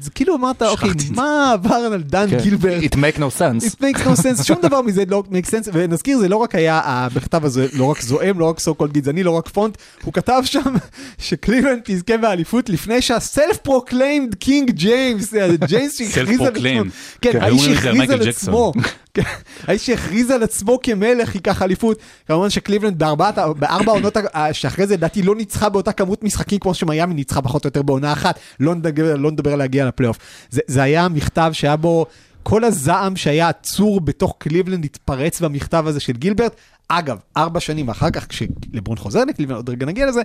זה 0.00 0.10
כאילו 0.10 0.34
אמרת, 0.36 0.62
אוקיי, 0.62 0.90
מה 1.14 1.50
עבר 1.52 1.74
על 1.74 2.02
דן 2.02 2.30
כן. 2.30 2.38
גילברט? 2.42 2.82
It 2.82 2.96
make 2.96 3.18
no 3.18 3.40
sense. 3.40 3.64
It 3.66 3.76
makes 3.80 4.00
no 4.00 4.22
sense, 4.22 4.42
שום 4.44 4.56
דבר 4.62 4.82
מזה 4.82 5.04
לא 5.08 5.22
make 5.30 5.46
sense, 5.46 5.68
ונזכיר, 5.72 6.18
זה 6.18 6.28
לא 6.28 6.36
רק 6.36 6.54
היה 6.54 6.80
המכתב 6.84 7.44
הזה, 7.44 7.66
לא 7.72 7.84
רק 7.84 8.00
זועם, 8.02 8.40
לא 8.40 8.44
רק 8.44 8.60
so 8.60 8.74
called 8.74 8.92
גזעני, 8.92 9.22
לא 9.22 9.30
רק 9.30 9.48
font, 9.48 9.76
הוא 10.02 10.12
כתב 10.12 10.40
שם 10.44 10.74
שקליבלנד 11.18 11.80
תזכה 11.84 12.16
באליפות 12.16 12.68
לפני 12.68 13.02
שה-self-proclaimed 13.02 14.34
King 14.34 14.70
ג'יימס, 14.70 15.34
ג'יימס 15.66 15.98
שהכריז 15.98 16.40
על 16.40 16.46
עצמו, 16.46 16.56
Self-proclaimed. 16.56 16.90
כן, 17.20 17.32
כן, 17.32 17.40
האיש 17.42 17.64
שהכריז 17.64 18.10
על 18.10 18.28
עצמו, 18.28 18.72
כן, 19.14 19.22
האיש 19.66 19.86
שהכריז 19.86 20.30
על 20.30 20.42
עצמו 20.42 20.78
כמלך 20.82 21.34
ייקח 21.34 21.62
אליפות, 21.62 21.98
כמובן 22.28 22.50
שקליבלנד 22.50 22.98
בארבעת, 22.98 23.38
בארבע 23.54 23.92
העונות 23.92 24.16
ה- 24.16 24.52
שאחרי 24.52 24.86
זה 24.86 24.94
לדעתי 24.94 25.22
לא 25.22 25.34
ניצחה 25.34 25.68
באותה 25.68 25.92
כמות 25.92 26.24
משחקים 26.24 26.58
כמו 26.58 26.74
שמיאמי 26.74 27.14
ניצחה 27.14 27.42
פחות 27.42 27.64
או 27.64 27.68
יותר 27.68 27.82
בעונה 27.82 28.12
אחת, 28.12 28.38
לא 28.60 28.74
נדבר, 28.74 29.16
לא 29.16 29.30
נדבר 29.30 29.56
להגיע 29.56 29.86
לפלייאוף. 29.86 30.18
זה, 30.50 30.60
זה 30.66 30.82
היה 30.82 31.08
מכתב 31.08 31.50
שהיה 31.52 31.76
בו 31.76 32.06
כל 32.42 32.64
הזעם 32.64 33.16
שהיה 33.16 33.48
עצור 33.48 34.00
בתוך 34.00 34.34
קליבלנד 34.38 34.84
התפרץ 34.84 35.40
במכתב 35.40 35.84
הזה 35.86 36.00
של 36.00 36.12
גילברט. 36.12 36.56
אגב, 36.88 37.18
ארבע 37.36 37.60
שנים 37.60 37.88
אחר 37.88 38.10
כך, 38.10 38.26
כשלברון 38.28 38.96
חוזר 38.96 39.24
לקליבלנד, 39.24 39.56
עוד 39.56 39.70
רגע 39.70 39.86
נגיע 39.86 40.06
לזה, 40.06 40.22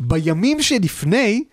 בימים 0.00 0.62
שלפני, 0.62 1.44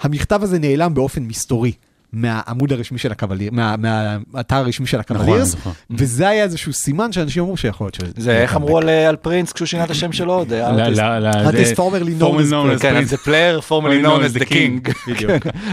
המכתב 0.00 0.42
הזה 0.42 0.58
נעלם 0.58 0.94
באופן 0.94 1.22
מסתורי. 1.22 1.72
מהעמוד 2.14 2.72
הרשמי 2.72 2.98
של 2.98 3.12
הקבלירס, 3.12 3.50
מה- 3.52 3.74
מהאתר 3.76 4.56
הרשמי 4.56 4.86
של 4.86 5.00
הקבלירס, 5.00 5.48
זוכר. 5.48 5.70
וזה 5.90 6.28
היה 6.28 6.44
איזשהו 6.44 6.72
סימן 6.72 7.12
שאנשים 7.12 7.42
אמרו 7.42 7.56
שיכול 7.56 7.84
להיות 7.84 7.94
שזה... 7.94 8.06
זה 8.16 8.38
איך 8.42 8.56
אמרו 8.56 8.78
על, 8.78 8.88
אה, 8.88 9.08
על 9.08 9.16
פרינס 9.16 9.52
כשהוא 9.52 9.66
שינה 9.66 9.84
את 9.84 9.90
השם 9.90 10.12
שלו? 10.12 10.44
The 10.48 10.52
artist 10.52 11.76
formerly 11.76 12.20
known 12.22 12.78
as 12.78 12.82
כן. 12.82 12.96
אז 12.96 13.08
זה 13.10 13.16
player 13.16 13.60
formerly 13.68 14.04
known 14.06 14.36
as 14.36 14.42
the 14.42 14.44
king. 14.46 14.90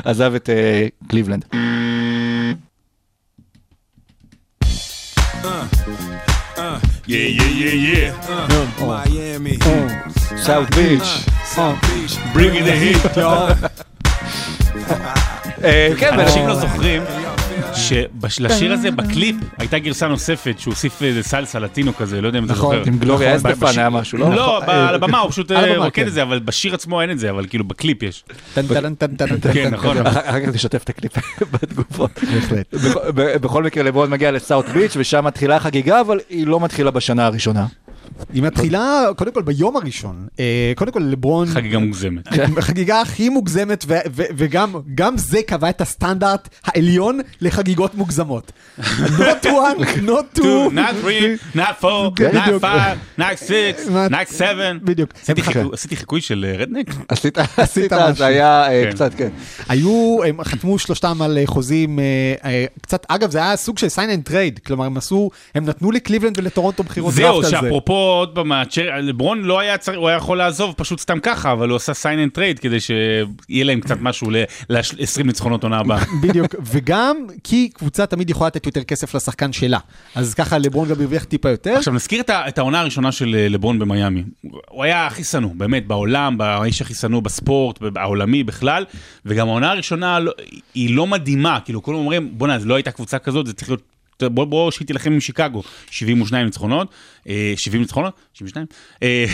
עזב 0.05 0.33
את 0.35 0.49
אה, 0.49 0.87
קליבלנד. 1.07 1.45
Yeah, 7.07 7.27
yeah, 7.37 7.51
yeah, 7.61 7.75
yeah. 7.87 8.11
Miami. 8.89 9.57
South 10.37 10.75
Beach. 10.75 11.25
Bring 12.33 12.53
it 12.55 12.63
the 12.65 12.75
heat. 12.83 13.01
כן, 15.97 16.19
אנשים 16.19 16.47
לא 16.47 16.55
זוכרים 16.55 17.01
שלשיר 18.29 18.73
הזה 18.73 18.91
בקליפ 18.91 19.35
הייתה 19.57 19.79
גרסה 19.79 20.07
נוספת 20.07 20.59
שהוא 20.59 20.71
הוסיף 20.73 21.03
איזה 21.03 21.23
סלסה 21.23 21.59
לטינו 21.59 21.95
כזה, 21.95 22.21
לא 22.21 22.27
יודע 22.27 22.39
אם 22.39 22.45
אתה 22.45 22.53
נכון, 22.53 22.75
זוכר. 22.77 22.87
עם 22.89 22.97
גלוריה 22.97 23.35
נכון, 23.35 23.51
אסטפן 23.51 23.79
היה 23.79 23.89
משהו, 23.89 24.17
לא? 24.17 24.35
לא, 24.35 24.61
אה, 24.61 24.89
על 24.89 24.95
הבמה 24.95 25.19
הוא 25.19 25.31
פשוט 25.31 25.51
אה, 25.51 25.77
רוקד 25.77 25.91
כן. 25.91 26.07
את 26.07 26.13
זה, 26.13 26.23
אבל 26.23 26.39
בשיר 26.39 26.73
עצמו 26.73 27.01
אין 27.01 27.11
את 27.11 27.19
זה, 27.19 27.29
אבל 27.29 27.45
כאילו 27.49 27.63
בקליפ 27.63 28.03
יש. 28.03 28.23
טן 28.53 28.67
טן 28.67 28.95
טן 28.95 29.15
טן 29.15 29.37
טן 29.37 29.53
כן. 29.53 29.69
נכון. 29.73 30.07
אחר 30.07 30.45
כך 30.45 30.49
תשתף 30.49 30.83
את 30.83 30.89
הקליפ 30.89 31.11
בתגובות. 31.51 32.19
בהחלט. 32.33 32.73
בכל 33.15 33.63
מקרה 33.63 33.83
לברון 33.83 34.09
מגיע 34.09 34.31
לסאוט 34.31 34.65
ביץ' 34.69 34.93
ושם 34.97 35.25
מתחילה 35.25 35.55
החגיגה, 35.55 36.01
אבל 36.01 36.19
היא 36.29 36.47
לא 36.47 36.59
מתחילה 36.59 36.91
בשנה 36.91 37.25
הראשונה. 37.25 37.65
היא 38.33 38.43
מתחילה, 38.43 39.03
קודם 39.17 39.31
כל 39.31 39.41
ביום 39.41 39.77
הראשון, 39.77 40.27
אה, 40.39 40.71
קודם 40.75 40.91
כל 40.91 40.99
לברון, 40.99 41.47
חגיגה 41.47 41.77
מוגזמת. 41.79 42.27
החגיגה 42.57 43.01
הכי 43.01 43.29
מוגזמת, 43.29 43.85
ו- 43.87 43.93
ו- 44.11 44.23
וגם 44.37 44.73
גם 44.95 45.17
זה 45.17 45.39
קבע 45.47 45.69
את 45.69 45.81
הסטנדרט 45.81 46.49
העליון 46.65 47.19
לחגיגות 47.41 47.95
מוגזמות. 47.95 48.51
not 48.79 49.45
one, 49.45 49.79
not 50.07 50.37
two. 50.37 50.41
two, 50.41 50.71
not 50.73 50.93
three, 51.03 51.55
not 51.57 51.81
four, 51.81 52.11
כן, 52.17 52.31
not 52.33 52.61
five, 52.61 53.19
not 53.19 53.47
six, 53.47 53.89
not 54.11 54.37
seven. 54.37 54.79
בדיוק. 54.83 55.13
עשיתי 55.73 55.95
חיקוי- 55.95 56.21
של 56.21 56.45
אה, 56.49 56.57
רדנק? 56.57 56.87
עשית, 57.07 57.37
עשית, 57.57 57.93
משהו. 57.93 58.25
היה 58.25 58.63
אה, 58.71 58.83
כן. 58.85 58.91
קצת, 58.91 59.13
כן. 59.13 59.29
היו, 59.69 60.19
הם 60.27 60.43
חתמו 60.43 60.79
שלושתם 60.79 61.21
על 61.21 61.37
אה, 61.37 61.43
חוזים, 61.47 61.99
אה, 61.99 62.03
אה, 62.45 62.65
קצת, 62.81 63.05
אגב, 63.09 63.31
זה 63.31 63.37
היה 63.37 63.55
סוג 63.55 63.77
של 63.77 63.87
sign 63.87 64.27
and 64.27 64.29
trade, 64.29 64.59
כלומר, 64.65 64.85
הם 64.85 64.97
עשו, 64.97 65.29
הם 65.55 65.65
נתנו 65.65 65.91
לקליבלנד 65.91 66.37
ולטורונטו 66.37 66.83
בחירות 66.83 67.13
זהו, 67.13 67.23
דראפט 67.41 67.45
על 67.45 67.61
זה. 67.61 67.67
שאפרופו 67.67 68.00
עוד 68.01 68.35
פעם, 68.35 68.51
לברון 69.01 69.41
לא 69.41 69.59
היה 69.59 69.77
צריך, 69.77 69.97
הוא 69.97 70.07
היה 70.07 70.17
יכול 70.17 70.37
לעזוב 70.37 70.73
פשוט 70.77 70.99
סתם 70.99 71.19
ככה, 71.19 71.51
אבל 71.51 71.69
הוא 71.69 71.75
עשה 71.75 71.91
sign 71.91 72.29
and 72.29 72.37
trade 72.37 72.61
כדי 72.61 72.79
שיהיה 72.79 73.63
להם 73.63 73.79
קצת 73.79 73.97
משהו 74.01 74.29
ל-20 74.29 75.23
ניצחונות 75.23 75.63
עונה 75.63 75.77
הבאה. 75.77 76.03
בדיוק, 76.23 76.55
וגם 76.71 77.17
כי 77.43 77.69
קבוצה 77.69 78.05
תמיד 78.05 78.29
יכולה 78.29 78.47
לתת 78.47 78.65
יותר 78.65 78.83
כסף 78.83 79.15
לשחקן 79.15 79.53
שלה, 79.53 79.79
אז 80.15 80.33
ככה 80.33 80.57
לברון 80.57 80.87
גם 80.87 80.95
הרוויח 80.99 81.23
טיפה 81.23 81.49
יותר. 81.49 81.73
עכשיו 81.77 81.93
נזכיר 81.93 82.21
את 82.29 82.57
העונה 82.57 82.79
הראשונה 82.79 83.11
של 83.11 83.35
אה, 83.35 83.49
לברון 83.49 83.79
במיאמי. 83.79 84.23
הוא 84.69 84.83
היה 84.83 85.07
הכי 85.07 85.23
שנוא, 85.23 85.49
באמת, 85.55 85.87
בעולם, 85.87 86.41
האיש 86.41 86.81
הכי 86.81 86.93
שנוא 86.93 87.21
בספורט, 87.21 87.79
העולמי 87.95 88.43
בכלל, 88.43 88.85
וגם 89.25 89.47
העונה 89.47 89.71
הראשונה 89.71 90.19
לא- 90.19 90.31
היא 90.73 90.95
לא 90.95 91.07
מדהימה, 91.07 91.59
כאילו 91.65 91.83
כולם 91.83 91.97
אומרים, 91.97 92.29
בואנה, 92.37 92.57
לא 92.63 92.75
הייתה 92.75 92.91
קבוצה 92.91 93.19
כזאת, 93.19 93.47
זה 93.47 93.53
צריך 93.53 93.69
להיות... 93.69 93.90
בוא, 94.29 94.45
בוא 94.45 94.71
שהיא 94.71 94.87
תילחם 94.87 95.11
עם 95.11 95.19
שיקגו, 95.19 95.63
72 95.91 96.45
ניצחונות, 96.45 96.87
אה, 97.29 97.53
70 97.57 97.81
ניצחונות, 97.81 98.13
72, 98.33 98.65
אה, 99.03 99.25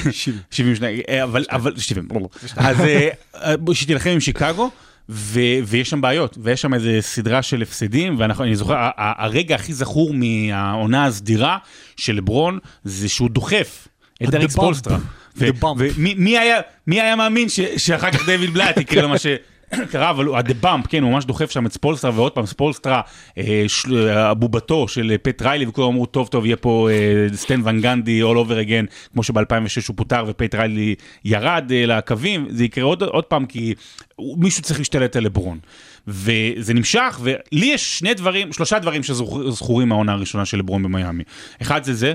72, 0.52 1.00
אה, 1.10 1.24
אבל, 1.24 1.46
אבל, 1.50 1.78
70, 1.78 2.08
ברור. 2.08 2.30
אז 2.56 2.82
אה, 2.82 3.10
אה, 3.36 3.54
שהיא 3.74 3.88
תילחם 3.88 4.10
עם 4.10 4.20
שיקגו, 4.20 4.72
ו, 5.10 5.40
ויש 5.66 5.90
שם 5.90 6.02
בעיות, 6.02 6.38
ויש 6.42 6.62
שם 6.62 6.74
איזה 6.74 6.98
סדרה 7.02 7.42
של 7.42 7.62
הפסדים, 7.62 8.16
ואני 8.20 8.56
זוכר, 8.56 8.90
הרגע 8.98 9.56
הכי 9.56 9.74
זכור 9.74 10.14
מהעונה 10.14 11.06
הסדירה 11.06 11.58
של 11.98 12.16
לברון, 12.16 12.60
זה 12.84 13.10
שהוא 13.10 13.30
דוחף 13.30 13.88
את 14.24 14.28
The 14.28 14.36
אריק 14.36 14.50
bump. 14.50 14.54
ספולסטרה. 14.54 14.98
ו- 15.38 15.48
The 15.48 15.64
bump. 15.64 15.76
ומי 15.78 16.14
מי 16.18 16.38
היה, 16.38 16.60
היה 16.88 17.16
מאמין 17.16 17.50
ש, 17.50 17.60
שאחר 17.78 18.12
כך 18.12 18.26
דיוויד 18.26 18.54
בלאט 18.54 18.78
יקרה 18.78 19.02
לו 19.02 19.10
מה 19.10 19.18
שקרה, 19.76 20.10
אבל 20.10 20.26
הוא, 20.26 20.38
Bump, 20.64 20.88
כן, 20.90 21.04
הוא 21.04 21.12
ממש 21.12 21.26
דוחף 21.26 21.52
שם 21.52 21.66
את 21.66 21.74
ספולסטרה, 21.74 22.12
ועוד 22.16 22.32
פעם, 22.32 22.46
ספולסטרה, 22.46 23.02
אה, 23.38 23.64
של, 23.68 24.08
אה, 24.08 24.32
אה, 25.12 25.18
פט 25.18 25.42
ריילי, 25.42 25.66
וכולם 25.66 25.88
אמרו, 25.88 26.06
טוב, 26.06 26.28
טוב, 26.28 26.46
יהיה 26.46 26.56
פה 26.56 26.90
סטן 27.34 27.62
ואן 27.64 27.82
גנדי 27.82 28.22
all 28.22 28.36
over 28.36 28.68
again, 28.68 29.12
כמו 29.14 29.24
שב-2006 29.24 29.88
הוא 29.88 29.96
פוטר 29.96 30.24
ופט 30.28 30.56
ריילי 30.56 30.96
ירד 31.26 31.72
לקווים, 31.74 32.48
זה 32.50 32.64
יקרה 32.64 32.84
עוד, 32.84 33.04
עוד 33.04 33.24
פעם, 33.24 33.46
כי 33.46 33.74
מישהו 34.20 34.64
צריך 34.64 34.80
להשתלט 34.80 35.16
על 35.16 35.24
לברון. 35.24 35.60
וזה 36.08 36.74
נמשך, 36.74 37.20
ולי 37.22 37.66
יש 37.66 38.00
שני 38.00 38.14
דברים, 38.14 38.54
שלושה 38.54 38.80
דברים 38.80 39.04
שזכורים 39.04 39.90
מהעונה 39.90 40.12
הראשונה 40.12 40.46
של 40.46 40.58
לברון 40.58 40.84
במיאמי. 40.84 41.24
אחד 41.62 41.84
זה 41.84 41.94
זה. 41.94 42.14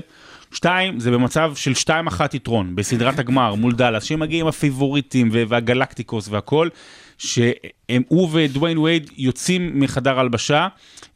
שתיים, 0.53 0.99
זה 0.99 1.11
במצב 1.11 1.53
של 1.55 1.73
שתיים 1.73 2.07
אחת 2.07 2.33
יתרון, 2.33 2.75
בסדרת 2.75 3.19
הגמר 3.19 3.55
מול 3.55 3.73
דאלאס, 3.73 4.03
שהם 4.03 4.19
מגיעים 4.19 4.47
הפיבוריטים 4.47 5.29
והגלקטיקוס 5.31 6.27
והכל, 6.29 6.69
שהם, 7.23 8.01
הוא 8.07 8.29
ודוויין 8.31 8.77
וייד 8.77 9.09
יוצאים 9.17 9.79
מחדר 9.79 10.19
הלבשה 10.19 10.67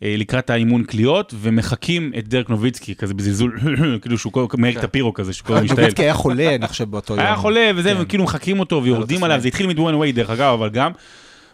אה, 0.04 0.16
לקראת 0.18 0.50
האימון 0.50 0.84
קליעות, 0.84 1.34
ומחקים 1.40 2.12
את 2.18 2.28
דרק 2.28 2.50
נוביצקי, 2.50 2.96
כזה 2.96 3.14
בזלזול, 3.14 3.60
כאילו 4.02 4.18
שהוא 4.18 4.48
מאיר 4.58 4.82
טפירו 4.82 5.14
כזה, 5.14 5.34
שהוא 5.34 5.48
כל 5.48 5.54
משתעל. 5.54 5.80
נוביצקי 5.80 6.02
היה 6.04 6.14
חולה, 6.14 6.56
אני 6.56 6.68
חושב, 6.68 6.92
באותו 6.92 7.14
יום. 7.14 7.20
היה 7.20 7.36
חולה 7.36 7.72
וזה, 7.76 7.94
כן. 7.94 8.02
וכאילו 8.02 8.24
מחקים 8.24 8.60
אותו 8.60 8.84
ויורדים 8.84 9.24
עליו, 9.24 9.40
זה 9.40 9.48
התחיל 9.48 9.68
מדוויין 9.68 9.96
וייד 9.96 10.16
דרך 10.16 10.30
אגב, 10.30 10.54
אבל 10.54 10.70
גם. 10.70 10.92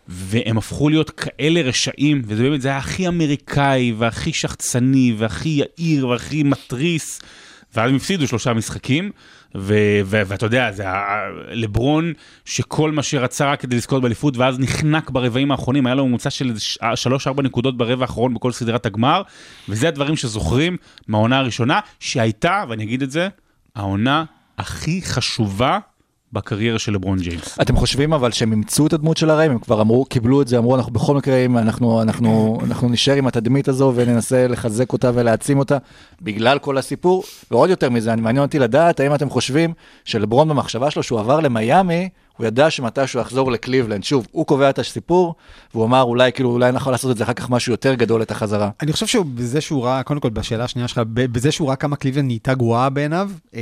והם 0.07 0.57
הפכו 0.57 0.89
להיות 0.89 1.09
כאלה 1.09 1.61
רשעים, 1.61 2.21
וזה 2.25 2.43
באמת, 2.43 2.61
זה 2.61 2.67
היה 2.67 2.77
הכי 2.77 3.07
אמריקאי, 3.07 3.93
והכי 3.97 4.33
שחצני, 4.33 5.13
והכי 5.17 5.63
יהיר, 5.77 6.07
והכי 6.07 6.43
מתריס, 6.43 7.21
ואז 7.75 7.89
הם 7.89 7.95
הפסידו 7.95 8.27
שלושה 8.27 8.53
משחקים, 8.53 9.11
ו- 9.55 9.99
ו- 10.05 10.21
ואתה 10.25 10.45
יודע, 10.45 10.71
זה 10.71 10.89
ה- 10.89 11.27
לברון 11.51 12.13
שכל 12.45 12.91
מה 12.91 13.03
שרצה 13.03 13.51
רק 13.51 13.59
כדי 13.61 13.75
לזכות 13.75 14.01
באליפות, 14.01 14.37
ואז 14.37 14.59
נחנק 14.59 15.09
ברבעים 15.09 15.51
האחרונים, 15.51 15.85
היה 15.85 15.95
לו 15.95 16.07
ממוצע 16.07 16.29
של 16.29 16.51
3-4 17.37 17.41
נקודות 17.43 17.77
ברבע 17.77 18.01
האחרון 18.03 18.33
בכל 18.33 18.51
סדרת 18.51 18.85
הגמר, 18.85 19.21
וזה 19.69 19.87
הדברים 19.87 20.15
שזוכרים 20.15 20.77
מהעונה 21.07 21.37
הראשונה, 21.39 21.79
שהייתה, 21.99 22.63
ואני 22.69 22.83
אגיד 22.83 23.01
את 23.01 23.11
זה, 23.11 23.27
העונה 23.75 24.23
הכי 24.57 25.01
חשובה 25.01 25.79
בקריירה 26.33 26.79
של 26.79 26.93
לברון 26.93 27.19
ג'יימס. 27.19 27.59
אתם 27.61 27.75
חושבים 27.75 28.13
אבל 28.13 28.31
שהם 28.31 28.51
אימצו 28.51 28.87
את 28.87 28.93
הדמות 28.93 29.17
של 29.17 29.29
הרעים, 29.29 29.51
הם 29.51 29.59
כבר 29.59 29.81
אמרו, 29.81 30.05
קיבלו 30.05 30.41
את 30.41 30.47
זה, 30.47 30.57
אמרו 30.57 30.75
אנחנו 30.75 30.91
בכל 30.91 31.15
מקרה, 31.15 31.45
אנחנו, 31.45 32.01
אנחנו, 32.01 32.59
אנחנו 32.63 32.89
נשאר 32.89 33.15
עם 33.15 33.27
התדמית 33.27 33.67
הזו 33.67 33.93
וננסה 33.95 34.47
לחזק 34.47 34.93
אותה 34.93 35.11
ולהעצים 35.13 35.59
אותה 35.59 35.77
בגלל 36.21 36.59
כל 36.59 36.77
הסיפור, 36.77 37.23
ועוד 37.51 37.69
יותר 37.69 37.89
מזה, 37.89 38.15
מעניין 38.15 38.45
אותי 38.45 38.59
לדעת, 38.59 38.99
האם 38.99 39.15
אתם 39.15 39.29
חושבים 39.29 39.73
שלברון 40.05 40.49
במחשבה 40.49 40.91
שלו 40.91 41.03
שהוא 41.03 41.19
עבר 41.19 41.39
למיאמי, 41.39 42.09
הוא 42.37 42.47
ידע 42.47 42.69
שמתישהו 42.69 43.19
יחזור 43.19 43.51
לקליבלנד, 43.51 44.03
שוב, 44.03 44.27
הוא 44.31 44.45
קובע 44.45 44.69
את 44.69 44.79
הסיפור, 44.79 45.35
והוא 45.73 45.85
אמר 45.85 46.01
אולי 46.01 46.31
כאילו 46.31 46.51
אולי 46.51 46.69
אנחנו 46.69 46.91
לעשות 46.91 47.11
את 47.11 47.17
זה 47.17 47.23
אחר 47.23 47.33
כך 47.33 47.49
משהו 47.49 47.73
יותר 47.73 47.93
גדול 47.93 48.21
את 48.21 48.31
החזרה. 48.31 48.69
אני 48.81 48.93
חושב 48.93 49.07
שבזה 49.07 49.61
שהוא 49.61 49.85
ראה, 49.85 50.03
קודם 50.03 50.19
כל 50.19 50.29
בשאלה 50.29 50.63
השנייה 50.63 50.87
שלך, 50.87 51.01
בזה 51.13 51.51
שהוא 51.51 51.67
ראה 51.67 51.75
כמה 51.75 51.95
קליבלנד 51.95 52.25
נהייתה 52.25 52.53
גרועה 52.53 52.89
בעיניו, 52.89 53.31
אה, 53.55 53.61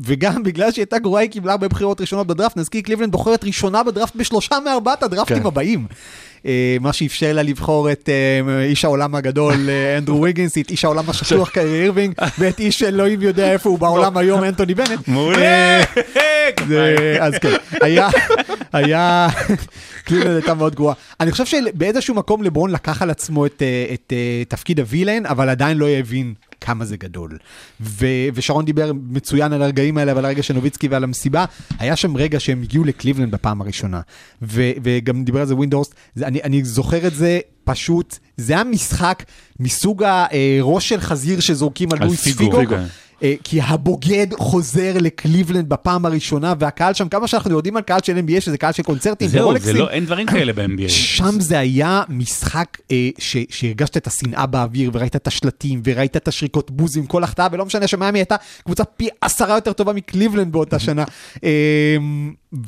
וגם 0.00 0.42
בגלל 0.46 0.72
שהיא 0.72 0.82
הייתה 0.82 0.98
גרועה 0.98 1.22
היא 1.22 1.30
קיבלה 1.30 1.52
הרבה 1.52 1.68
בחירות 1.68 2.00
ראשונות 2.00 2.26
בדראפט, 2.26 2.56
נזכיר 2.56 2.80
קליבלנד 2.80 3.12
בוחרת 3.12 3.44
ראשונה 3.44 3.82
בדראפט 3.82 4.16
בשלושה 4.16 4.56
מארבעת 4.64 5.02
הדראפטים 5.02 5.40
כן. 5.40 5.46
הבאים. 5.46 5.86
אה, 6.46 6.76
מה 6.80 6.92
שאפשר 6.92 7.32
לה 7.32 7.42
לבחור 7.42 7.92
את 7.92 8.08
אה, 8.08 8.62
איש 8.62 8.84
העולם 8.84 9.14
הגדול 9.14 9.54
אה, 9.68 9.98
אנדרו 9.98 10.22
ויגינס, 10.22 10.58
את 10.58 10.70
איש 10.70 10.84
העולם 10.84 11.10
השטוח 11.10 11.50
קיירי 11.50 11.82
אירווינג, 11.82 12.14
ואת 12.38 12.60
איש 12.60 12.82
אלוהים 12.82 13.22
יודע 13.22 13.52
איפה 13.52 13.68
הוא 13.68 13.78
בעולם 13.78 14.16
היום 14.16 14.44
אנטוני 14.44 14.74
בנט. 14.74 15.08
מעולה! 15.08 15.82
אז 17.20 17.34
כן, 17.34 17.56
היה, 17.82 18.08
היה, 18.72 19.28
קליבלנד 20.04 20.34
הייתה 20.34 20.54
מאוד 20.54 20.74
גרועה. 20.74 20.94
אני 21.20 21.32
חושב 21.32 21.44
שבאיזשהו 21.46 22.14
מקום 22.14 22.42
לברון 22.42 22.70
לקח 22.70 23.02
על 23.02 23.10
עצמו 23.10 23.46
את, 23.46 23.62
תפקיד 24.48 24.80
הווילן, 24.80 25.26
אבל 25.26 25.48
עדיין 25.48 25.78
לא 25.78 25.88
הבין 25.88 26.34
כמה 26.66 26.84
זה 26.84 26.96
גדול. 26.96 27.38
ו, 27.80 28.06
ושרון 28.34 28.64
דיבר 28.64 28.92
מצוין 29.10 29.52
על 29.52 29.62
הרגעים 29.62 29.98
האלה 29.98 30.14
ועל 30.14 30.24
הרגע 30.24 30.42
של 30.42 30.54
נוביצקי 30.54 30.88
ועל 30.88 31.04
המסיבה. 31.04 31.44
היה 31.78 31.96
שם 31.96 32.16
רגע 32.16 32.40
שהם 32.40 32.62
הגיעו 32.62 32.84
לקליבלנד 32.84 33.30
בפעם 33.30 33.60
הראשונה. 33.60 34.00
ו, 34.42 34.62
וגם 34.82 35.24
דיבר 35.24 35.40
על 35.40 35.46
זה 35.46 35.54
ווינדורסט, 35.54 35.94
אני, 36.22 36.42
אני 36.42 36.64
זוכר 36.64 37.06
את 37.06 37.14
זה 37.14 37.40
פשוט, 37.64 38.18
זה 38.36 38.52
היה 38.52 38.64
משחק 38.64 39.24
מסוג 39.60 40.04
הראש 40.04 40.88
של 40.88 41.00
חזיר 41.00 41.40
שזורקים 41.40 41.92
על, 41.92 41.98
על 42.00 42.06
לואיס 42.06 42.24
פיגו, 42.24 42.58
פיגו. 42.58 42.76
אה, 43.22 43.34
כי 43.44 43.60
הבוגד 43.60 44.26
חוזר 44.38 44.92
לקליבלנד 45.00 45.68
בפעם 45.68 46.06
הראשונה, 46.06 46.54
והקהל 46.58 46.94
שם, 46.94 47.08
כמה 47.08 47.26
שאנחנו 47.26 47.50
יודעים 47.50 47.76
על 47.76 47.82
קהל 47.82 48.00
של 48.04 48.18
NBA, 48.18 48.40
שזה 48.40 48.58
קהל 48.58 48.72
של 48.72 48.82
קונצרטים 48.82 49.28
זהו, 49.28 49.58
זה 49.58 49.72
לא, 49.72 49.90
אין 49.90 50.04
דברים 50.04 50.26
כאלה 50.26 50.52
ב-NBA. 50.52 50.88
שם 50.88 51.40
זה 51.40 51.58
היה 51.58 52.02
משחק 52.08 52.78
אה, 52.90 53.08
ש, 53.18 53.36
שהרגשת 53.50 53.96
את 53.96 54.06
השנאה 54.06 54.46
באוויר, 54.46 54.90
וראית 54.92 55.16
את 55.16 55.26
השלטים, 55.26 55.80
וראית 55.84 56.16
את 56.16 56.28
השריקות 56.28 56.70
בוז 56.70 56.96
עם 56.96 57.06
כל 57.06 57.24
החטאה, 57.24 57.48
ולא 57.52 57.66
משנה 57.66 57.86
שמיאמי 57.86 58.18
הייתה 58.18 58.36
קבוצה 58.64 58.84
פי 58.84 59.08
עשרה 59.20 59.54
יותר 59.54 59.72
טובה 59.72 59.92
מקליבלנד 59.92 60.52
באותה 60.52 60.78
שנה. 60.78 61.04
אה, 61.44 61.96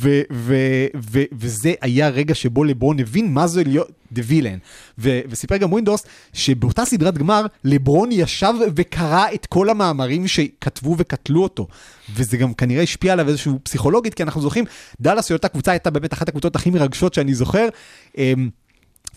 ו, 0.02 0.20
ו, 0.32 0.56
ו, 0.96 1.22
וזה 1.32 1.72
היה 1.80 2.08
רגע 2.08 2.34
שבו 2.34 2.64
לברון 2.64 3.00
הבין 3.00 3.32
מה 3.32 3.46
זה 3.46 3.64
להיות 3.64 3.97
the 4.12 4.22
villain. 4.24 4.58
ו, 4.98 5.20
וסיפר 5.28 5.56
גם 5.56 5.72
ווינדורסט, 5.72 6.04
שבאותה 6.32 6.84
סדרת 6.84 7.18
גמר, 7.18 7.46
לברון 7.64 8.12
ישב 8.12 8.52
וקרא 8.76 9.26
את 9.34 9.46
כל 9.46 9.70
המאמרים 9.70 10.28
שכתבו 10.28 10.94
וקטלו 10.98 11.42
אותו. 11.42 11.66
וזה 12.14 12.36
גם 12.36 12.54
כנראה 12.54 12.82
השפיע 12.82 13.12
עליו 13.12 13.28
איזשהו 13.28 13.58
פסיכולוגית, 13.62 14.14
כי 14.14 14.22
אנחנו 14.22 14.40
זוכרים, 14.40 14.64
דאלאס, 15.00 15.32
אותה 15.32 15.48
קבוצה 15.48 15.70
הייתה 15.70 15.90
באמת 15.90 16.12
אחת 16.12 16.28
הקבוצות 16.28 16.56
הכי 16.56 16.70
מרגשות 16.70 17.14
שאני 17.14 17.34
זוכר. 17.34 17.68
אמ, 18.18 18.50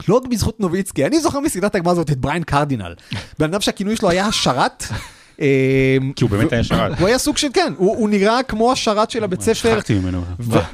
לא 0.07 0.15
רק 0.15 0.27
בזכות 0.27 0.59
נוביצקי, 0.59 1.05
אני 1.05 1.19
זוכר 1.19 1.39
מסדרת 1.39 1.75
הגמר 1.75 1.91
הזאת 1.91 2.11
את 2.11 2.17
בריין 2.17 2.43
קרדינל. 2.43 2.95
בן 3.39 3.45
אדם 3.45 3.61
שהכינוי 3.61 3.95
שלו 3.95 4.09
היה 4.09 4.27
השרת. 4.27 4.83
אמ, 5.39 5.45
כי 6.15 6.23
הוא 6.23 6.31
באמת 6.31 6.53
היה 6.53 6.63
שרת. 6.63 6.99
הוא 6.99 7.07
היה 7.07 7.17
סוג 7.17 7.37
של 7.37 7.47
כן, 7.53 7.73
הוא, 7.77 8.09
נראה 8.09 8.43
כמו 8.43 8.71
השרת 8.71 9.11
של 9.11 9.23
הבית 9.23 9.41
ספר. 9.41 9.53
שכחתי 9.53 9.93
ממנו. 9.93 10.21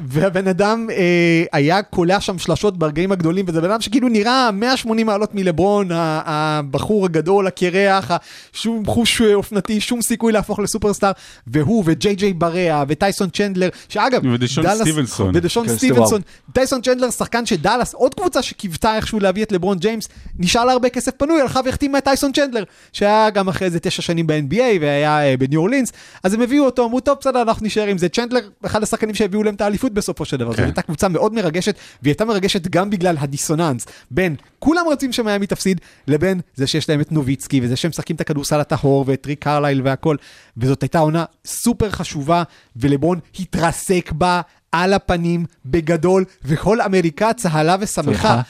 והבן 0.07 0.47
אדם 0.47 0.87
אה, 0.91 1.43
היה 1.53 1.81
קולע 1.81 2.19
שם 2.19 2.37
שלשות 2.39 2.77
ברגעים 2.77 3.11
הגדולים, 3.11 3.45
וזה 3.47 3.61
בן 3.61 3.71
אדם 3.71 3.81
שכאילו 3.81 4.09
נראה 4.09 4.51
180 4.51 5.07
מעלות 5.07 5.35
מלברון, 5.35 5.87
הבחור 5.91 7.05
הגדול, 7.05 7.47
הקרח, 7.47 8.11
שום 8.53 8.85
חוש 8.85 9.21
אה, 9.21 9.33
אופנתי, 9.33 9.81
שום 9.81 10.01
סיכוי 10.01 10.31
להפוך 10.33 10.59
לסופרסטאר, 10.59 11.11
והוא 11.47 11.83
וג'יי 11.87 12.15
ג'יי 12.15 12.33
בריאה 12.33 12.83
וטייסון 12.87 13.29
צ'נדלר, 13.29 13.69
שאגב, 13.89 14.21
ודשון 14.33 14.63
דאלאס- 14.65 14.81
סטיבנסון. 14.81 15.31
ודשון 15.35 15.67
כן, 15.67 15.75
סטיבנסון, 15.77 16.21
טייסון 16.53 16.81
צ'נדלר, 16.81 17.09
שחקן 17.11 17.45
שדאלאס, 17.45 17.93
עוד 17.93 18.13
קבוצה 18.15 18.41
שקיוותה 18.41 18.95
איכשהו 18.95 19.19
להביא 19.19 19.43
את 19.43 19.51
לברון 19.51 19.77
ג'יימס, 19.77 20.07
נשאר 20.39 20.65
לה 20.65 20.71
הרבה 20.71 20.89
כסף 20.89 21.11
פנוי, 21.17 21.41
הלכה 21.41 21.59
והחתימה 21.65 21.97
את 21.97 22.03
טייסון 22.03 22.31
צ'נדלר, 22.31 22.63
שהיה 22.93 23.29
גם 23.29 23.47
אחרי 23.47 23.65
איזה 23.65 23.79
תשע 23.79 24.01
שנים 24.01 24.27
ב-NBA 24.27 24.56
והיה 24.81 25.31
אה, 25.31 25.37
בניו 25.37 25.59
אורלינס, 25.59 25.91
אז 26.23 26.33
הם 26.33 26.41
הביאו 26.41 26.65
אותו, 26.65 26.85
אמרו, 26.85 26.99
טוב, 26.99 27.17
בסדר, 27.19 27.41
אנחנו 27.41 27.65
נשאר 27.65 27.87
עם 27.87 27.97
זה. 27.97 28.09
צ'נדלר, 28.09 28.49
אחד 28.65 28.83
השחקנים 28.83 29.15
שהביאו 29.15 29.43
להם 29.43 29.55
את 29.55 29.61
האליפות 29.61 29.93
בסופו 29.93 30.25
של 30.25 30.37
דבר. 30.37 30.51
זו 30.51 30.57
כן. 30.57 30.63
הייתה 30.63 30.81
קבוצה 30.81 31.07
מאוד 31.07 31.33
מרגשת, 31.33 31.75
והיא 32.01 32.11
הייתה 32.11 32.25
מרגשת 32.25 32.67
גם 32.67 32.89
בגלל 32.89 33.15
הדיסוננס 33.19 33.85
בין 34.11 34.35
כולם 34.59 34.85
רוצים 34.85 35.13
שמיאמי 35.13 35.47
תפסיד, 35.47 35.81
לבין 36.07 36.39
זה 36.55 36.67
שיש 36.67 36.89
להם 36.89 37.01
את 37.01 37.11
נוביצקי, 37.11 37.59
וזה 37.63 37.75
שהם 37.75 37.89
משחקים 37.89 38.15
את 38.15 38.21
הכדורסל 38.21 38.59
הטהור, 38.59 39.03
ואת 39.07 39.25
ריק 39.25 39.43
קרלייל 39.43 39.81
והכל, 39.83 40.15
וזאת 40.57 40.81
הייתה 40.81 40.99
עונה 40.99 41.25
סופר 41.45 41.89
חשובה, 41.89 42.43
ולברון 42.75 43.19
התרסק 43.39 44.11
בה 44.11 44.41
על 44.71 44.93
הפנים 44.93 45.45
בגדול, 45.65 46.25
וכל 46.45 46.81
אמריקה 46.81 47.33
צהלה 47.33 47.75
ושמחה. 47.79 48.11
שמחה. 48.11 48.41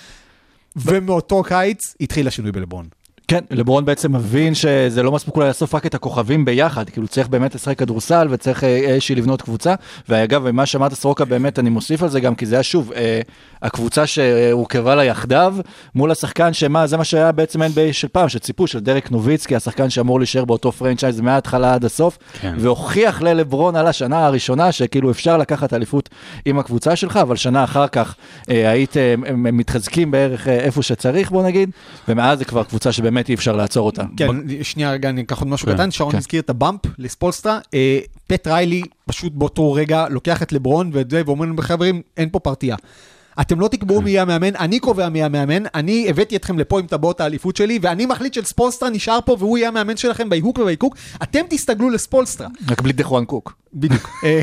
ומאותו 0.76 1.43
קיץ 1.43 1.95
התחיל 2.01 2.28
השינוי 2.28 2.51
בלברון. 2.51 2.88
כן, 3.28 3.39
לברון 3.51 3.86
בעצם 3.86 4.15
מבין 4.15 4.55
שזה 4.55 5.03
לא 5.03 5.11
מספיק 5.11 5.36
אולי 5.36 5.47
לאסוף 5.47 5.75
רק 5.75 5.86
את 5.86 5.95
הכוכבים 5.95 6.45
ביחד, 6.45 6.89
כאילו 6.89 7.07
צריך 7.07 7.28
באמת 7.28 7.55
לשחק 7.55 7.80
כדורסל 7.80 8.28
וצריך 8.30 8.63
אה, 8.63 8.69
איזושהי 8.78 9.15
לבנות 9.15 9.41
קבוצה. 9.41 9.75
ואגב, 10.09 10.51
מה 10.51 10.65
שאמרת 10.65 10.93
סורוקה 10.93 11.25
באמת, 11.25 11.59
אני 11.59 11.69
מוסיף 11.69 12.03
על 12.03 12.09
זה 12.09 12.19
גם, 12.19 12.36
כי 12.36 12.45
זה 12.45 12.55
היה 12.55 12.63
שוב, 12.63 12.91
אה, 12.91 13.21
הקבוצה 13.61 14.07
שהורכבה 14.07 14.95
לה 14.95 15.03
יחדיו, 15.05 15.55
מול 15.95 16.11
השחקן 16.11 16.53
שמה, 16.53 16.88
זה 16.88 16.97
מה 16.97 17.03
שהיה 17.03 17.32
בעצם 17.32 17.61
NBA 17.61 17.93
של 17.93 18.07
פעם, 18.07 18.30
שציפו, 18.30 18.67
של 18.67 18.80
דרק 18.80 19.11
נוביצקי, 19.11 19.55
השחקן 19.55 19.89
שאמור 19.89 20.19
להישאר 20.19 20.45
באותו 20.45 20.71
פרנצ'ייז 20.71 21.21
מההתחלה 21.21 21.73
עד 21.73 21.86
הסוף, 21.86 22.17
כן. 22.41 22.53
והוכיח 22.57 23.21
ללברון 23.21 23.75
על 23.75 23.88
השנה 23.88 24.25
הראשונה, 24.25 24.71
שכאילו 24.71 25.11
אפשר 25.11 25.38
לקחת 25.38 25.73
אליפות 25.73 26.09
עם 26.45 26.59
הקבוצה 26.59 26.95
שלך, 26.95 27.17
אבל 27.17 27.36
שנה 27.36 27.63
אחר 27.63 27.88
כך 27.88 28.15
אה, 28.49 28.69
הייתם 28.69 29.23
אה, 29.25 29.32
מתחזקים 29.36 30.11
בערך 30.11 30.47
אה, 30.47 30.53
איפה 30.53 30.82
שצריך, 30.82 31.32
בוא 31.32 31.43
נגיד, 31.43 31.69
ומאז 32.07 32.39
זה 32.39 32.45
כבר 32.45 32.63
קבוצה 32.63 32.91
שבאמת 32.91 33.16
אי 33.30 33.34
אפשר 33.34 33.55
לעצור 33.55 33.86
אותה. 33.86 34.03
כן, 34.18 34.28
שנייה 34.63 34.91
רגע, 34.91 35.09
אני 35.09 35.22
אקח 35.22 35.39
עוד 35.39 35.47
משהו 35.47 35.68
כן, 35.68 35.74
קטן, 35.74 35.91
שרון 35.91 36.11
כן. 36.11 36.18
הזכיר 36.18 36.41
את 36.41 36.49
ה 36.49 36.55
bump 36.55 36.80
לספולסטרה, 36.97 37.59
אה, 37.74 37.99
פט 38.28 38.47
ריילי 38.47 38.82
פשוט 39.05 39.34
באותו 39.34 39.74
רגע 39.74 40.05
לוקח 40.09 40.43
את 40.43 40.51
לברון 40.51 40.89
ואת 40.93 41.09
זה, 41.09 41.22
ואומר 41.26 41.45
לנו, 41.45 41.61
חברים, 41.61 42.01
אין 42.18 42.30
פה 42.30 42.39
פרטייה. 42.39 42.76
אתם 43.41 43.59
לא 43.59 43.68
תקבעו 43.68 44.01
מי 44.01 44.09
יהיה 44.09 44.22
המאמן, 44.22 44.55
אני 44.55 44.80
קובע 44.80 45.09
מי 45.09 45.20
יהיה 45.20 45.26
המאמן, 45.26 45.63
אני 45.76 46.09
הבאתי 46.09 46.36
אתכם 46.36 46.59
לפה 46.59 46.80
עם 46.80 46.88
טבעות 46.88 47.22
האליפות 47.22 47.55
שלי, 47.55 47.80
ואני 47.82 48.05
מחליט 48.05 48.34
שספולסטרה 48.34 48.89
נשאר 48.89 49.20
פה 49.26 49.36
והוא 49.39 49.57
יהיה 49.57 49.68
המאמן 49.68 49.97
שלכם 49.97 50.30
בהיהוק 50.30 50.59
ובהיקוק, 50.59 50.97
אתם 51.24 51.39
תסתגלו 51.49 51.89
לספולסטרה. 51.89 52.47
רק 52.70 52.82
בלי 52.82 52.93
דחואן 52.93 53.26
קוק. 53.26 53.53
בדיוק. 53.74 54.09
אה, 54.24 54.41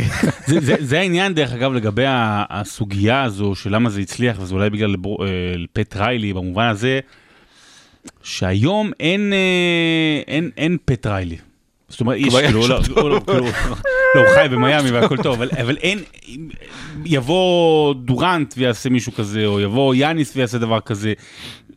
זה, 0.80 0.98
העניין 0.98 1.34
דרך 1.34 1.52
אגב 1.52 1.72
לגבי 1.72 2.04
הסוגיה 2.50 3.22
הזו 3.22 3.54
של 3.54 3.74
למה 3.74 3.90
זה 3.90 4.00
הצליח 4.00 4.36
וזה 4.40 4.54
אולי 4.54 4.70
בגלל 4.70 4.94
אה, 4.94 5.26
פט 5.72 5.96
ריילי 5.96 6.32
במובן 6.32 6.68
הזה 6.68 7.00
שהיום 8.22 8.90
אין, 9.00 9.32
אה, 9.32 10.22
אין, 10.26 10.50
אין 10.56 10.76
פט 10.84 11.06
ריילי. 11.06 11.36
זאת 11.88 12.00
אומרת, 12.00 12.16
יש, 12.20 12.34
כאילו, 12.34 12.68
לא. 12.68 12.80
הוא 12.96 13.10
לא, 13.10 13.20
כאילו, 13.26 13.40
לא, 14.14 14.20
הוא 14.20 14.34
חי 14.34 14.48
במיאמי 14.50 14.90
והכל 14.90 15.16
טוב, 15.22 15.34
אבל, 15.34 15.48
אבל 15.60 15.76
אין, 15.76 15.98
יבוא 17.04 17.94
דורנט 17.94 18.54
ויעשה 18.56 18.88
מישהו 18.90 19.12
כזה, 19.12 19.46
או 19.46 19.60
יבוא 19.60 19.94
יאניס 19.94 20.36
ויעשה 20.36 20.58
דבר 20.58 20.80
כזה. 20.80 21.12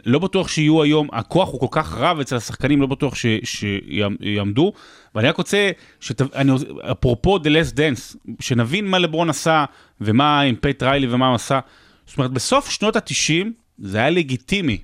לא 0.05 0.19
בטוח 0.19 0.47
שיהיו 0.47 0.83
היום, 0.83 1.07
הכוח 1.13 1.49
הוא 1.49 1.59
כל 1.59 1.67
כך 1.71 1.93
רב 1.97 2.19
אצל 2.19 2.35
השחקנים, 2.35 2.81
לא 2.81 2.87
בטוח 2.87 3.15
ש- 3.15 3.25
שיעמדו. 3.43 4.73
ואני 5.15 5.27
רק 5.29 5.37
רוצה, 5.37 5.71
שת, 5.99 6.21
אני, 6.35 6.51
אפרופו 6.91 7.37
The 7.37 7.47
Last 7.47 7.75
Dance, 7.75 8.31
שנבין 8.39 8.85
מה 8.85 8.99
לברון 8.99 9.29
עשה, 9.29 9.65
ומה 10.01 10.41
עם 10.41 10.55
פט 10.55 10.83
ריילי 10.83 11.07
ומה 11.07 11.27
הוא 11.27 11.35
עשה. 11.35 11.59
זאת 12.05 12.17
אומרת, 12.17 12.31
בסוף 12.31 12.69
שנות 12.69 12.95
ה-90 12.95 13.45
זה 13.79 13.97
היה 13.97 14.09
לגיטימי 14.09 14.77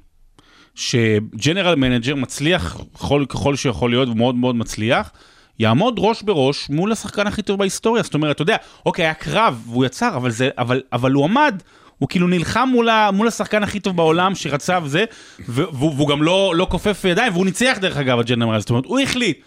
ש 0.75 0.97
general 0.97 1.75
manager 1.75 2.15
מצליח 2.15 2.77
ככל, 2.93 3.25
ככל 3.29 3.55
שיכול 3.55 3.89
להיות, 3.89 4.09
ומאוד 4.09 4.35
מאוד 4.35 4.55
מצליח, 4.55 5.11
יעמוד 5.59 5.95
ראש 5.97 6.21
בראש 6.21 6.69
מול 6.69 6.91
השחקן 6.91 7.27
הכי 7.27 7.41
טוב 7.41 7.59
בהיסטוריה. 7.59 8.03
זאת 8.03 8.13
אומרת, 8.13 8.35
אתה 8.35 8.41
יודע, 8.41 8.55
אוקיי, 8.85 9.05
היה 9.05 9.13
קרב 9.13 9.61
והוא 9.67 9.85
יצר, 9.85 10.15
אבל, 10.15 10.31
זה, 10.31 10.49
אבל, 10.57 10.81
אבל 10.93 11.11
הוא 11.11 11.25
עמד, 11.25 11.61
הוא 11.99 12.09
כאילו 12.09 12.27
נלחם 12.27 12.69
מול, 12.71 12.89
ה, 12.89 13.11
מול 13.11 13.27
השחקן 13.27 13.63
הכי 13.63 13.79
טוב 13.79 13.97
בעולם 13.97 14.35
שרצה 14.35 14.79
וזה, 14.83 15.05
והוא, 15.47 15.93
והוא 15.95 16.07
גם 16.07 16.23
לא, 16.23 16.53
לא 16.55 16.67
כופף 16.69 17.05
ידיים, 17.05 17.33
והוא 17.33 17.45
ניצח 17.45 17.77
דרך 17.81 17.97
אגב, 17.97 18.19
ה 18.19 18.23
general 18.23 18.47
manager. 18.47 18.59
זאת 18.59 18.69
אומרת, 18.69 18.85
הוא 18.85 18.99
החליט. 18.99 19.39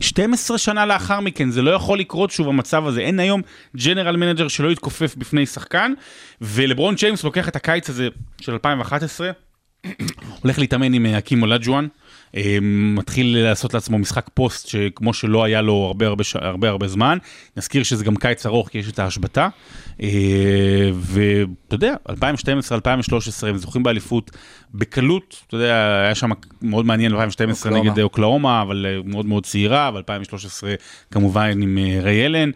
12 0.00 0.58
שנה 0.58 0.86
לאחר 0.86 1.20
מכן, 1.20 1.50
זה 1.50 1.62
לא 1.62 1.70
יכול 1.70 1.98
לקרות 1.98 2.30
שוב 2.30 2.48
המצב 2.48 2.86
הזה. 2.86 3.00
אין 3.00 3.20
היום 3.20 3.42
general 3.76 4.16
manager 4.16 4.48
שלא 4.48 4.70
יתכופף 4.70 5.14
בפני 5.16 5.46
שחקן, 5.46 5.92
ולברון 6.40 6.94
ג'יימס 6.94 7.24
לוקח 7.24 7.48
את 7.48 7.56
הקיץ 7.56 7.90
הזה 7.90 8.08
של 8.40 8.52
2011, 8.52 9.30
הולך 10.42 10.58
להתאמן 10.58 10.92
עם 10.92 11.06
אה, 11.06 11.18
האקים 11.18 11.42
אולג'ואן, 11.42 11.86
אה, 12.36 12.58
מתחיל 12.62 13.38
לעשות 13.38 13.74
לעצמו 13.74 13.98
משחק 13.98 14.26
פוסט 14.34 14.68
שכמו 14.68 15.14
שלא 15.14 15.44
היה 15.44 15.62
לו 15.62 15.84
הרבה 15.86 16.06
הרבה, 16.06 16.24
הרבה, 16.34 16.68
הרבה 16.68 16.88
זמן. 16.88 17.18
נזכיר 17.56 17.82
שזה 17.82 18.04
גם 18.04 18.16
קיץ 18.16 18.46
ארוך 18.46 18.68
כי 18.68 18.78
יש 18.78 18.88
את 18.88 18.98
ההשבתה. 18.98 19.48
אה, 20.02 20.90
ואתה 20.94 21.74
יודע, 21.74 21.94
2012-2013 22.08 22.12
הם 23.46 23.56
זוכים 23.56 23.82
באליפות 23.82 24.30
בקלות, 24.74 25.42
אתה 25.46 25.56
יודע, 25.56 26.00
היה 26.04 26.14
שם 26.14 26.30
מאוד 26.62 26.86
מעניין 26.86 27.12
2012 27.12 27.70
אוקלאומה. 27.70 27.90
נגד 27.90 28.02
אוקלאומה, 28.02 28.62
אבל 28.62 28.86
אה, 28.88 28.98
מאוד 29.04 29.26
מאוד 29.26 29.46
צעירה, 29.46 29.90
ו-2013 29.94 30.64
כמובן 31.10 31.62
עם 31.62 31.78
אה, 31.78 31.98
ריי 32.02 32.26
אלן, 32.26 32.50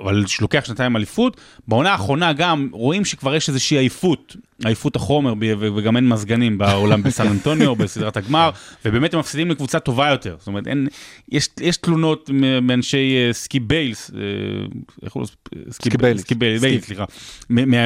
אבל 0.00 0.26
שלוקח 0.26 0.64
שנתיים 0.64 0.96
אליפות. 0.96 1.40
בעונה 1.68 1.92
האחרונה 1.92 2.32
גם 2.32 2.68
רואים 2.72 3.04
שכבר 3.04 3.34
יש 3.34 3.48
איזושהי 3.48 3.78
עייפות, 3.78 4.36
עייפות 4.64 4.96
החומר, 4.96 5.34
וגם 5.60 5.96
אין 5.96 6.08
מזגנים 6.08 6.58
בעולם 6.58 7.02
בסן 7.02 7.28
אנטוניו, 7.32 7.74
בסדרת 7.76 8.16
הגמר, 8.16 8.50
ובאמת 8.84 9.14
הם 9.14 9.20
מפסידים 9.20 9.50
לקבוצה 9.50 9.78
טובה 9.78 10.08
יותר. 10.08 10.36
זאת 10.38 10.46
אומרת, 10.46 10.66
אין, 10.66 10.88
יש, 11.28 11.48
יש 11.60 11.76
תלונות 11.76 12.30
מאנשי 12.62 13.28
סקיפ 13.32 13.60
ביילס, 13.60 14.10
איך 15.02 15.12
קוראים 15.12 15.28
לזה? 15.54 15.72
סקיפ 15.72 15.90
ביילס. 15.96 16.24
ביילס, 16.34 16.60
סקיפ. 16.60 16.80
סליחה. 16.80 17.04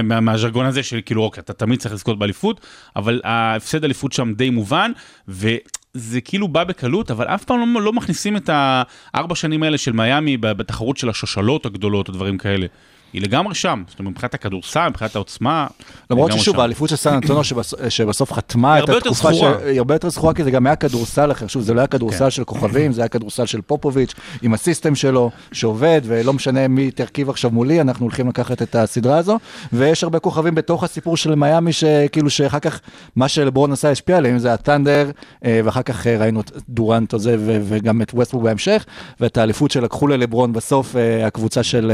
מהז'רגון 0.03 0.67
הזה 0.67 0.83
של 0.83 1.01
כאילו, 1.07 1.23
אוקיי, 1.23 1.41
אתה 1.41 1.53
תמיד 1.53 1.79
צריך 1.81 1.95
לזכות 1.95 2.19
באליפות, 2.19 2.61
אבל 2.97 3.21
ההפסד 3.25 3.85
אליפות 3.85 4.13
שם 4.13 4.33
די 4.37 4.51
מובן, 4.51 4.93
וזה 5.29 6.21
כאילו 6.21 6.49
בא 6.49 6.65
בקלות, 6.65 7.11
אבל 7.11 7.27
אף 7.27 7.45
פעם 7.45 7.75
לא, 7.75 7.83
לא 7.83 7.93
מכניסים 7.93 8.37
את 8.37 8.51
הארבע 8.53 9.35
שנים 9.35 9.63
האלה 9.63 9.79
של 9.79 9.93
מיאמי 9.93 10.37
בתחרות 10.37 10.97
של 10.97 11.09
השושלות 11.09 11.67
הגדולות 11.67 12.09
או 12.09 12.13
דברים 12.13 12.39
כאלה. 12.39 12.67
היא 13.13 13.23
לגמרי 13.23 13.55
שם, 13.55 13.83
זאת 13.89 13.99
אומרת, 13.99 14.13
מבחינת 14.13 14.35
הכדורסל, 14.35 14.89
מבחינת 14.89 15.15
העוצמה. 15.17 15.67
למרות 16.11 16.33
ששוב. 16.33 16.61
האליפות 16.61 16.89
של 16.89 16.97
סן 16.97 17.15
אנטונו 17.15 17.45
שבס- 17.45 17.75
שבסוף 17.89 18.33
חתמה 18.33 18.79
את 18.79 18.89
התקופה, 18.89 19.29
היא 19.65 19.79
הרבה 19.79 19.95
יותר 19.95 20.09
זכורה, 20.09 20.35
כי 20.35 20.45
זה 20.45 20.51
גם 20.51 20.67
היה 20.67 20.77
כדורסל 20.77 21.33
אחר, 21.33 21.47
שוב, 21.47 21.63
זה 21.63 21.75
לא 21.75 21.81
היה 21.81 21.87
כדורסל 21.87 22.25
כן. 22.25 22.31
של 22.31 22.45
כוכבים, 22.45 22.93
זה 22.93 23.01
היה 23.01 23.09
כדורסל 23.09 23.47
של 23.47 23.61
פופוביץ', 23.61 24.15
עם 24.43 24.55
הסיסטם 24.55 24.95
שלו, 24.95 25.31
שעובד, 25.53 26.01
ולא 26.05 26.33
משנה 26.33 26.69
מי 26.69 26.91
תרכיב 26.91 27.31
עכשיו 27.31 27.51
מולי, 27.51 27.81
אנחנו 27.81 28.05
הולכים 28.07 28.29
לקחת 28.29 28.63
את 28.63 28.75
הסדרה 28.75 29.19
הזו, 29.19 29.39
ויש 29.73 30.05
הרבה 30.05 30.19
כוכבים 30.19 30.55
בתוך 30.55 30.85
הסיפור 30.85 31.17
של 31.17 31.35
מיאמי, 31.35 31.73
שכאילו 31.73 32.31
שאחר 32.31 32.59
כך, 32.59 32.81
מה 33.17 33.29
שלברון 33.29 33.73
עשה 33.73 33.91
השפיע 33.91 34.17
עליהם, 34.17 34.39
זה 34.39 34.53
הטנדר, 34.53 35.11
אה, 35.45 35.61
ואחר 35.65 35.83
כך 35.83 36.07
אה, 36.07 36.17
ראינו 36.19 36.41
את 36.41 36.51
דורנט 36.69 37.15
הזה, 37.15 37.37
ו- 37.39 37.59
וגם 37.65 38.03
את 38.03 38.11
ווסטבורג 38.15 38.45
בהמשך, 38.45 38.85
ואת 39.21 39.37
האליפות 39.39 39.71
שלקחו 39.71 40.07
ללברון 40.09 40.53
בסוף, 40.53 40.97
אה, 40.97 41.27
הקבוצה 41.27 41.63
של 41.63 41.93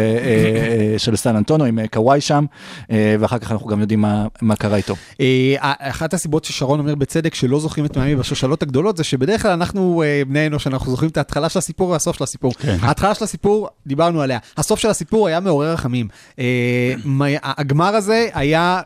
של 1.09 1.17
סן 1.17 1.37
אנטונו, 1.37 1.65
עם 1.65 1.79
אה, 1.79 1.89
קוואי 1.89 2.21
שם, 2.21 2.45
אה, 2.91 3.17
ואחר 3.21 3.39
כך 3.39 3.53
אנחנו 3.53 3.67
גם 3.67 3.81
יודעים 3.81 4.01
מה- 4.01 4.27
מה 4.43 4.57
קרה 4.57 4.77
איתו. 4.77 4.95
אה, 5.21 5.55
אחת 5.79 6.15
הסיבות 6.15 6.45
ששרון 6.45 6.79
אומר 6.81 6.95
בצדק 6.95 7.35
שלא 7.35 7.61
זוכרים 7.61 7.87
את 7.87 7.97
מיאמי 7.97 8.17
בשושלות 8.17 8.63
הגדולות 8.63 8.97
זה 8.97 9.05
שבדרך 9.05 9.43
כלל 9.43 9.51
אנחנו 9.51 10.03
בני 10.29 10.47
אנוש 10.47 10.67
אנחנו 10.67 10.91
זוכרים 10.91 11.11
את 11.11 11.17
ההתחלה 11.17 11.49
של 11.49 11.59
הסיפור 11.59 11.89
והסוף 11.91 12.17
של 12.17 12.25
הסיפור. 12.25 12.53
ההתחלה 12.83 13.15
של 13.15 13.25
הסיפור 13.25 13.69
דיברנו 13.87 14.21
עליה, 14.23 14.39
הסוף 14.57 14.79
של 14.81 14.89
הסיפור 14.89 15.29
היה 15.29 15.41
מעורר 15.41 15.73
רחמים. 15.73 16.09
מי- 17.05 17.37
הגמר 17.43 17.95
הזה 17.95 18.29
היה 18.35 18.81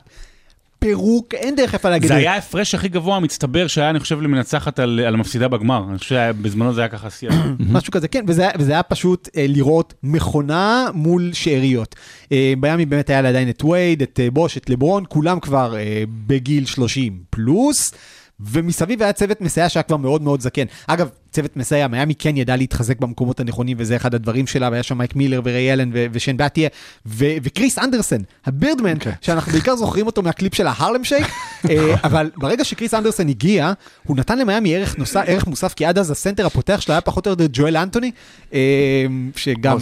פירוק, 0.83 1.35
אין 1.35 1.57
דרך 1.57 1.75
איפה 1.75 1.91
להגיד 1.91 2.09
זה 2.09 2.15
את 2.15 2.19
היה 2.19 2.35
ההפרש 2.35 2.75
הכי 2.75 2.89
גבוה 2.89 3.17
המצטבר 3.17 3.67
שהיה, 3.67 3.91
אני 3.91 4.01
חושב, 4.01 4.21
למנצחת 4.21 4.79
על 4.79 5.01
על 5.01 5.15
המפסידה 5.15 5.49
בגמר. 5.49 5.85
אני 5.91 5.99
חושב 5.99 6.33
שבזמנו 6.39 6.75
זה 6.75 6.81
היה 6.81 6.89
ככה 6.89 7.11
שיח. 7.11 7.35
משהו 7.75 7.93
כזה, 7.93 8.09
כן, 8.09 8.25
וזה, 8.29 8.49
וזה 8.59 8.73
היה 8.73 8.83
פשוט 8.83 9.29
אה, 9.37 9.47
לראות 9.49 9.95
מכונה 10.03 10.89
מול 10.95 11.33
שאריות. 11.33 11.97
אה, 12.33 12.53
במיאמי 12.61 12.87
באמת 12.87 13.11
היה 13.11 13.23
לה 13.23 13.29
עדיין 13.29 13.49
את 13.49 13.65
וייד, 13.65 14.03
את 14.03 14.21
אה, 14.23 14.31
בוש, 14.31 14.57
את 14.57 14.71
לברון, 14.71 15.05
כולם 15.09 15.41
כבר 15.41 15.77
אה, 15.77 16.03
בגיל 16.27 16.67
30 16.67 17.19
פלוס, 17.31 17.93
ומסביב 18.41 19.03
היה 19.03 19.13
צוות 19.13 19.41
מסייע 19.41 19.69
שהיה 19.69 19.83
כבר 19.83 19.97
מאוד 19.97 20.23
מאוד 20.23 20.41
זקן. 20.41 20.65
אגב, 20.87 21.09
צוות 21.33 21.57
מסייע, 21.57 21.89
מיאמי 21.89 22.15
כן 22.15 22.37
ידע 22.37 22.57
להתחזק 22.57 23.01
במקומות 23.01 23.41
הנכונים, 23.41 23.77
וזה 23.81 23.97
אחד 23.97 24.15
הדברים 24.15 24.47
שלה, 24.47 24.69
והיה 24.71 24.83
שם 24.83 24.99
מייק 24.99 25.17
מילר 25.17 25.41
וריי 25.45 25.73
אלן 25.73 25.91
ו- 25.95 26.07
ושן 26.13 26.37
באטיה, 26.37 26.69
ו- 27.07 27.37
וקריס 27.43 27.79
אנדרסן, 27.79 28.21
הבירדמן, 28.47 28.99
כן. 29.01 29.11
שאנחנו 29.21 29.53
בעיקר 29.53 29.77
זוכרים 29.77 30.07
אותו 30.07 30.23
מהקליפ 30.23 30.55
של 30.55 30.67
ה 30.67 30.72
Harlem 30.72 31.05
Shake, 31.05 31.27
אה, 31.71 31.95
אבל 32.05 32.31
ברגע 32.37 32.65
שקריס 32.65 32.95
אנדרסן 32.95 33.29
הגיע, 33.29 33.73
הוא 34.07 34.17
נתן 34.17 34.39
למיאמי 34.39 34.77
ערך, 34.77 34.99
נוסף, 34.99 35.23
ערך 35.27 35.47
מוסף, 35.47 35.75
כי 35.75 35.85
עד 35.85 35.99
אז 35.99 36.11
הסנטר 36.11 36.47
הפותח 36.47 36.81
שלה 36.81 36.95
היה 36.95 37.01
פחות 37.01 37.27
או 37.27 37.31
יותר 37.31 37.47
ג'ואל 37.53 37.77
אנטוני, 37.77 38.11
אה, 38.53 39.07
שגם... 39.37 39.77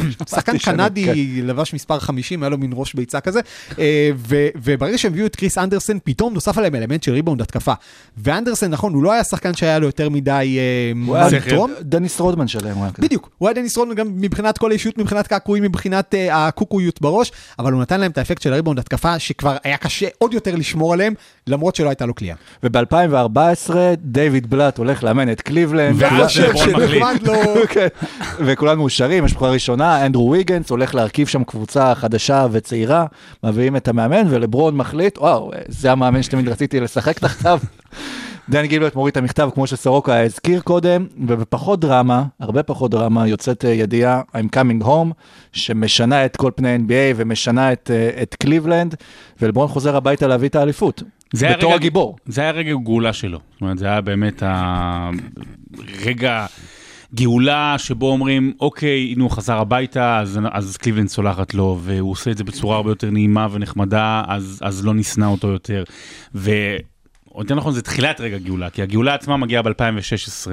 שחקן 0.30 0.58
קנדי 0.58 1.42
לבש 1.42 1.74
מספר 1.74 1.98
50, 1.98 2.42
היה 2.42 2.50
לו 2.50 2.58
מין 2.58 2.70
ראש 2.74 2.94
ביצה 2.94 3.20
כזה, 3.20 3.40
אה, 3.78 4.10
ו- 4.16 4.48
וברגע 4.62 4.98
שהם 4.98 5.12
הביאו 5.12 5.26
את 5.26 5.36
קריס 5.36 5.58
אנדרסן, 5.58 5.98
פתאום 6.04 6.34
נוסף 6.34 6.58
עליהם 6.58 6.74
אלמנט 6.74 7.02
של 7.02 7.12
ריבאונד 7.12 7.42
התקפה. 7.42 7.72
ואנדרסן, 8.16 8.70
נכון, 8.70 8.94
הוא 8.94 9.02
לא 9.02 9.12
היה 9.12 9.24
שחקן 9.24 9.54
שהיה 9.54 9.78
לו 9.78 9.86
יותר 9.86 10.08
מדי 10.08 10.58
אה, 11.14 11.28
לתרום. 11.30 11.70
דניס 11.80 12.20
רודמן 12.20 12.48
שלהם. 12.48 12.76
בדיוק, 12.98 13.30
הוא 13.38 13.48
היה 13.48 13.54
דניס 13.54 13.76
רודמן 13.76 13.94
גם 13.94 14.08
מבחינת 14.14 14.58
כל 14.58 14.70
האישיות, 14.70 14.98
מבחינת 14.98 15.26
קעקועים, 15.26 15.64
מבחינת 15.64 16.14
uh, 16.14 16.32
הקוקואיות 16.32 17.00
בראש, 17.00 17.32
אבל 17.58 17.72
הוא 17.72 17.82
נתן 17.82 18.00
להם 18.00 18.10
את 18.10 18.18
האפקט 18.18 18.42
של 18.42 18.52
הריבאונד 18.52 18.78
התקפה, 18.78 19.18
שכבר 19.18 19.56
היה 19.64 19.76
קשה 19.76 20.06
עוד 20.18 20.34
יותר 20.34 20.56
לשמור 20.56 20.92
עליהם, 20.92 21.14
למרות 21.46 21.76
שלא 21.76 21.88
הייתה 21.88 22.06
לו 22.06 22.14
קליעה. 22.14 22.36
וב-2014 22.62 23.70
דיוויד 23.98 24.50
בלאט 24.50 24.78
הולך 24.78 25.04
לאמן 25.04 25.32
את 25.32 25.40
קליבלנד. 25.40 26.02
וכולם 28.38 28.78
מאושרים, 28.78 29.24
יש 29.24 29.34
בחירה 29.34 29.50
ראשונה, 29.50 30.06
אנדרו 30.06 30.30
ויגנס 30.30 30.70
הולך 30.70 30.94
להרכיב 30.94 31.26
שם 31.26 31.44
קבוצה 31.44 31.94
חדשה 31.94 32.46
וצעירה, 32.52 33.06
מביאים 33.44 33.76
את 33.76 33.88
המאמן 33.88 34.22
ולברון 34.30 34.76
מחליט, 34.76 35.18
וואו, 35.18 35.50
זה 35.68 35.92
המאמן 35.92 36.22
שתמיד 36.22 36.48
רציתי 36.48 36.80
לשחק 36.80 37.18
תחתיו. 37.18 37.60
דן 38.48 38.66
גילברט 38.66 38.94
מוריד 38.94 39.10
את 39.12 39.16
המכתב 39.16 39.48
כמו 39.54 39.66
שסורוקה 39.66 40.20
הזכיר 40.22 40.60
קודם, 40.60 41.06
ובפחות 41.28 41.80
דרמה, 41.80 42.24
הרבה 42.40 42.62
פחות 42.62 42.90
דרמה, 42.90 43.28
יוצאת 43.28 43.64
אה, 43.64 43.70
ידיעה 43.70 44.22
I'm 44.34 44.56
coming 44.56 44.84
home, 44.84 45.12
שמשנה 45.52 46.24
את 46.24 46.36
כל 46.36 46.50
פני 46.56 46.76
NBA 46.76 47.14
ומשנה 47.16 47.72
את, 47.72 47.90
אה, 47.94 48.22
את 48.22 48.34
קליבלנד, 48.34 48.94
ולברון 49.42 49.68
חוזר 49.68 49.96
הביתה 49.96 50.26
להביא 50.26 50.48
את 50.48 50.54
האליפות. 50.56 51.02
בתור 51.34 51.70
רגע- 51.70 51.74
הגיבור. 51.74 52.16
זה 52.26 52.40
היה 52.40 52.50
רגע 52.50 52.72
גאולה 52.84 53.12
שלו. 53.12 53.38
זאת 53.52 53.60
אומרת, 53.60 53.78
זה 53.78 53.86
היה 53.86 54.00
באמת 54.00 54.42
הרגע 55.76 56.46
גאולה 57.14 57.74
שבו 57.78 58.10
אומרים, 58.10 58.52
אוקיי, 58.60 59.12
הנה 59.12 59.22
הוא 59.22 59.30
חזר 59.30 59.58
הביתה, 59.58 60.18
אז, 60.20 60.40
אז 60.52 60.76
קליבלנד 60.76 61.08
סולחת 61.08 61.54
לו, 61.54 61.78
והוא 61.82 62.10
עושה 62.10 62.30
את 62.30 62.38
זה 62.38 62.44
בצורה 62.44 62.76
הרבה 62.76 62.90
יותר 62.90 63.10
נעימה 63.10 63.46
ונחמדה, 63.50 64.22
אז, 64.28 64.60
אז 64.62 64.84
לא 64.84 64.94
נשנא 64.94 65.24
אותו 65.24 65.48
יותר. 65.48 65.84
ו... 66.34 66.50
יותר 67.38 67.54
נכון, 67.54 67.72
זה 67.72 67.82
תחילת 67.82 68.20
רגע 68.20 68.38
גאולה, 68.38 68.70
כי 68.70 68.82
הגאולה 68.82 69.14
עצמה 69.14 69.36
מגיעה 69.36 69.62
ב-2016. 69.62 70.50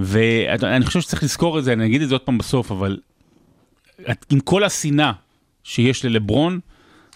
ואני 0.00 0.86
חושב 0.86 1.00
שצריך 1.00 1.22
לזכור 1.22 1.58
את 1.58 1.64
זה, 1.64 1.72
אני 1.72 1.86
אגיד 1.86 2.02
את 2.02 2.08
זה 2.08 2.14
עוד 2.14 2.20
פעם 2.20 2.38
בסוף, 2.38 2.70
אבל 2.70 2.98
עם 4.30 4.40
כל 4.40 4.64
השנאה 4.64 5.12
שיש 5.64 6.04
ללברון, 6.04 6.60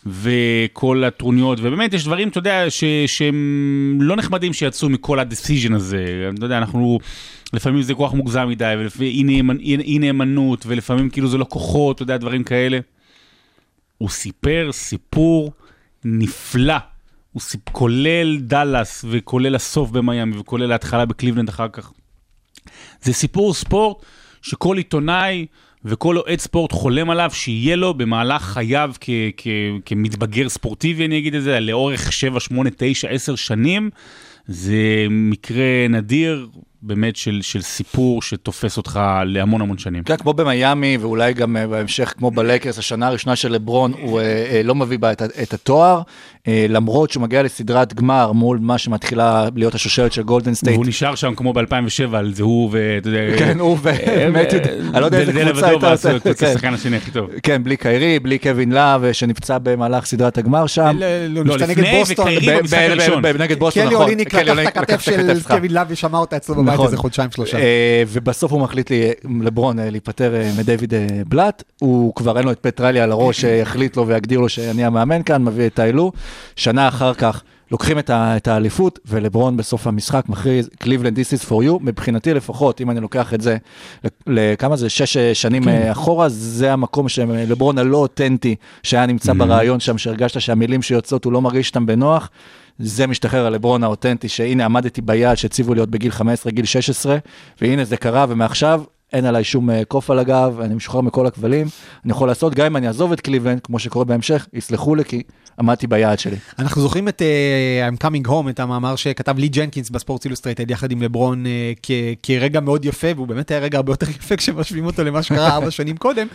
וכל 0.07 1.05
הטרוניות, 1.05 1.59
ובאמת 1.63 1.95
יש 1.95 2.05
דברים, 2.05 2.29
אתה 2.29 2.39
יודע, 2.39 2.71
ש, 2.71 2.85
שהם 3.07 3.99
לא 4.01 4.17
נחמדים 4.17 4.53
שיצאו 4.53 4.89
מכל 4.89 5.19
ה 5.19 5.25
decision 5.25 5.73
הזה. 5.73 6.31
אתה 6.35 6.47
יודע, 6.47 6.59
אנחנו, 6.59 6.99
לפעמים 7.53 7.83
זה 7.83 7.95
כוח 7.95 8.13
מוגזם 8.13 8.49
מדי, 8.49 8.75
ואי 8.97 9.23
נאמנ, 9.25 9.59
אי, 9.59 9.77
אי 9.77 9.99
נאמנות, 9.99 10.65
ולפעמים 10.67 11.11
כאילו 11.11 11.29
זה 11.29 11.39
לא 11.39 11.47
כוחות, 11.49 11.97
אתה 11.97 12.03
יודע, 12.03 12.17
דברים 12.17 12.45
כאלה. 12.45 12.79
הוא 13.99 14.09
סיפר 14.09 14.69
סיפור 14.73 15.53
נפלא. 16.05 16.77
הוא 17.35 17.41
סיפ... 17.41 17.61
כולל 17.73 18.39
דאלאס, 18.39 19.05
וכולל 19.09 19.55
הסוף 19.55 19.91
במיאמי, 19.91 20.39
וכולל 20.39 20.73
ההתחלה 20.73 21.05
בקליבלנד 21.05 21.49
אחר 21.49 21.69
כך. 21.69 21.93
זה 23.03 23.13
סיפור 23.13 23.55
ספורט 23.55 23.97
שכל 24.43 24.77
עיתונאי 24.77 25.47
וכל 25.85 26.19
אוהד 26.19 26.39
ספורט 26.39 26.73
חולם 26.73 27.11
עליו 27.11 27.31
שיהיה 27.33 27.77
לו 27.77 27.95
במהלך 27.95 28.43
חייו 28.43 28.91
כ- 29.01 29.11
כ- 29.37 29.47
כמתבגר 29.87 30.49
ספורטיבי, 30.49 31.07
אני 31.07 31.19
אגיד 31.19 31.35
את 31.35 31.43
זה, 31.43 31.61
לאורך 31.61 32.13
7, 32.13 32.41
8, 32.41 32.71
9, 32.77 33.09
10 33.09 33.35
שנים. 33.35 33.91
זה 34.47 35.07
מקרה 35.11 35.89
נדיר 35.89 36.49
באמת 36.83 37.17
של, 37.17 37.39
של 37.43 37.63
סיפור 37.63 38.23
שתופס 38.23 38.77
אותך 38.77 39.01
להמון 39.27 39.61
המון 39.61 39.79
שנים. 39.79 40.05
כן, 40.05 40.17
כמו 40.17 40.33
במיאמי, 40.33 40.97
ואולי 40.97 41.35
גם 41.35 41.57
אה, 41.57 41.67
בהמשך, 41.67 42.15
כמו 42.17 42.31
בלקרס, 42.31 42.79
השנה 42.79 43.07
הראשונה 43.07 43.37
של 43.37 43.53
לברון, 43.53 43.93
הוא 43.93 44.21
אה, 44.21 44.25
אה, 44.25 44.63
לא 44.63 44.75
מביא 44.75 44.99
בה 44.99 45.13
את, 45.13 45.23
את 45.23 45.55
התואר, 45.55 46.03
למרות 46.49 47.11
שהוא 47.11 47.23
מגיע 47.23 47.43
לסדרת 47.43 47.95
גמר 47.95 48.33
מול 48.33 48.59
מה 48.61 48.79
שמתחילה 48.79 49.49
להיות 49.57 49.75
השושלת 49.75 50.13
של 50.13 50.23
גולדן 50.23 50.55
סטייט. 50.55 50.77
והוא 50.77 50.87
נשאר 50.87 51.15
שם 51.15 51.35
כמו 51.35 51.53
ב-2007, 51.53 52.17
על 52.17 52.35
זה 52.35 52.43
הוא 52.43 52.71
ואתה 52.73 53.09
יודע... 53.09 53.21
כן, 53.39 53.61
הוא 53.61 53.79
ומתיו, 53.83 54.61
אני 54.95 55.01
לא 55.01 55.07
יודע 55.07 55.21
איזה 55.21 55.33
קבוצה 55.33 55.69
הייתה. 55.69 55.95
את 55.95 56.23
קבוצה 56.23 56.47
כן. 56.47 56.47
השחקן 56.47 56.75
השני 56.75 56.97
הכי 56.97 57.11
טוב. 57.11 57.31
כן, 57.43 57.65
בלי 57.65 57.77
קיירי, 57.77 58.19
בלי 58.19 58.39
קווין 58.39 58.73
להב, 58.73 59.13
שנפצע 59.13 59.59
במהלך 59.63 60.05
סדרת 60.05 60.39
הגמר 60.39 60.67
שם. 60.67 60.97
לא, 60.99 61.07
לא, 61.29 61.45
נפצע 61.45 61.67
לפני 61.67 61.83
נגד 61.83 61.99
בוסטון. 61.99 62.27
וקיירי 62.27 62.59
במשחק 62.59 62.79
הראשון. 62.91 63.27
נגד 63.27 63.59
בוסטון, 63.59 63.83
קלי 63.83 63.95
נכון. 63.95 64.05
אוליניק 64.05 64.29
קלי 64.29 64.41
לקח 64.41 64.51
אוליניק 64.51 64.73
את 64.73 64.77
הכתף 64.77 65.01
של. 65.01 65.43
קווין 65.47 65.73
לאב 65.73 65.87
ושמע 65.91 66.19
אותה 66.19 66.37
אצלו 66.37 66.55
בבית. 66.55 66.75
נכון. 66.75 66.87
איזה 66.87 66.97
חודשיים 66.97 67.31
שלושה. 67.31 67.59
אה, 67.59 68.03
ובסוף 68.09 68.53
הוא 68.53 68.61
מחליט 68.61 68.91
לי, 68.91 69.11
לברון 69.41 69.79
אה, 69.79 69.91
להיפטר 69.91 70.35
אה, 70.35 70.51
אה, 70.93 71.23
בלאט, 71.29 71.63
הוא 71.81 72.15
כבר 72.15 72.39
אין 72.39 72.45
לו 72.45 72.53
את 72.53 72.59
פטרלי 72.59 73.01
על 73.01 73.13
הראש 73.13 73.41
שיחליט 73.41 73.97
לו 73.97 74.07
ויגדיר 74.07 74.41
לו 74.41 74.49
שאני 74.49 74.85
המאמן 74.85 75.23
כאן, 75.23 75.45
מביא 75.45 75.67
את 75.67 75.79
האלו. 75.79 76.13
שנה 76.57 76.89
אחר 76.89 77.15
כך 77.15 77.43
לוקחים 77.71 77.99
את 77.99 78.11
ה- 78.11 78.37
את 78.37 78.49
האליפות, 78.49 78.99
ולברון 79.07 79.57
בסוף 79.57 79.87
המשחק 79.87 80.25
מכריז, 80.29 80.69
קליבלנד 80.79 81.19
this 81.19 81.39
is 81.41 81.45
for 81.49 81.53
you, 81.65 81.79
מבחינתי 81.81 82.35
לפחות, 82.35 82.81
אם 82.81 82.91
אני 82.91 83.01
לוקח 83.01 83.35
את 83.35 83.41
זה, 83.41 83.57
לכמה 84.27 84.77
זה, 84.77 84.89
שש 84.89 85.17
אה, 85.17 85.35
שנים 85.35 85.69
אה, 85.69 85.93
אחורה, 85.93 86.29
זה 86.29 86.73
המקום 86.73 87.09
שלברון 87.09 87.79
הלא 87.79 87.97
אותנטי, 87.97 88.55
שהיה 88.83 89.07
נמצא 89.07 89.33
ברעיון 89.33 89.81
שם, 89.81 89.99
שהרגשת 89.99 90.41
שהמילים 90.41 90.83
שיוצאות, 90.83 91.25
הוא 91.25 91.33
לא 91.33 91.43
מרגיש 91.43 91.69
אותם 91.69 91.87
בנוח. 91.87 92.31
זה 92.79 93.07
משתחרר 93.07 93.47
על 93.47 93.53
לברון 93.53 93.85
האותנטי, 93.85 94.29
שהנה 94.29 94.65
עמדתי 94.65 95.01
ביעד 95.01 95.37
שהציבו 95.37 95.75
לי 95.75 95.81
עוד 95.81 95.91
בגיל 95.91 96.11
15, 96.11 96.53
גיל 96.53 96.65
16, 96.65 97.17
והנה 97.61 97.85
זה 97.85 97.97
קרה, 97.97 98.27
ומעכשיו 98.29 98.83
אין 99.13 99.25
עליי 99.25 99.45
שום 99.45 99.71
אה, 99.71 99.85
קוף 99.85 100.11
על 100.11 100.19
הגב, 100.19 100.61
אני 100.61 100.75
משוחרר 100.75 101.01
מכל 101.01 101.27
הכבלים, 101.27 101.67
אני 102.05 102.13
יכול 102.13 102.29
לעשות, 102.29 102.55
גם 102.55 102.67
אם 102.67 102.77
אני 102.77 102.89
אעזוב 102.89 103.13
את 103.13 103.21
קליבלנד, 103.21 103.61
כמו 103.61 103.79
שקורה 103.79 104.05
בהמשך, 104.05 104.47
יסלחו 104.53 104.95
לי 104.95 105.05
כי 105.05 105.23
עמדתי 105.59 105.87
ביעד 105.87 106.19
שלי. 106.19 106.37
אנחנו 106.59 106.83
זוכרים 106.83 107.09
את 107.09 107.23
uh, 107.23 107.95
I'm 107.95 108.05
Coming 108.05 108.29
Home, 108.29 108.51
את 108.51 108.61
המאמר 108.61 108.97
שכתב 108.97 109.39
לי 109.39 109.49
ג'נקינס 109.49 109.91
בספורטס 109.91 110.25
אילוסטרייטד 110.25 110.71
יחד 110.71 110.91
עם 110.91 111.03
לברון 111.03 111.45
uh, 111.47 111.49
כרגע 112.23 112.61
מאוד 112.61 112.85
יפה, 112.85 113.07
והוא 113.17 113.27
באמת 113.27 113.51
היה 113.51 113.61
רגע 113.61 113.79
הרבה 113.79 113.93
יותר 113.93 114.11
יפה 114.11 114.37
כשמשווים 114.37 114.87
אותו 114.87 115.05
למה 115.05 115.23
שקרה 115.23 115.55
ארבע 115.55 115.71
שנים 115.81 115.97
קודם. 115.97 116.27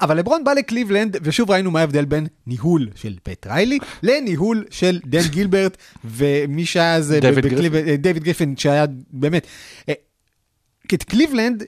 אבל 0.00 0.18
לברון 0.18 0.44
בא 0.44 0.52
לקליבלנד, 0.52 1.16
ושוב 1.22 1.50
ראינו 1.50 1.70
מה 1.70 1.80
ההבדל 1.80 2.04
בין 2.04 2.26
ניהול 2.46 2.88
של 2.94 3.16
פט 3.22 3.46
ריילי 3.46 3.78
לניהול 4.02 4.64
של 4.70 5.00
דן 5.06 5.28
גילברט, 5.34 5.76
ומי 6.04 6.66
שהיה 6.66 6.94
אז 6.94 7.14
דיוויד 8.00 8.24
גריפין, 8.24 8.54
שהיה 8.56 8.84
באמת... 9.10 9.46
את 10.94 11.02
קליבלנד, 11.02 11.64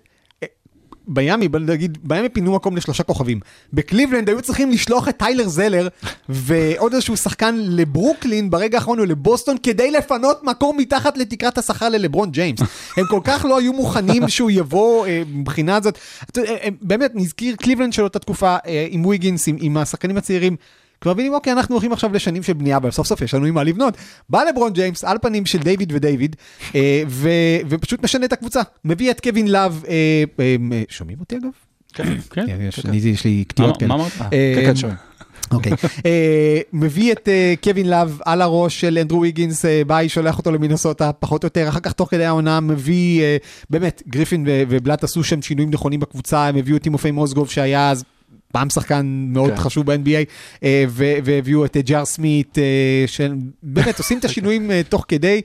אה, 1.09 1.15
מיאמי, 1.15 1.49
נגיד, 1.61 1.99
מיאמי 2.03 2.29
פינו 2.29 2.55
מקום 2.55 2.77
לשלושה 2.77 3.03
כוכבים. 3.03 3.41
בקליבלנד 3.73 4.29
היו 4.29 4.43
צריכים 4.43 4.71
לשלוח 4.71 5.09
את 5.09 5.17
טיילר 5.17 5.49
זלר 5.49 5.89
ועוד 6.29 6.95
איזשהו 6.95 7.17
שחקן 7.17 7.55
לברוקלין 7.59 8.51
ברגע 8.51 8.79
האחרון 8.79 8.99
או 8.99 9.05
לבוסטון 9.05 9.57
כדי 9.63 9.91
לפנות 9.91 10.45
מקום 10.45 10.79
מתחת 10.79 11.17
לתקרת 11.17 11.59
השכר 11.59 11.89
ללברון 11.89 12.31
ג'יימס. 12.31 12.61
הם 12.97 13.05
כל 13.11 13.21
כך 13.25 13.45
לא 13.45 13.59
היו 13.59 13.73
מוכנים 13.73 14.29
שהוא 14.29 14.51
יבוא 14.51 15.07
אה, 15.07 15.23
מבחינה. 15.33 15.79
אתה 15.79 16.41
יודע, 16.41 16.51
אה, 16.51 16.69
באמת, 16.83 17.11
נזכיר 17.15 17.57
קליבלנד 17.57 17.93
של 17.93 18.03
אותה 18.03 18.19
תקופה 18.19 18.57
אה, 18.67 18.87
עם 18.91 19.07
ויגינס, 19.07 19.49
עם, 19.49 19.57
עם 19.61 19.77
השחקנים 19.77 20.17
הצעירים. 20.17 20.57
כבר 21.03 21.13
מבינים, 21.13 21.35
אוקיי, 21.35 21.53
אנחנו 21.53 21.75
הולכים 21.75 21.93
עכשיו 21.93 22.13
לשנים 22.13 22.43
של 22.43 22.53
בנייה, 22.53 22.77
אבל 22.77 22.91
סוף 22.91 23.07
סוף 23.07 23.21
יש 23.21 23.35
לנו 23.35 23.47
עם 23.47 23.55
מה 23.55 23.65
לבנות. 23.65 23.95
בא 24.29 24.43
לברון 24.43 24.73
ג'יימס 24.73 25.05
על 25.05 25.19
פנים 25.23 25.47
של 25.47 25.59
דיוויד 25.59 25.93
ודייוויד, 25.93 26.37
אה, 26.75 27.03
ו, 27.09 27.29
ופשוט 27.69 28.05
משנה 28.05 28.25
את 28.25 28.33
הקבוצה. 28.33 28.61
מביא 28.85 29.11
את 29.11 29.21
קווין 29.21 29.49
לאב, 29.49 29.85
אה, 29.89 29.95
אה, 30.41 30.57
אה, 30.73 30.83
שומעים 30.89 31.21
אותי 31.21 31.37
אגב? 31.37 31.51
כן. 32.31 32.45
יש, 32.61 32.87
אני, 32.87 32.97
יש 32.97 33.25
לי 33.25 33.45
קטיעות 33.49 33.77
כאלה. 33.77 33.89
מה 33.89 33.95
אמרת? 33.95 34.13
אה, 34.21 34.53
כן, 34.57 34.67
כן, 34.67 34.77
שומעים. 34.77 34.99
אוקיי. 35.53 35.73
אה, 36.07 36.61
מביא 36.73 37.13
את 37.13 37.29
אה, 37.29 37.55
קווין 37.63 37.91
לאב 37.91 38.19
על 38.25 38.43
הראש 38.43 38.81
של 38.81 38.99
אנדרו 39.01 39.21
ויגינס, 39.21 39.65
אה, 39.65 39.83
ביי, 39.87 40.09
שולח 40.09 40.39
אותו 40.39 40.53
למינסוטה, 40.53 41.13
פחות 41.13 41.43
או 41.43 41.47
יותר, 41.47 41.69
אחר 41.69 41.81
כך 41.81 41.93
תוך 41.93 42.11
כדי 42.11 42.25
העונה 42.25 42.61
מביא, 42.61 43.23
אה, 43.23 43.37
באמת, 43.71 44.03
גריפין 44.09 44.47
ובלאט 44.47 45.05
עשו 45.05 45.25
שם 45.25 45.43
שינויים 45.43 45.71
נכונים 45.71 46.01
בקבוצה, 46.01 46.47
הם 46.47 46.57
הביאו 46.57 46.77
את 46.77 46.83
טימופיי 46.83 47.11
מוזגוב 47.11 47.51
שהיה 47.51 47.91
אז... 47.91 48.05
פעם 48.53 48.71
שחקן 48.71 49.27
מאוד 49.29 49.51
כן. 49.51 49.57
חשוב 49.57 49.87
ב-NBA, 49.87 50.25
אה, 50.65 50.85
ו- 50.89 51.15
והביאו 51.25 51.65
את 51.65 51.77
אה, 51.77 51.83
ג'יי 51.83 51.97
אר 51.97 52.05
סמית', 52.05 52.59
אה, 52.59 53.05
שבאמת 53.07 53.99
עושים 53.99 54.19
את 54.19 54.25
השינויים 54.29 54.71
תוך 54.89 55.05
כדי, 55.09 55.41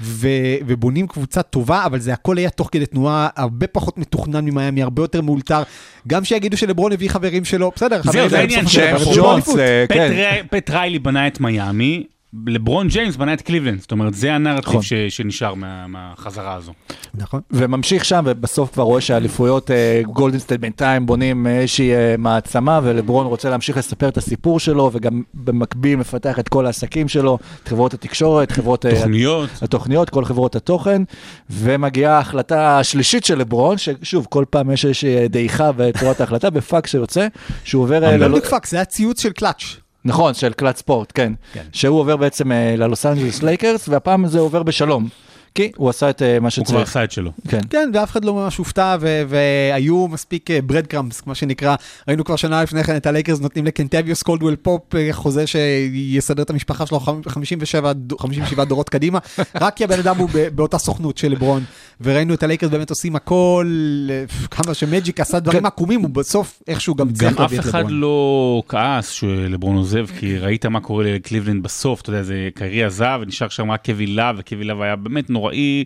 ו- 0.00 0.28
ובונים 0.66 1.06
קבוצה 1.06 1.42
טובה, 1.42 1.86
אבל 1.86 2.00
זה 2.00 2.12
הכל 2.12 2.38
היה 2.38 2.50
תוך 2.50 2.68
כדי 2.72 2.86
תנועה 2.86 3.28
הרבה 3.36 3.66
פחות 3.66 3.98
מתוכנן 3.98 4.44
ממיאמי, 4.44 4.82
הרבה 4.82 5.02
יותר 5.02 5.20
מאולתר. 5.20 5.62
גם 6.08 6.24
שיגידו 6.24 6.56
שלברון 6.56 6.92
הביא 6.92 7.10
חברים 7.10 7.44
שלו, 7.44 7.72
בסדר, 7.76 8.02
זהו, 8.02 8.28
חברים 8.28 8.28
זה 8.28 8.68
שלו, 8.68 8.82
העניין 8.82 9.34
אליפות. 9.34 9.58
אה, 9.58 9.84
פט 9.88 9.94
כן. 9.94 10.36
פט 10.50 10.70
ריילי 10.70 10.98
בנה 10.98 11.26
את 11.26 11.40
מיאמי, 11.40 12.04
לברון 12.46 12.88
ג'יימס 12.88 13.16
בנה 13.16 13.32
את 13.32 13.40
קליבלנד, 13.42 13.80
זאת 13.80 13.92
אומרת, 13.92 14.14
זה 14.14 14.34
הנרטיב 14.34 14.68
נכון. 14.68 14.82
ש- 14.82 14.92
שנשאר 14.94 15.54
מה- 15.54 15.86
מהחזרה 15.86 16.54
הזו. 16.54 16.72
נכון. 17.14 17.40
וממשיך 17.50 18.04
שם, 18.04 18.22
ובסוף 18.26 18.72
כבר 18.72 18.82
רואה 18.82 19.00
שהאליפויות, 19.00 19.70
אה, 19.70 20.00
גולדן 20.06 20.33
סטייט 20.33 20.60
בינתיים 20.60 21.06
בונים 21.06 21.46
איזושהי 21.46 21.92
אה, 21.94 22.14
מעצמה, 22.18 22.80
ולברון 22.82 23.26
רוצה 23.26 23.50
להמשיך 23.50 23.76
לספר 23.76 24.08
את 24.08 24.16
הסיפור 24.16 24.60
שלו, 24.60 24.90
וגם 24.92 25.22
במקביל 25.34 25.96
מפתח 25.96 26.38
את 26.38 26.48
כל 26.48 26.66
העסקים 26.66 27.08
שלו, 27.08 27.38
את 27.62 27.68
חברות 27.68 27.94
התקשורת, 27.94 28.52
חברות... 28.52 28.86
אה, 28.86 28.90
תוכניות. 28.94 29.50
התוכניות, 29.62 30.10
כל 30.10 30.24
חברות 30.24 30.56
התוכן, 30.56 31.02
ומגיעה 31.50 32.16
ההחלטה 32.16 32.78
השלישית 32.78 33.24
של 33.24 33.38
לברון, 33.38 33.76
ששוב, 33.78 34.26
כל 34.30 34.44
פעם 34.50 34.70
יש 34.70 34.84
איזושהי 34.84 35.28
דעיכה 35.28 35.72
בתורת 35.76 36.20
ההחלטה, 36.20 36.50
בפאקס 36.50 36.90
שיוצא, 36.90 37.26
שהוא 37.64 37.82
עובר... 37.82 38.16
לא 38.28 38.40
פאקס, 38.40 38.70
זה 38.70 38.76
היה 38.76 38.84
ציוץ 38.84 39.22
של 39.22 39.32
קלאץ'. 39.32 39.76
נכון, 40.04 40.34
של 40.34 40.52
קלאץ' 40.52 40.76
ספורט, 40.76 41.12
כן. 41.14 41.32
כן. 41.52 41.64
שהוא 41.72 42.00
עובר 42.00 42.16
בעצם 42.16 42.52
אה, 42.52 42.74
ללוס 42.76 43.06
אנג'לס 43.06 43.42
לייקרס, 43.42 43.88
והפעם 43.88 44.26
זה 44.26 44.38
עובר 44.38 44.62
בשלום. 44.62 45.08
כי 45.54 45.70
הוא 45.76 45.90
עשה 45.90 46.10
את 46.10 46.22
אה, 46.22 46.40
מה 46.40 46.48
הוא 46.56 46.64
כבר 46.64 46.64
שצריך. 46.64 46.88
עשה 46.88 47.04
את 47.04 47.12
שלו. 47.12 47.30
כן. 47.48 47.60
כן, 47.70 47.90
ואף 47.94 48.10
אחד 48.10 48.24
לא 48.24 48.34
ממש 48.34 48.56
הופתע, 48.56 48.96
ו- 49.00 49.22
והיו 49.28 50.08
מספיק 50.08 50.50
bread 50.66 50.86
crumbs, 50.86 51.20
כמו 51.20 51.34
שנקרא. 51.34 51.74
ראינו 52.08 52.24
כבר 52.24 52.36
שנה 52.36 52.62
לפני 52.62 52.84
כן 52.84 52.96
את 52.96 53.06
הלייקרס 53.06 53.40
נותנים 53.40 53.64
לקנטביוס 53.64 54.22
קולדוול 54.22 54.56
פופ 54.56 54.94
אה, 54.94 55.08
חוזה 55.12 55.44
שיסדר 55.46 56.42
את 56.42 56.50
המשפחה 56.50 56.86
שלו 56.86 57.00
חמ- 57.00 57.28
57, 57.28 57.92
ד- 57.92 58.12
57 58.18 58.64
דורות 58.64 58.88
קדימה, 58.88 59.18
רק 59.60 59.76
כי 59.76 59.84
הבן 59.84 59.98
אדם 59.98 60.16
הוא 60.16 60.28
באותה 60.54 60.78
סוכנות 60.78 61.18
של 61.18 61.28
לברון. 61.32 61.62
וראינו 62.00 62.34
את 62.34 62.42
הלייקרס 62.42 62.70
באמת 62.70 62.90
עושים 62.90 63.16
הכל, 63.16 63.66
אה, 64.10 64.24
כמה 64.50 64.74
שמג'יק 64.74 65.20
עשה 65.20 65.38
דברים 65.40 65.60
כן. 65.60 65.66
עקומים, 65.66 66.00
הוא 66.00 66.10
בסוף 66.10 66.62
איכשהו 66.68 66.94
גם 66.94 67.08
גם 67.08 67.14
צריך 67.14 67.32
אף 67.32 67.38
להביא 67.40 67.58
את 67.60 67.64
אחד 67.64 67.78
לברון. 67.78 67.92
לא 68.00 68.62
כעס 68.68 69.08
שלברון 69.08 69.76
עוזב, 69.76 70.06
כי 70.18 70.38
ראית 70.38 70.66
מה 70.66 70.80
קורה 70.80 71.04
לקליבלנד 71.04 71.62
בסוף, 71.62 72.00
אתה 72.00 72.10
יודע, 72.10 72.22
זה 72.22 72.48
קיירי 72.54 72.84
עזב, 72.84 73.18
ונשאר 73.22 73.48
שם 73.48 73.70
רק 73.70 73.84
קווי 73.84 74.06
להב, 74.06 74.36
וקווי 74.38 74.64
להב 74.64 74.80
היה 74.80 74.96
באמת 74.96 75.30
נוראי. 75.40 75.84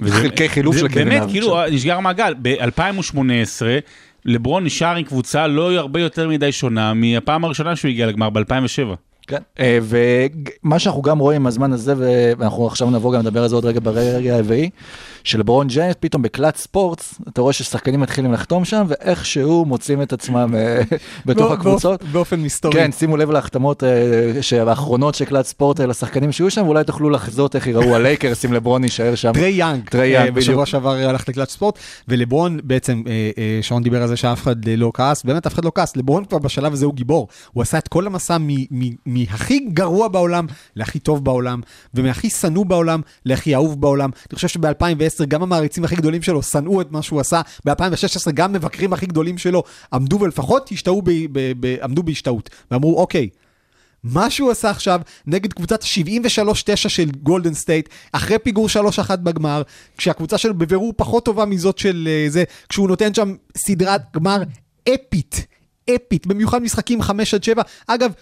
וזה- 0.00 0.16
חלקי 0.16 0.48
חילוף 0.48 0.76
של 0.76 0.88
קווי 0.88 1.04
באמת, 1.04 1.22
כאילו, 1.30 1.56
נסגר 1.72 2.00
מעגל. 2.00 2.34
ב-2018, 2.42 3.62
לברון 4.24 4.64
נשאר 4.64 4.96
עם 4.96 5.02
קבוצה 5.04 5.46
לא 5.46 5.72
הרבה 5.72 6.00
יותר 6.00 6.28
מדי 6.28 6.52
שונה 6.52 6.94
מהפעם 6.94 7.44
הראשונה 7.44 7.76
שהוא 7.76 7.88
הגיע 7.88 8.06
לגמר 8.06 8.30
ב-2007. 8.30 8.94
כן. 9.26 9.36
אה, 9.60 9.78
ומה 9.82 10.78
שאנחנו 10.78 11.02
גם 11.02 11.18
רואים 11.18 11.42
עם 11.42 11.46
הזמן 11.46 11.72
הזה, 11.72 11.94
ואנחנו 12.38 12.66
עכשיו 12.66 12.90
נבוא 12.90 13.12
גם 13.12 13.20
לדבר 13.20 13.42
על 13.42 13.48
זה 13.48 13.54
עוד 13.54 13.64
רגע 13.64 13.80
ברגע 13.82 14.34
הרביעי, 14.36 14.70
שלברון 15.26 15.66
ג'יימס 15.66 15.94
פתאום 16.00 16.22
בקלאץ' 16.22 16.56
ספורטס, 16.56 17.14
אתה 17.28 17.40
רואה 17.40 17.52
ששחקנים 17.52 18.00
מתחילים 18.00 18.32
לחתום 18.32 18.64
שם, 18.64 18.84
ואיכשהו 18.88 19.64
מוצאים 19.64 20.02
את 20.02 20.12
עצמם 20.12 20.54
אה, 20.56 20.80
בתוך 21.26 21.52
הקבוצות. 21.52 22.02
באופ- 22.02 22.12
באופן 22.12 22.40
מסתורי. 22.40 22.74
כן, 22.74 22.92
שימו 22.92 23.16
לב 23.16 23.30
להחתמות 23.30 23.84
אה, 23.84 23.88
שהאחרונות 24.42 25.14
של 25.14 25.24
קלאץ' 25.24 25.46
ספורט 25.46 25.80
אה, 25.80 25.86
לשחקנים 25.86 26.32
שהיו 26.32 26.50
שם, 26.50 26.64
ואולי 26.66 26.84
תוכלו 26.84 27.10
לחזות 27.10 27.56
איך 27.56 27.66
יראו 27.66 27.94
הלייקרס 27.94 28.44
אם 28.44 28.52
לברון 28.52 28.84
יישאר 28.84 29.14
שם. 29.14 29.32
טריי 29.32 29.52
יאנג, 29.52 29.88
טריי 29.88 30.10
יאנג, 30.10 30.26
אה, 30.26 30.30
בשבוע 30.30 30.54
בדיוק. 30.54 30.66
שעבר 30.68 30.90
הלך 30.92 31.28
לקלאץ' 31.28 31.50
ספורט, 31.50 31.78
ולברון 32.08 32.58
בעצם, 32.64 33.02
שרון 33.62 33.82
דיבר 33.82 34.02
על 34.02 34.08
זה 34.08 34.16
שאף 34.16 34.42
אחד 34.42 34.56
לא 34.68 34.90
כעס, 34.94 35.24
באמת 35.24 35.46
אף 35.46 35.54
אחד 35.54 35.64
לא 35.64 35.72
כעס, 35.74 35.96
לברון 35.96 36.24
כבר 36.24 36.38
בשלב 36.38 36.72
הזה 36.72 36.86
הוא 36.86 36.94
גיבור, 36.94 37.28
הוא 37.52 37.62
עשה 37.62 37.78
את 37.78 37.88
כל 37.88 38.06
המסע 38.06 38.36
מהכי 39.06 39.58
גרוע 39.72 40.08
בעולם 40.08 40.46
להכי 40.76 40.98
טוב 40.98 41.24
בעולם, 41.24 41.60
ומהכי 41.94 42.30
שנוא 42.30 42.66
בעולם 42.66 43.00
להכי 43.26 43.54
אהוב 43.54 43.80
בעולם. 43.80 44.10
אני 44.30 44.34
חושב 44.34 44.48
שב-2010 44.48 45.15
גם 45.24 45.42
המעריצים 45.42 45.84
הכי 45.84 45.96
גדולים 45.96 46.22
שלו 46.22 46.42
שנאו 46.42 46.80
את 46.80 46.92
מה 46.92 47.02
שהוא 47.02 47.20
עשה, 47.20 47.40
ב-2016 47.64 48.30
גם 48.34 48.52
מבקרים 48.52 48.92
הכי 48.92 49.06
גדולים 49.06 49.38
שלו 49.38 49.62
עמדו 49.92 50.20
ולפחות 50.20 50.72
השתהו 50.72 51.02
ב- 51.02 51.10
ב- 51.32 51.52
ב- 51.60 51.76
עמדו 51.82 52.02
בהשתאות, 52.02 52.50
ואמרו 52.70 53.00
אוקיי. 53.00 53.28
מה 54.04 54.30
שהוא 54.30 54.50
עשה 54.50 54.70
עכשיו 54.70 55.00
נגד 55.26 55.52
קבוצת 55.52 55.82
73-9 55.82 55.86
של 56.76 57.10
גולדן 57.22 57.54
סטייט, 57.54 57.88
אחרי 58.12 58.38
פיגור 58.38 58.68
3-1 59.08 59.16
בגמר, 59.16 59.62
כשהקבוצה 59.96 60.38
שלו 60.38 60.54
בבירור 60.54 60.92
פחות 60.96 61.24
טובה 61.24 61.44
מזאת 61.44 61.78
של 61.78 62.08
אה, 62.10 62.26
זה, 62.28 62.44
כשהוא 62.68 62.88
נותן 62.88 63.14
שם 63.14 63.34
סדרת 63.56 64.02
גמר 64.14 64.42
אפית, 64.94 65.46
אפית, 65.96 66.26
במיוחד 66.26 66.62
משחקים 66.62 67.02
5 67.02 67.34
עד 67.34 67.44
7. 67.44 67.62
אגב, 67.86 68.12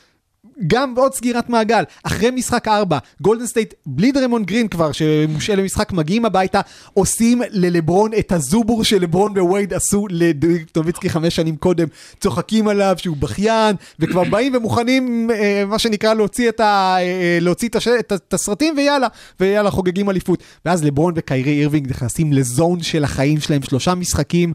גם 0.66 0.94
עוד 0.96 1.14
סגירת 1.14 1.48
מעגל, 1.48 1.82
אחרי 2.02 2.30
משחק 2.30 2.68
4, 2.68 2.98
גולדן 3.20 3.46
סטייט, 3.46 3.74
בלי 3.86 4.12
דרמון 4.12 4.44
גרין 4.44 4.68
כבר, 4.68 4.92
שמושעה 4.92 5.57
למשחק, 5.57 5.92
מגיעים 5.92 6.24
הביתה, 6.24 6.61
עושים 6.94 7.42
ללברון 7.50 8.11
את 8.18 8.32
הזובור 8.32 8.84
שלברון 8.84 9.38
ווייד 9.38 9.74
עשו 9.74 10.07
לדיק 10.11 10.76
נוביצקי 10.76 11.11
חמש 11.11 11.36
שנים 11.36 11.57
קודם, 11.57 11.86
צוחקים 12.20 12.68
עליו 12.68 12.94
שהוא 12.98 13.16
בכיין, 13.16 13.76
וכבר 13.98 14.24
באים 14.24 14.55
ומוכנים, 14.55 15.30
אה, 15.30 15.64
מה 15.66 15.78
שנקרא, 15.78 16.14
להוציא 16.14 16.48
את, 16.48 16.61
ה, 16.61 16.96
אה, 17.00 17.38
להוציא 17.40 17.68
את, 17.68 17.76
הש, 17.76 17.88
את, 17.88 18.12
את 18.12 18.34
הסרטים, 18.34 18.74
ויאללה, 18.76 19.09
ויאללה, 19.40 19.70
חוגגים 19.70 20.11
אליפות. 20.11 20.42
ואז 20.64 20.84
לברון 20.84 21.14
וקיירי 21.16 21.61
אירווינג 21.61 21.90
נכנסים 21.90 22.32
ל 22.32 22.42
zone 22.42 22.82
של 22.82 23.05
החיים 23.05 23.40
שלהם, 23.40 23.62
שלושה 23.62 23.94
משחקים. 23.94 24.52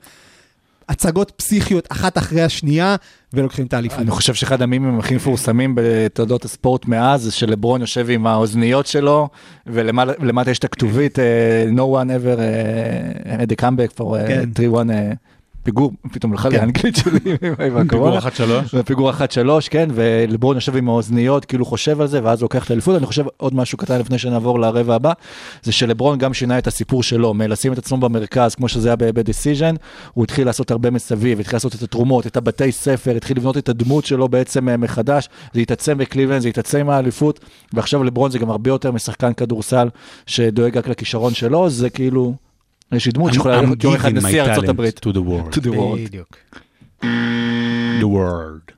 הצגות 0.90 1.32
פסיכיות 1.32 1.88
אחת 1.92 2.18
אחרי 2.18 2.42
השנייה, 2.42 2.96
ולוקחים 3.34 3.66
את 3.66 3.74
האליפות. 3.74 4.00
אני 4.00 4.12
חושב 4.12 4.34
שאחד 4.34 4.62
המימים 4.62 5.00
הכי 5.00 5.16
מפורסמים 5.16 5.74
בתולדות 5.76 6.46
הספורט 6.46 6.86
מאז, 6.86 7.22
זה 7.24 7.32
שלברון 7.32 7.82
יושב 7.82 8.10
עם 8.10 8.28
האוזניות 8.28 8.88
שלו, 8.88 9.30
ולמטה 9.68 10.52
יש 10.52 10.60
את 10.60 10.64
הכתובית, 10.64 11.20
אה, 11.20 11.66
no 11.76 11.80
one 11.80 12.10
ever 12.10 12.40
had 13.28 13.52
a 13.52 13.62
comeback 13.62 14.00
for 14.00 14.18
כן. 14.28 14.50
3-1 14.56 14.90
פיגור, 15.70 15.92
פתאום 16.14 16.32
הלכה 16.32 16.50
לי 16.50 16.56
כן. 16.56 16.62
האנגלית 16.62 16.96
שלי 16.96 17.20
עם 17.42 17.56
פיגור 17.60 17.80
הקורונה. 17.80 18.20
1-3. 18.20 18.84
פיגור 18.86 19.12
1-3, 19.12 19.16
כן, 19.70 19.90
ולברון 19.94 20.56
יושב 20.56 20.76
עם 20.76 20.90
האוזניות, 20.90 21.46
כאילו 21.46 21.66
חושב 21.66 22.02
על 22.02 22.08
זה, 22.08 22.20
ואז 22.24 22.42
לוקח 22.42 22.66
את 22.66 22.70
האליפות. 22.70 22.98
אני 22.98 23.06
חושב 23.06 23.26
עוד 23.38 23.56
משהו 23.56 23.78
קטן 23.78 24.00
לפני 24.00 24.18
שנעבור 24.18 24.60
לרבע 24.60 24.96
הבא, 24.96 25.14
זה 25.64 25.72
שלברון 25.72 26.18
גם 26.18 26.34
שינה 26.34 26.58
את 26.58 26.68
הסיפור 26.68 27.04
שלו, 27.04 27.34
מלשים 27.34 27.74
את 27.74 27.78
עצמו 27.78 27.98
במרכז, 27.98 28.56
כמו 28.56 28.68
שזה 28.68 28.90
היה 28.90 28.96
ב-decision, 28.96 29.76
הוא 30.14 30.24
התחיל 30.24 30.46
לעשות 30.46 30.72
הרבה 30.72 30.90
מסביב, 30.90 31.40
התחיל 31.40 31.56
לעשות 31.56 31.76
את 31.76 31.82
התרומות, 31.82 32.28
את 32.28 32.38
הבתי 32.38 32.72
ספר, 32.72 33.16
התחיל 33.16 33.38
לבנות 33.38 33.58
את 33.58 33.70
הדמות 33.70 34.06
שלו 34.06 34.30
בעצם 34.30 34.70
אה, 34.70 34.78
מחדש, 34.78 35.30
זה 35.54 35.62
התעצם 35.62 35.98
בקליבלנד, 35.98 36.42
זה 36.42 36.50
התעצם 36.50 36.80
עם 36.80 36.90
האליפות, 36.90 37.40
ועכשיו 37.74 38.04
לברון 38.04 38.32
זה 38.32 38.40
גם 38.40 38.50
הרבה 38.50 38.70
יותר 38.70 38.92
משחקן 38.92 39.34
כדורסל 39.34 39.90
שדואג 40.26 40.78
רק 40.78 40.88
לכישרון 40.88 41.34
שלו, 41.34 41.70
זה 41.70 41.90
כאילו, 41.90 42.34
יש 42.92 43.06
לי 43.06 43.12
דמות 43.12 43.34
שיכולה 43.34 43.62
להיות 43.62 43.84
יום 43.84 43.96
אחד 43.96 44.14
נשיא 44.14 44.42
ארצות 44.42 44.70
הברית. 44.70 45.00
to 45.06 45.10
the 45.10 45.16
world. 45.16 45.56
To 45.56 45.62
the 45.62 45.70
world. 45.70 46.08
בדיוק. 46.08 46.38
The 48.00 48.06
world. 48.06 48.72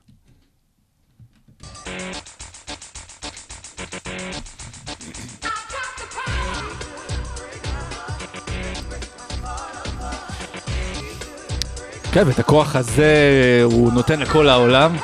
כן, 12.12 12.22
ואת 12.26 12.38
הכוח 12.38 12.76
הזה 12.76 13.60
הוא 13.64 13.92
נותן 13.92 14.20
לכל 14.20 14.48
העולם. 14.48 14.96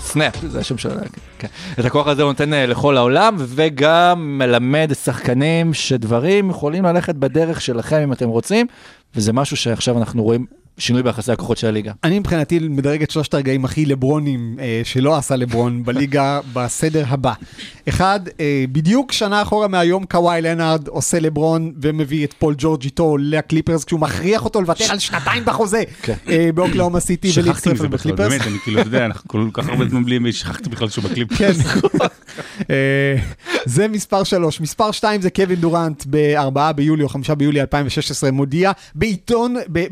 סנאפ, 0.00 0.40
זה 0.48 0.58
השם 0.58 0.78
שלו. 0.78 0.92
כן. 1.38 1.48
את 1.80 1.84
הכוח 1.84 2.06
הזה 2.06 2.22
הוא 2.22 2.28
נותן 2.28 2.54
אה, 2.54 2.66
לכל 2.66 2.96
העולם, 2.96 3.36
וגם 3.38 4.38
מלמד 4.38 4.90
שחקנים 5.04 5.74
שדברים 5.74 6.50
יכולים 6.50 6.84
ללכת 6.84 7.14
בדרך 7.14 7.60
שלכם 7.60 7.96
אם 7.96 8.12
אתם 8.12 8.28
רוצים, 8.28 8.66
וזה 9.16 9.32
משהו 9.32 9.56
שעכשיו 9.56 9.98
אנחנו 9.98 10.22
רואים 10.22 10.46
שינוי 10.80 11.02
ביחסי 11.02 11.32
הכוחות 11.32 11.58
של 11.58 11.66
הליגה. 11.66 11.92
אני 12.04 12.18
מבחינתי 12.18 12.58
מדרג 12.58 13.02
את 13.02 13.10
שלושת 13.10 13.34
הרגעים 13.34 13.64
הכי 13.64 13.86
לברונים 13.86 14.56
אה, 14.60 14.80
שלא 14.84 15.16
עשה 15.16 15.36
לברון 15.36 15.82
בליגה 15.84 16.40
בסדר 16.52 17.04
הבא. 17.08 17.32
אחד, 17.88 18.20
אה, 18.40 18.64
בדיוק 18.72 19.12
שנה 19.12 19.42
אחורה 19.42 19.68
מהיום 19.68 20.04
קוואי 20.04 20.42
לנארד 20.42 20.88
עושה 20.88 21.20
לברון 21.20 21.72
ומביא 21.82 22.24
את 22.24 22.34
פול 22.38 22.54
ג'ורג' 22.58 22.84
איתו 22.84 23.16
לקליפרס 23.20 23.84
כשהוא 23.84 24.00
מכריח 24.00 24.44
אותו 24.44 24.60
לוותר 24.60 24.84
על 24.90 24.98
שנתיים 24.98 25.44
בחוזה 25.44 25.82
כן. 26.02 26.14
אה, 26.28 26.50
באוקלהומה 26.54 27.00
סיטי 27.00 27.30
ולהצטרף 27.36 27.80
בקליפרס. 27.80 28.28
באמת, 28.32 28.46
אני 28.46 28.58
כאילו, 28.64 28.80
אתה 28.80 28.88
יודע, 28.88 29.04
אנחנו 29.06 29.28
כל 29.28 29.48
כך 29.52 29.68
הרבה 29.68 29.88
זמן 29.88 30.04
בלי, 30.04 30.32
שכחתי 30.32 30.70
בכלל 30.70 30.88
שהוא 30.88 31.04
בקליפ. 31.04 31.34
כן. 31.34 31.52
אה, 32.70 33.16
זה 33.64 33.88
מספר 33.88 34.24
שלוש. 34.24 34.60
מספר 34.60 34.90
שתיים 34.90 35.20
זה 35.20 35.30
קווין 35.30 35.60
דורנט 35.60 36.04
ב-4 36.10 36.72
ביולי 36.72 37.02
או 37.02 37.08
5 37.08 37.30
ביולי 37.30 37.60
2016 37.60 38.30
מודיע 38.30 38.72
בעיתון, 38.94 39.56
ב- 39.72 39.86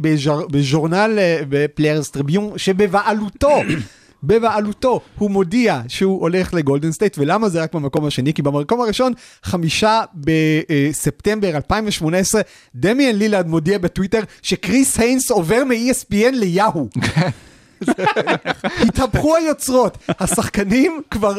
בז'ורנל, 0.79 1.19
אה, 1.19 1.41
ב 1.49 1.55
Players' 1.55 2.11
Tribune, 2.11 2.53
שבבעלותו. 2.57 3.61
בבעלותו 4.23 5.01
הוא 5.19 5.31
מודיע 5.31 5.81
שהוא 5.89 6.21
הולך 6.21 6.55
לגולדן 6.55 6.93
סטייט 6.93 7.19
ולמה 7.19 7.49
זה 7.49 7.63
רק 7.63 7.75
במקום 7.75 8.05
השני 8.05 8.35
כי 8.35 8.43
במקום 8.43 8.81
הראשון 8.81 9.13
חמישה 9.43 10.01
בספטמבר 10.15 11.57
2018 11.57 12.41
דמיאן 12.75 13.17
לילארד 13.17 13.49
מודיע 13.49 13.79
בטוויטר 13.79 14.21
שקריס 14.43 14.99
היינס 14.99 15.31
עובר 15.31 15.65
מ-ESPN 15.65 16.33
ליהו 16.33 16.89
התהפכו 18.89 19.37
היוצרות, 19.37 19.99
השחקנים 20.09 21.01
כבר 21.11 21.35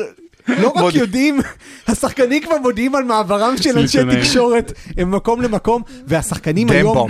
לא 0.48 0.68
רק 0.68 0.96
יודעים, 0.96 1.40
השחקנים 1.88 2.44
כבר 2.44 2.58
מודיעים 2.58 2.96
על 2.96 3.04
מעברם 3.04 3.58
של 3.58 3.80
אנשי. 3.80 3.98
תקשורת 4.12 4.74
ממקום 4.98 5.42
למקום, 5.42 5.82
והשחקנים 6.08 6.70
היום, 6.70 7.10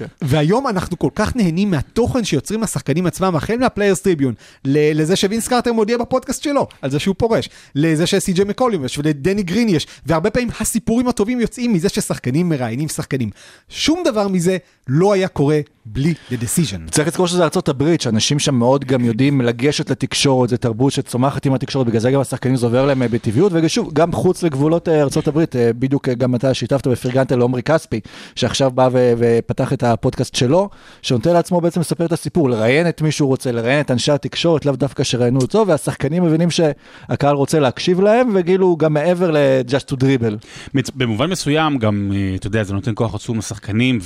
דה 0.00 0.05
מבום. 0.05 0.16
והיום 0.22 0.68
אנחנו 0.68 0.98
כל 0.98 1.10
כך 1.14 1.36
נהנים 1.36 1.70
מהתוכן 1.70 2.24
שיוצרים 2.24 2.62
השחקנים 2.62 3.06
עצמם, 3.06 3.36
החל 3.36 3.56
מה 3.56 3.65
Players' 3.65 4.00
Tribune, 4.00 4.34
לזה 4.64 5.16
שוינס 5.16 5.48
קרטר 5.48 5.72
מודיע 5.72 5.98
בפודקאסט 5.98 6.42
שלו, 6.42 6.66
על 6.82 6.90
זה 6.90 6.98
שהוא 6.98 7.14
פורש, 7.18 7.48
לזה 7.74 8.06
שסי.ג'יי 8.06 8.44
מקולום 8.44 8.84
יש, 8.84 8.98
ולדני 8.98 9.42
גרין 9.42 9.68
יש, 9.68 9.86
והרבה 10.06 10.30
פעמים 10.30 10.48
הסיפורים 10.60 11.08
הטובים 11.08 11.40
יוצאים 11.40 11.72
מזה 11.72 11.88
ששחקנים 11.88 12.48
מראיינים 12.48 12.88
שחקנים. 12.88 13.30
שום 13.68 14.02
דבר 14.04 14.28
מזה 14.28 14.56
לא 14.88 15.12
היה 15.12 15.28
קורה 15.28 15.60
בלי 15.86 16.14
The 16.30 16.34
Decision. 16.34 16.90
צריך 16.90 17.08
לזכור 17.08 17.26
שזה 17.26 17.44
ארצות 17.44 17.68
הברית, 17.68 18.00
שאנשים 18.00 18.38
שם 18.38 18.54
מאוד 18.54 18.84
גם 18.84 19.04
יודעים 19.04 19.40
לגשת 19.40 19.90
לתקשורת, 19.90 20.48
זה 20.48 20.56
תרבות 20.56 20.92
שצומחת 20.92 21.46
עם 21.46 21.54
התקשורת, 21.54 21.86
בגלל 21.86 22.00
זה 22.00 22.10
גם 22.10 22.20
השחקנים 22.20 22.56
זה 22.56 22.66
עובר 22.66 22.86
להם 22.86 23.02
אה, 23.02 23.08
בטבעיות, 23.08 23.52
ושוב, 23.54 23.90
גם 23.92 24.12
חוץ 24.12 24.42
לגבולות 24.42 24.88
אה, 24.88 25.02
ארצות 25.02 25.28
הברית, 25.28 25.56
אה, 25.56 25.72
בדיוק 25.72 26.08
גם 26.08 26.34
אתה 26.34 26.54
שיתפת 26.54 26.86
ופרגנת 26.86 27.32
לעומרי 27.32 27.62
כספי, 27.62 28.00
שעכשיו 28.34 28.70
בא 28.70 28.88
ופתח 28.92 29.72
את 29.72 29.82
הפודקאסט 29.92 30.34
שלו, 30.34 30.68
שנותן 31.02 31.32
לעצמו 31.32 31.60
בעצם 31.60 31.80
לספר 31.80 32.06
את 32.06 32.12
הסיפור, 32.12 32.50
לראיין 32.50 32.88
את 32.88 33.02
מי 33.02 33.12
שהוא 33.12 33.28
רוצה, 33.28 33.52
לראיין 33.52 33.80
את 33.80 33.90
אנשי 33.90 34.12
התקשורת, 34.12 34.66
לאו 34.66 34.76
דווקא 34.76 35.04
שראיינו 35.04 35.40
אותו, 35.40 35.64
והשחקנים 35.66 36.24
מבינים 36.24 36.50
שהקהל 36.50 37.34
רוצה 37.34 37.58
להקשיב 37.58 38.00
להם, 38.00 38.30
וכאילו 38.34 38.76
גם 38.76 38.94
מעבר 38.94 39.30
ל-just 39.30 39.92
to 39.92 39.96
dribble. 39.96 40.46
במובן 40.94 41.30
מסוים 41.30 41.78
גם, 41.78 42.12
אה, 42.14 42.34
אתה 42.34 42.46
יודע, 42.46 42.62
זה 42.62 42.74
נותן 42.74 42.92
כוח 42.94 43.14
עצום 43.14 43.38
לשחקנים, 43.38 43.98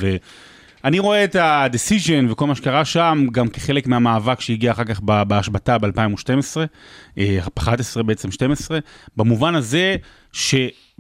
ואני 0.85 0.99
רואה 0.99 1.25
את 1.25 1.37
ה-decision 1.37 2.33
וכל 2.33 2.47
מה 2.47 2.55
שקרה 2.55 2.85
שם 2.85 3.27
גם 3.33 3.49
כחלק 3.49 3.87
מהמאבק 3.87 4.41
שהגיע 4.41 4.73
אחר 4.73 4.85
כך 4.85 5.01
בהשבתה 5.01 5.79
ב-2012, 5.79 7.21
11 7.57 8.03
בעצם 8.03 8.31
12, 8.31 8.79
במובן 9.17 9.55
הזה 9.55 9.97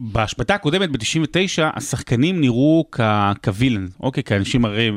שבהשבתה 0.01 0.55
הקודמת 0.55 0.90
ב-99 0.90 1.62
השחקנים 1.76 2.40
נראו 2.40 2.84
כווילן, 3.44 3.86
אוקיי, 4.01 4.22
כאנשים 4.22 4.64
הרי 4.64 4.90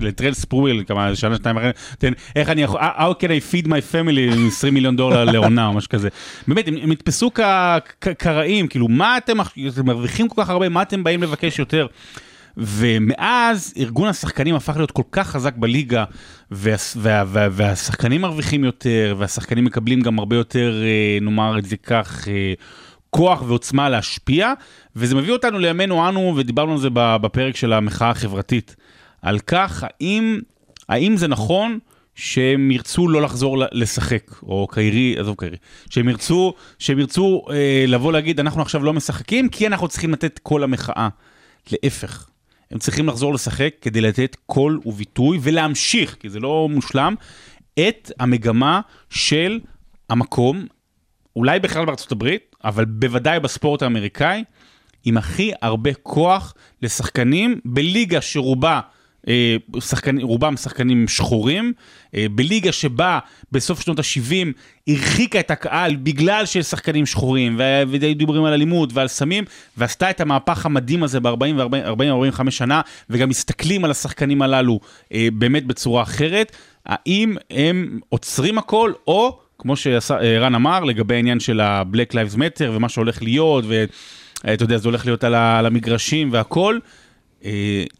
לטרל 0.00 0.32
ספרויל, 0.32 0.84
כמה 0.86 1.16
שנה, 1.16 1.36
שנתיים 1.36 1.56
אחרי, 1.58 1.70
תן, 1.98 2.12
איך 2.36 2.48
אני 2.48 2.62
יכול, 2.62 2.80
how 2.80 3.22
can 3.22 3.26
I 3.26 3.52
feed 3.52 3.66
my 3.66 3.92
family 3.92 4.34
עם 4.34 4.46
20 4.46 4.74
מיליון 4.74 4.96
דולר 4.96 5.24
לעונה 5.24 5.66
או 5.66 5.72
משהו 5.72 5.90
כזה. 5.90 6.08
באמת, 6.48 6.68
הם, 6.68 6.74
נתפסו 6.74 7.30
כרעים, 8.18 8.68
כאילו, 8.68 8.88
מה 8.88 9.18
אתם, 9.18 9.40
אתם 9.40 9.86
מרוויחים 9.86 10.28
כל 10.28 10.42
כך 10.42 10.50
הרבה, 10.50 10.68
מה 10.68 10.82
אתם 10.82 11.04
באים 11.04 11.22
לבקש 11.22 11.58
יותר? 11.58 11.86
ומאז 12.56 13.74
ארגון 13.76 14.08
השחקנים 14.08 14.54
הפך 14.54 14.76
להיות 14.76 14.90
כל 14.90 15.02
כך 15.12 15.28
חזק 15.28 15.54
בליגה, 15.56 16.04
וה, 16.50 16.74
וה, 16.96 17.24
וה, 17.26 17.48
והשחקנים 17.52 18.20
מרוויחים 18.20 18.64
יותר, 18.64 19.14
והשחקנים 19.18 19.64
מקבלים 19.64 20.00
גם 20.00 20.18
הרבה 20.18 20.36
יותר, 20.36 20.82
אה, 20.82 21.18
נאמר 21.20 21.58
את 21.58 21.64
זה 21.64 21.76
כך, 21.76 22.28
אה, 22.28 22.52
כוח 23.18 23.42
ועוצמה 23.46 23.88
להשפיע, 23.88 24.52
וזה 24.96 25.14
מביא 25.14 25.32
אותנו 25.32 25.58
לימינו 25.58 26.08
אנו, 26.08 26.34
ודיברנו 26.36 26.72
על 26.72 26.78
זה 26.78 26.88
בפרק 26.92 27.56
של 27.56 27.72
המחאה 27.72 28.10
החברתית, 28.10 28.76
על 29.22 29.38
כך 29.38 29.84
האם, 29.86 30.40
האם 30.88 31.16
זה 31.16 31.28
נכון 31.28 31.78
שהם 32.14 32.70
ירצו 32.70 33.08
לא 33.08 33.22
לחזור 33.22 33.56
לשחק, 33.72 34.30
או 34.42 34.66
קיירי, 34.70 35.16
עזוב 35.18 35.36
קיירי, 35.38 35.56
שהם 35.90 36.08
ירצו, 36.08 36.54
שהם 36.78 36.98
ירצו 36.98 37.42
אה, 37.50 37.84
לבוא 37.88 38.12
להגיד, 38.12 38.40
אנחנו 38.40 38.62
עכשיו 38.62 38.84
לא 38.84 38.92
משחקים, 38.92 39.48
כי 39.48 39.66
אנחנו 39.66 39.88
צריכים 39.88 40.12
לתת 40.12 40.38
קול 40.42 40.62
למחאה. 40.62 41.08
להפך, 41.72 42.28
הם 42.70 42.78
צריכים 42.78 43.08
לחזור 43.08 43.34
לשחק 43.34 43.74
כדי 43.80 44.00
לתת 44.00 44.36
קול 44.46 44.80
וביטוי 44.86 45.38
ולהמשיך, 45.42 46.16
כי 46.20 46.28
זה 46.28 46.40
לא 46.40 46.68
מושלם, 46.70 47.14
את 47.78 48.12
המגמה 48.20 48.80
של 49.10 49.60
המקום, 50.10 50.66
אולי 51.38 51.60
בכלל 51.60 51.84
בארצות 51.84 52.12
הברית, 52.12 52.56
אבל 52.64 52.84
בוודאי 52.84 53.40
בספורט 53.40 53.82
האמריקאי, 53.82 54.44
עם 55.04 55.16
הכי 55.16 55.52
הרבה 55.62 55.94
כוח 55.94 56.54
לשחקנים 56.82 57.60
בליגה 57.64 58.20
שרובה... 58.20 58.80
אה, 59.28 59.56
שחקנים, 59.80 60.26
רובם 60.26 60.56
שחקנים 60.56 61.08
שחורים, 61.08 61.72
אה, 62.14 62.26
בליגה 62.30 62.72
שבה 62.72 63.18
בסוף 63.52 63.80
שנות 63.80 63.98
ה-70 63.98 64.46
הרחיקה 64.88 65.40
את 65.40 65.50
הקהל 65.50 65.96
בגלל 65.96 66.46
שיש 66.46 66.66
שחקנים 66.66 67.06
שחורים, 67.06 67.56
והיו 67.58 68.14
דיבורים 68.14 68.44
על 68.44 68.52
אלימות 68.52 68.90
ועל 68.92 69.08
סמים, 69.08 69.44
ועשתה 69.76 70.10
את 70.10 70.20
המהפך 70.20 70.66
המדהים 70.66 71.02
הזה 71.02 71.20
ב-40-45 71.20 72.50
שנה, 72.50 72.80
וגם 73.10 73.28
מסתכלים 73.28 73.84
על 73.84 73.90
השחקנים 73.90 74.42
הללו 74.42 74.80
אה, 75.12 75.28
באמת 75.32 75.66
בצורה 75.66 76.02
אחרת, 76.02 76.56
האם 76.86 77.36
הם 77.50 78.00
עוצרים 78.08 78.58
הכל, 78.58 78.92
או 79.06 79.47
כמו 79.58 79.76
שרן 79.76 80.54
אמר 80.54 80.84
לגבי 80.84 81.14
העניין 81.14 81.40
של 81.40 81.60
ה-Black 81.60 82.12
Lives 82.12 82.36
Matter 82.36 82.70
ומה 82.72 82.88
שהולך 82.88 83.22
להיות, 83.22 83.64
ואתה 83.68 84.64
יודע, 84.64 84.78
זה 84.78 84.88
הולך 84.88 85.06
להיות 85.06 85.24
על 85.24 85.34
ה- 85.34 85.58
על 85.58 85.66
המגרשים 85.66 86.28
והכל, 86.32 86.78
אה, 86.84 86.97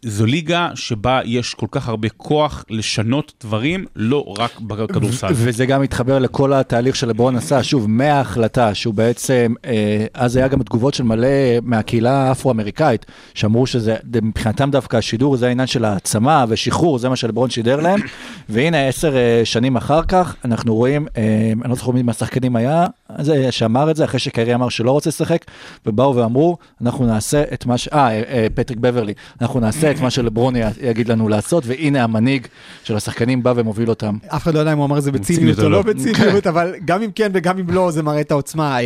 זו 0.03 0.27
ליגה 0.27 0.69
שבה 0.75 1.21
יש 1.25 1.55
כל 1.55 1.67
כך 1.71 1.89
הרבה 1.89 2.09
כוח 2.09 2.65
לשנות 2.71 3.33
דברים, 3.45 3.87
לא 3.97 4.35
רק 4.39 4.61
בכדורסל. 4.61 5.27
וזה 5.33 5.67
גם 5.67 5.83
מתחבר 5.83 6.19
לכל 6.19 6.53
התהליך 6.53 6.97
שלברון 6.97 7.37
עשה, 7.37 7.63
שוב, 7.63 7.87
מההחלטה 7.91 8.75
שהוא 8.75 8.95
בעצם, 8.95 9.55
אה, 9.65 10.07
אז 10.15 10.37
היה 10.37 10.49
גם 10.49 10.63
תגובות 10.63 10.95
של 10.95 11.05
מלא 11.05 11.29
מהקהילה 11.63 12.29
האפרו-אמריקאית, 12.29 13.07
שאמרו 13.35 13.67
שזה, 13.67 13.97
מבחינתם 14.23 14.71
דווקא 14.71 14.97
השידור 14.97 15.37
זה 15.37 15.49
העניין 15.49 15.67
של 15.67 15.85
העצמה 15.85 16.45
ושחרור, 16.49 16.99
זה 16.99 17.09
מה 17.09 17.17
שלברון 17.17 17.51
שידר 17.51 17.81
להם, 17.81 18.01
והנה 18.49 18.89
עשר 18.89 19.17
אה, 19.17 19.41
שנים 19.45 19.77
אחר 19.77 20.03
כך, 20.03 20.37
אנחנו 20.45 20.75
רואים, 20.75 21.07
אה, 21.17 21.53
אני 21.63 21.71
לא 21.71 21.75
זוכר 21.75 21.93
מי 21.93 22.03
מהשחקנים 22.03 22.57
היה, 22.57 22.87
זה 23.21 23.53
שאמר 23.53 23.91
את 23.91 23.97
זה, 23.97 24.05
אחרי 24.05 24.21
שקרי 24.21 24.55
אמר 24.55 24.69
שלא 24.69 24.91
רוצה 24.91 25.11
לשחק, 25.11 25.45
ובאו 25.87 26.17
ואמרו, 26.17 26.57
אנחנו 26.83 27.07
נעשה 27.07 27.43
את 27.53 27.67
מה 27.67 27.79
ש... 27.79 27.89
אה, 27.89 28.09
אה, 28.09 28.47
פטריק 28.55 28.79
בברלי, 28.79 29.15
אנחנו 29.41 29.61
נעשה 29.61 29.91
את 29.91 30.01
מה 30.01 30.11
שלברון 30.11 30.55
יגיד 30.83 31.09
לנו 31.09 31.29
לעשות, 31.29 31.65
והנה 31.67 32.05
המנהיג 32.05 32.47
של 32.85 32.97
השחקנים 32.97 33.43
בא 33.43 33.53
ומוביל 33.57 33.89
אותם. 33.89 34.17
אף 34.27 34.43
אחד 34.43 34.55
לא 34.55 34.59
יודע 34.59 34.73
אם 34.73 34.79
הוא 34.79 34.85
אמר 34.85 34.99
את 34.99 35.03
זה 35.03 35.13
בציניות 35.13 35.59
או 35.59 35.69
לא 35.69 35.71
לא. 35.71 35.83
בציניות, 35.83 36.47
אבל 36.47 36.75
גם 36.85 37.03
אם 37.03 37.11
כן 37.15 37.31
וגם 37.35 37.59
אם 37.59 37.71
לא, 37.71 37.91
זה 37.91 38.03
מראה 38.03 38.21
את 38.21 38.31
העוצמה. 38.31 38.79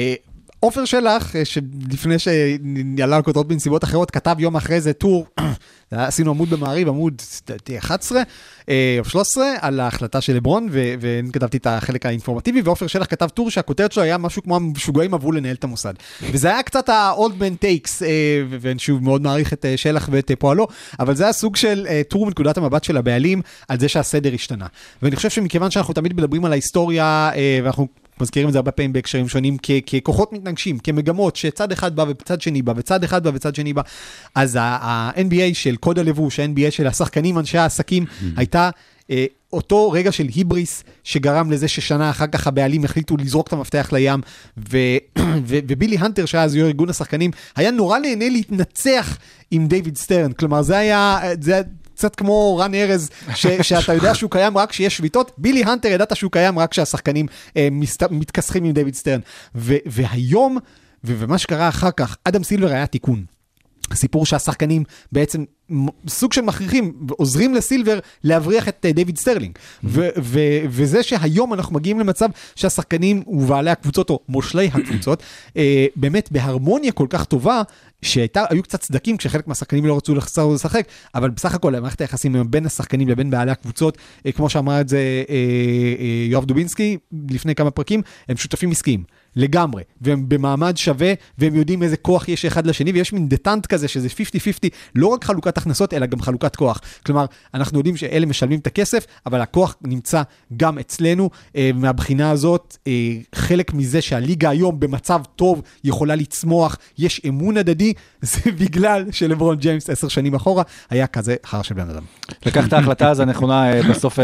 עופר 0.64 0.84
שלח, 0.84 1.36
אה, 1.36 1.44
שלפני 1.44 2.18
שעלה 2.18 3.16
על 3.16 3.22
כותרות 3.22 3.48
בנסיבות 3.48 3.84
אחרות, 3.84 4.10
כתב 4.10 4.36
יום 4.38 4.56
אחרי 4.56 4.80
זה 4.80 4.92
טור, 4.92 5.26
עשינו 5.90 6.30
עמוד 6.30 6.50
במעריב, 6.50 6.88
עמוד 6.88 7.22
לדעתי 7.48 7.78
11 7.78 8.22
אה, 8.68 8.96
או 8.98 9.04
13, 9.04 9.44
על 9.60 9.80
ההחלטה 9.80 10.20
של 10.20 10.36
לברון, 10.36 10.68
ו- 10.70 10.94
ואני 11.00 11.32
כתבתי 11.32 11.56
את 11.56 11.66
החלק 11.66 12.06
האינפורמטיבי, 12.06 12.62
ועופר 12.62 12.86
שלח 12.86 13.06
כתב 13.06 13.28
טור 13.28 13.50
שהכותרת 13.50 13.92
שלו 13.92 14.02
היה 14.02 14.18
משהו 14.18 14.42
כמו 14.42 14.56
המשוגעים 14.56 15.14
עברו 15.14 15.32
לנהל 15.32 15.54
את 15.54 15.64
המוסד. 15.64 15.94
וזה 16.22 16.48
היה 16.48 16.62
קצת 16.62 16.88
ה-old 16.88 17.32
man 17.40 17.64
takes, 17.64 18.04
אה, 18.04 18.42
ואני 18.60 18.78
שוב 18.78 19.02
מאוד 19.02 19.22
מעריך 19.22 19.52
את 19.52 19.66
שלח 19.76 20.08
ואת 20.12 20.30
פועלו, 20.38 20.66
אבל 21.00 21.14
זה 21.14 21.24
היה 21.24 21.32
סוג 21.32 21.56
של 21.56 21.86
טור 22.08 22.26
מנקודת 22.26 22.56
המבט 22.56 22.84
של 22.84 22.96
הבעלים 22.96 23.42
על 23.68 23.78
זה 23.78 23.88
שהסדר 23.88 24.34
השתנה. 24.34 24.66
ואני 25.02 25.16
חושב 25.16 25.30
שמכיוון 25.30 25.70
שאנחנו 25.70 25.94
תמיד 25.94 26.14
מדברים 26.14 26.44
על 26.44 26.52
ההיסטוריה, 26.52 27.30
ואנחנו 27.64 28.01
מזכירים 28.22 28.48
את 28.48 28.52
זה 28.52 28.58
הרבה 28.58 28.70
פעמים 28.70 28.92
בהקשרים 28.92 29.28
שונים, 29.28 29.56
כ- 29.62 29.70
ככוחות 29.86 30.32
מתנגשים, 30.32 30.78
כמגמות, 30.78 31.36
שצד 31.36 31.72
אחד 31.72 31.96
בא 31.96 32.04
וצד 32.08 32.40
שני 32.40 32.62
בא, 32.62 32.72
וצד 32.76 33.04
אחד 33.04 33.24
בא 33.24 33.30
וצד 33.34 33.54
שני 33.54 33.72
בא. 33.72 33.82
אז 34.34 34.58
ה-NBA 34.60 35.54
של 35.54 35.76
קוד 35.76 35.98
הלבוש, 35.98 36.40
ה-NBA 36.40 36.70
של 36.70 36.86
השחקנים, 36.86 37.38
אנשי 37.38 37.58
העסקים, 37.58 38.04
הייתה... 38.36 38.70
אה, 39.10 39.26
אותו 39.52 39.90
רגע 39.90 40.12
של 40.12 40.26
היבריס 40.34 40.84
שגרם 41.04 41.50
לזה 41.50 41.68
ששנה 41.68 42.10
אחר 42.10 42.26
כך 42.26 42.46
הבעלים 42.46 42.84
החליטו 42.84 43.16
לזרוק 43.16 43.48
את 43.48 43.52
המפתח 43.52 43.88
לים 43.92 44.20
ו- 44.56 44.96
ו- 45.48 45.58
ובילי 45.68 45.96
הנטר 45.98 46.26
שהיה 46.26 46.44
אז 46.44 46.56
יו"ר 46.56 46.66
ארגון 46.68 46.90
השחקנים 46.90 47.30
היה 47.56 47.70
נורא 47.70 47.98
נהנה 47.98 48.28
להתנצח 48.28 49.18
עם 49.50 49.66
דיוויד 49.66 49.96
סטרן 49.96 50.32
כלומר 50.32 50.62
זה 50.62 50.78
היה 50.78 51.18
זה 51.40 51.60
קצת 52.02 52.14
כמו 52.16 52.56
רן 52.56 52.74
ארז 52.74 53.10
ש- 53.34 53.46
שאתה 53.68 53.94
יודע 53.94 54.14
שהוא 54.14 54.30
קיים 54.30 54.58
רק 54.58 54.70
כשיש 54.70 54.96
שביתות 54.96 55.32
בילי 55.38 55.64
הנטר 55.64 55.88
ידעת 55.88 56.16
שהוא 56.16 56.32
קיים 56.32 56.58
רק 56.58 56.70
כשהשחקנים 56.70 57.26
אה, 57.56 57.68
מסת- 57.70 58.10
מתכסחים 58.10 58.64
עם 58.64 58.72
דיוויד 58.72 58.94
סטרן 58.94 59.20
ו- 59.54 59.76
והיום 59.86 60.58
ו- 61.04 61.14
ומה 61.18 61.38
שקרה 61.38 61.68
אחר 61.68 61.90
כך 61.90 62.16
אדם 62.24 62.44
סילבר 62.44 62.68
היה 62.72 62.86
תיקון. 62.86 63.24
הסיפור 63.90 64.26
שהשחקנים 64.26 64.84
בעצם 65.12 65.44
סוג 66.08 66.32
של 66.32 66.40
מכריחים, 66.40 66.92
עוזרים 67.10 67.54
לסילבר 67.54 67.98
להבריח 68.24 68.68
את 68.68 68.86
אה, 68.86 68.92
דיוויד 68.92 69.18
סטרן. 69.18 69.58
ו- 69.84 70.08
ו- 70.22 70.38
וזה 70.68 71.02
שהיום 71.02 71.54
אנחנו 71.54 71.74
מגיעים 71.74 72.00
למצב 72.00 72.28
שהשחקנים 72.54 73.22
ובעלי 73.26 73.70
הקבוצות, 73.70 74.10
או 74.10 74.20
מושלי 74.28 74.70
הקבוצות, 74.74 75.22
אה, 75.56 75.86
באמת 75.96 76.32
בהרמוניה 76.32 76.92
כל 76.92 77.06
כך 77.10 77.24
טובה, 77.24 77.62
שהיו 78.02 78.62
קצת 78.62 78.82
סדקים 78.82 79.16
כשחלק 79.16 79.46
מהשחקנים 79.48 79.86
לא 79.86 79.96
רצו 79.96 80.14
לחזור 80.14 80.54
לשחק, 80.54 80.86
אבל 81.14 81.30
בסך 81.30 81.54
הכל 81.54 81.72
מערכת 81.80 82.00
היחסים 82.00 82.50
בין 82.50 82.66
השחקנים 82.66 83.08
לבין 83.08 83.30
בעלי 83.30 83.50
הקבוצות, 83.50 83.98
אה, 84.26 84.32
כמו 84.32 84.50
שאמר 84.50 84.80
את 84.80 84.88
זה 84.88 84.98
אה, 85.28 85.34
אה, 85.98 86.26
יואב 86.28 86.44
דובינסקי 86.44 86.98
לפני 87.30 87.54
כמה 87.54 87.70
פרקים, 87.70 88.02
הם 88.28 88.36
שותפים 88.36 88.70
עסקיים. 88.70 89.04
לגמרי, 89.36 89.82
והם 90.00 90.28
במעמד 90.28 90.76
שווה, 90.76 91.12
והם 91.38 91.54
יודעים 91.54 91.82
איזה 91.82 91.96
כוח 91.96 92.28
יש 92.28 92.44
אחד 92.44 92.66
לשני, 92.66 92.92
ויש 92.92 93.12
מין 93.12 93.28
דטנט 93.28 93.66
כזה 93.66 93.88
שזה 93.88 94.08
50-50, 94.08 94.68
לא 94.94 95.06
רק 95.06 95.24
חלוקת 95.24 95.58
הכנסות, 95.58 95.94
אלא 95.94 96.06
גם 96.06 96.20
חלוקת 96.20 96.56
כוח. 96.56 96.80
כלומר, 97.06 97.26
אנחנו 97.54 97.78
יודעים 97.78 97.96
שאלה 97.96 98.26
משלמים 98.26 98.58
את 98.58 98.66
הכסף, 98.66 99.06
אבל 99.26 99.40
הכוח 99.40 99.76
נמצא 99.82 100.22
גם 100.56 100.78
אצלנו. 100.78 101.30
אה, 101.56 101.70
מהבחינה 101.74 102.30
הזאת, 102.30 102.76
אה, 102.86 102.92
חלק 103.34 103.74
מזה 103.74 104.00
שהליגה 104.02 104.50
היום 104.50 104.80
במצב 104.80 105.20
טוב 105.36 105.62
יכולה 105.84 106.14
לצמוח, 106.14 106.76
יש 106.98 107.20
אמון 107.28 107.56
הדדי, 107.56 107.92
זה 108.22 108.50
בגלל 108.58 109.04
שלברון 109.10 109.56
ג'יימס 109.56 109.90
עשר 109.90 110.08
שנים 110.08 110.34
אחורה 110.34 110.62
היה 110.90 111.06
כזה 111.06 111.36
חרא 111.46 111.62
של 111.62 111.74
בן 111.74 111.90
אדם. 111.90 112.02
לקח 112.46 112.66
את 112.66 112.72
ההחלטה 112.72 113.10
הזו 113.10 113.22
הנכונה 113.22 113.72
אה, 113.72 113.82
בסוף 113.82 114.18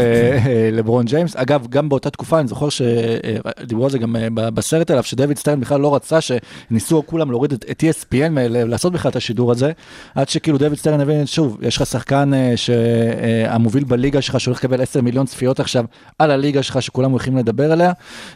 לברון 0.71 1.05
ג'יימס. 1.05 1.35
אגב, 1.35 1.67
גם 1.69 1.89
באותה 1.89 2.09
תקופה, 2.09 2.39
אני 2.39 2.47
זוכר 2.47 2.67
שדיברו 2.69 3.85
על 3.85 3.91
זה 3.91 3.97
גם 3.97 4.15
בסרט 4.35 4.91
עליו, 4.99 5.03
שדויד 5.03 5.37
סטרן 5.37 5.59
בכלל 5.59 5.81
לא 5.81 5.95
רצה 5.95 6.17
שניסו 6.21 7.03
כולם 7.05 7.31
להוריד 7.31 7.51
את, 7.53 7.65
את 7.71 7.83
ESPN, 7.83 8.31
לעשות 8.49 8.93
בכלל 8.93 9.11
את 9.11 9.15
השידור 9.15 9.51
הזה, 9.51 9.71
עד 10.15 10.29
שכאילו 10.29 10.57
דויד 10.57 10.73
סטרן 10.73 10.99
הבין, 10.99 11.25
שוב, 11.25 11.57
יש 11.61 11.77
לך 11.77 11.85
שחקן 11.85 12.33
אה, 12.33 12.53
שהמוביל 12.55 13.83
בליגה 13.83 14.21
שלך 14.21 14.39
שהולך 14.39 14.57
לקבל 14.57 14.81
10 14.81 15.01
מיליון 15.01 15.25
צפיות 15.25 15.59
עכשיו 15.59 15.85
על 16.19 16.31
הליגה 16.31 16.63
שלך 16.63 16.81
שכולם 16.81 17.11
הולכים 17.11 17.37
לדבר 17.37 17.71
עליה, 17.71 17.91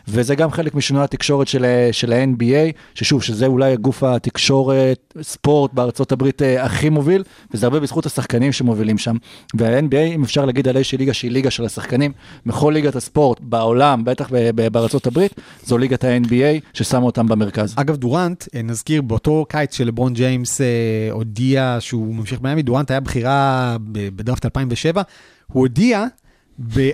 וזה 0.08 0.36
גם 0.36 0.52
חלק 0.52 0.76
משינוי 0.76 1.04
התקשורת 1.04 1.48
של, 1.48 1.66
אה, 1.66 1.90
של 1.92 2.14
ה-NBA, 2.14 2.72
ששוב, 2.96 3.24
שזה 3.24 3.46
אולי 3.46 3.78
גוף 3.78 4.04
התקשורת, 4.04 5.14
ספורט 5.22 5.74
בארצות 5.74 6.12
הברית 6.12 6.42
אה, 6.42 6.64
הכי 6.64 6.90
מוביל, 6.90 7.24
וזה 7.54 7.66
הרבה 7.66 7.80
בזכות 7.80 8.06
השחקנים 8.06 8.52
שמובילים 8.52 8.98
שם. 8.98 9.16
וה-NBA, 9.54 10.16
אם 10.16 10.24
אפשר 10.24 10.46
להגיד 10.46 10.68
על 10.68 10.78
איזושהי 10.78 10.98
ליגה 10.98 11.14
שהיא 11.14 11.32
ליגה 11.32 11.52
של 11.52 11.66
השחקנים, 11.66 12.12
בכל 12.46 12.72
ליגת 12.74 12.96
הספורט 12.96 13.40
בעולם, 13.42 14.06
בטח 14.06 14.30
בארצות 14.72 15.08
הברית, 15.08 15.34
זו 15.66 15.78
ליגת 15.78 16.04
ה-NBA 16.04 16.53
ששמה 16.74 17.06
אותם 17.06 17.28
במרכז. 17.28 17.74
אגב, 17.78 17.96
דורנט, 17.96 18.44
אה, 18.56 18.62
נזכיר, 18.62 19.02
באותו 19.02 19.46
קיץ 19.50 19.76
שלברון 19.76 20.14
ג'יימס 20.14 20.62
אה, 20.62 20.68
הודיע 21.12 21.78
שהוא 21.80 22.16
ממשיך 22.16 22.40
במיאמי, 22.40 22.62
דורנט 22.62 22.92
היה 22.92 23.00
בחירה 23.00 23.78
בדראפט 23.92 24.46
2007, 24.46 25.02
הוא 25.48 25.62
הודיע 25.62 26.06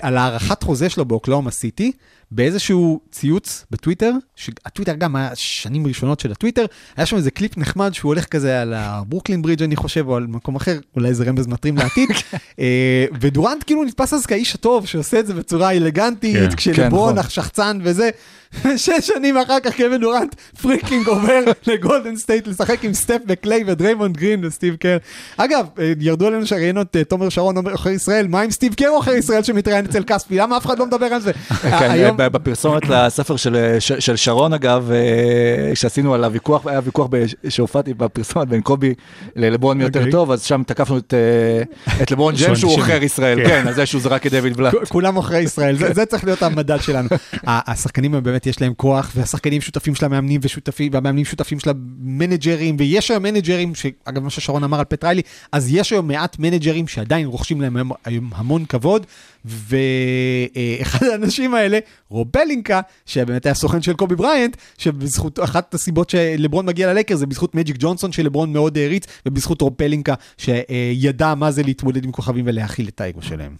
על 0.01 0.17
הארכת 0.17 0.63
חוזה 0.63 0.89
שלו 0.89 1.05
באוקלהומה 1.05 1.51
סיטי, 1.51 1.91
באיזשהו 2.31 2.99
ציוץ 3.11 3.65
בטוויטר, 3.71 4.11
שהטוויטר 4.35 4.93
גם 4.93 5.15
היה 5.15 5.29
שנים 5.35 5.87
ראשונות 5.87 6.19
של 6.19 6.31
הטוויטר, 6.31 6.65
היה 6.97 7.05
שם 7.05 7.15
איזה 7.15 7.31
קליפ 7.31 7.57
נחמד 7.57 7.93
שהוא 7.93 8.09
הולך 8.09 8.25
כזה 8.25 8.61
על 8.61 8.73
ה 8.73 8.81
Brooklyn 8.81 9.41
Bridge 9.41 9.63
אני 9.63 9.75
חושב, 9.75 10.07
או 10.07 10.15
על 10.15 10.27
מקום 10.27 10.55
אחר, 10.55 10.79
אולי 10.95 11.09
איזה 11.09 11.23
רמז 11.23 11.47
מטרים 11.47 11.77
לעתיד, 11.77 12.09
אה, 12.59 13.05
ודורנט 13.21 13.63
כאילו 13.65 13.83
נתפס 13.83 14.13
אז 14.13 14.25
כאיש 14.25 14.55
הטוב 14.55 14.85
שעושה 14.87 15.19
את 15.19 15.27
זה 15.27 15.33
בצורה 15.33 15.71
אלגנטית, 15.71 16.35
כן, 16.35 16.49
כן, 16.49 16.55
כשלברון 16.55 17.13
נכון. 17.13 17.17
השחצן 17.17 17.79
וזה, 17.83 18.09
שש 18.77 18.91
שנים 19.01 19.37
אחר 19.37 19.59
כך 19.63 19.75
קווין 19.77 20.01
דורנט 20.01 20.35
freaking 20.61 21.07
עובר 21.07 21.39
לגולדן 21.67 22.15
סטייט 22.15 22.47
לשחק 22.47 22.85
עם 22.85 22.93
סטף 22.93 23.17
וקליי 23.27 23.63
ודריימונד 23.67 24.17
גרין 24.17 24.45
וסטיב 24.45 24.75
קר. 24.75 24.97
אגב, 25.37 25.65
אה, 25.79 25.93
ירדו 25.99 26.27
עלינו 26.27 26.45
שראיינו 26.45 26.81
את 26.81 26.95
אה, 26.95 27.03
תומר 27.03 27.29
שרון 27.29 27.57
אומר 27.57 27.71
עוכר 27.71 27.89
ישראל, 27.89 28.27
מה 28.27 28.41
עם 28.41 28.51
סטיב 28.51 28.73
קר 28.73 28.87
עוכר 28.87 29.11
ישראל 29.11 29.43
שמתראיין 29.43 29.85
אצל 29.85 30.03
כספי? 30.03 30.37
למה 30.37 30.57
אף 30.57 30.65
אחד 30.65 30.79
לא 30.79 30.85
מדבר 30.85 31.05
על 31.05 31.21
זה? 31.21 31.33
כן, 31.33 31.91
היום- 31.91 32.18
בפרסומת 32.19 32.89
לספר 32.89 33.35
של, 33.35 33.77
של, 33.79 34.15
שרון 34.15 34.53
אגב, 34.53 34.91
אה, 34.91 35.75
שעשינו 35.75 36.13
על 36.13 36.23
הוויכוח, 36.23 36.67
היה 36.67 36.79
ויכוח 36.83 37.07
שהופעתי 37.49 37.93
בפרסומת 37.93 38.47
בין 38.47 38.61
קובי 38.61 38.93
ללברון 39.35 39.77
מי 39.77 39.83
יותר 39.83 39.99
אוקיי. 39.99 40.11
טוב, 40.11 40.31
אז 40.31 40.43
שם 40.43 40.61
תקפנו 40.67 40.97
את, 40.97 41.13
אה, 41.13 42.01
את 42.03 42.11
לברון 42.11 42.35
ג'יימס 42.35 42.57
שהוא. 42.57 42.71
עוכר 42.71 43.03
ישראל, 43.03 43.43
כן. 43.43 43.49
כן, 43.49 43.67
על 43.67 43.73
זה 43.73 43.85
שהוא 43.85 44.01
זרק 44.01 44.27
את 44.27 44.31
דויד 44.31 44.57
בלאט. 44.57 44.73
כולם 44.89 45.15
עוכרי 45.15 45.39
ישראל, 45.39 45.75
זה, 45.75 45.93
זה 45.93 46.05
צריך 46.05 46.23
להיות 46.23 46.43
המדד 46.43 46.81
שלנו. 46.81 47.09
השחקנים 47.43 48.23
באמת 48.23 48.47
יש 48.47 48.61
להם 48.61 48.73
כוח, 48.73 49.11
והשחקנים 49.15 49.61
שותפים 49.61 49.95
של 49.95 50.05
המאמנים 50.05 50.41
ושותפים, 50.43 50.93
והמאמנים 50.93 51.25
שותפים 51.25 51.59
של 51.59 51.69
המנג'רים, 51.69 52.75
ויש 52.79 53.11
היום 53.11 53.23
מנג'רים, 53.23 53.75
שאגב 53.75 54.23
מה 54.23 54.29
ששרון 54.29 54.63
אמר 54.63 54.79
על 54.79 54.85
פט 54.85 54.94
ריילי, 54.94 55.21
אז 55.51 55.73
יש 55.73 55.91
היום 55.91 56.07
מעט 56.07 56.39
מנג'רים 56.39 56.87
שעדיין 56.87 57.27
רוכשים 57.27 57.61
להם 57.61 57.91
היום 58.05 58.29
המון 58.35 58.65
כבוד, 58.65 59.05
ואחד 59.45 61.05
האנשים 61.05 61.53
האלה, 61.53 61.79
רוב 62.09 62.27
פלינקה, 62.33 62.81
שבאמת 63.05 63.45
היה 63.45 63.55
סוכן 63.55 63.81
של 63.81 63.93
קובי 63.93 64.15
בריינט, 64.15 64.57
שבזכות, 64.77 65.39
אחת 65.39 65.73
הסיבות 65.73 66.09
שלברון 66.09 66.65
מגיע 66.65 66.87
ללייקרס 66.87 67.15
זה 67.15 67.25
בזכות 67.25 67.55
מג'יק 67.55 67.75
ג'ונסון 67.79 68.11
שלברון 68.11 68.53
מאוד 68.53 68.77
העריץ, 68.77 69.05
ובזכות 69.25 69.61
רוב 69.61 69.75
פלינקה 69.79 70.13
שידע 70.37 71.35
מה 71.35 71.51
זה 71.51 71.63
להתמודד 71.63 72.05
עם 72.05 72.11
כוכבים 72.11 72.45
ולהכיל 72.47 72.87
את 72.87 73.01
האגו 73.01 73.21
שלהם. 73.21 73.55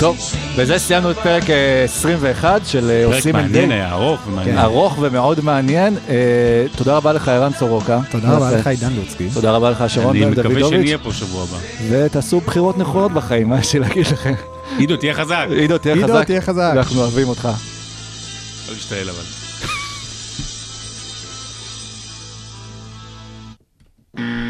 טוב, 0.00 0.18
בזה 0.58 0.78
סיימנו 0.78 1.10
את 1.10 1.16
פרק 1.16 1.50
אה, 1.50 1.84
21 1.84 2.66
של 2.66 2.90
אה, 2.90 3.04
עושים 3.04 3.36
אנדל. 3.36 3.52
פרק 3.52 3.68
מעניין, 3.68 3.72
אה, 3.72 3.92
ארוך 3.92 4.20
ומעניין. 4.26 4.56
כן, 4.56 4.62
ארוך 4.62 4.98
ומאוד 5.00 5.40
מעניין. 5.44 5.96
תודה 6.76 6.96
רבה 6.96 7.12
לך, 7.12 7.28
ערן 7.28 7.52
סורוקה. 7.52 8.00
תודה 8.10 8.32
רבה 8.32 8.52
לך, 8.52 8.66
עידן 8.66 8.92
לוצקי. 8.92 9.28
תודה 9.34 9.52
רבה 9.52 9.70
לך, 9.70 9.84
שרון 9.88 10.18
דוידוביץ'. 10.18 10.46
אני 10.46 10.54
מקווה 10.54 10.68
שנהיה 10.68 10.98
פה 10.98 11.12
שבוע 11.12 11.42
הבא. 11.42 11.56
ותעשו 11.90 12.40
בחירות 12.40 12.78
נכונות 12.78 13.12
בחיים, 13.12 13.48
מה 13.48 13.58
יש 13.58 13.74
לי 13.74 13.80
להגיד 13.80 14.06
לכם. 14.06 14.34
עידו, 14.78 14.96
תהיה 14.96 15.14
חזק. 15.14 15.46
עידו, 15.50 15.78
תהיה 15.78 16.40
חזק. 16.40 16.70
אנחנו 16.72 17.00
אוהבים 17.00 17.28
אותך. 17.28 17.44
לא 18.68 18.74
להשתעל 18.74 19.08
אבל. 19.08 19.22
Mm-hmm. 24.16 24.20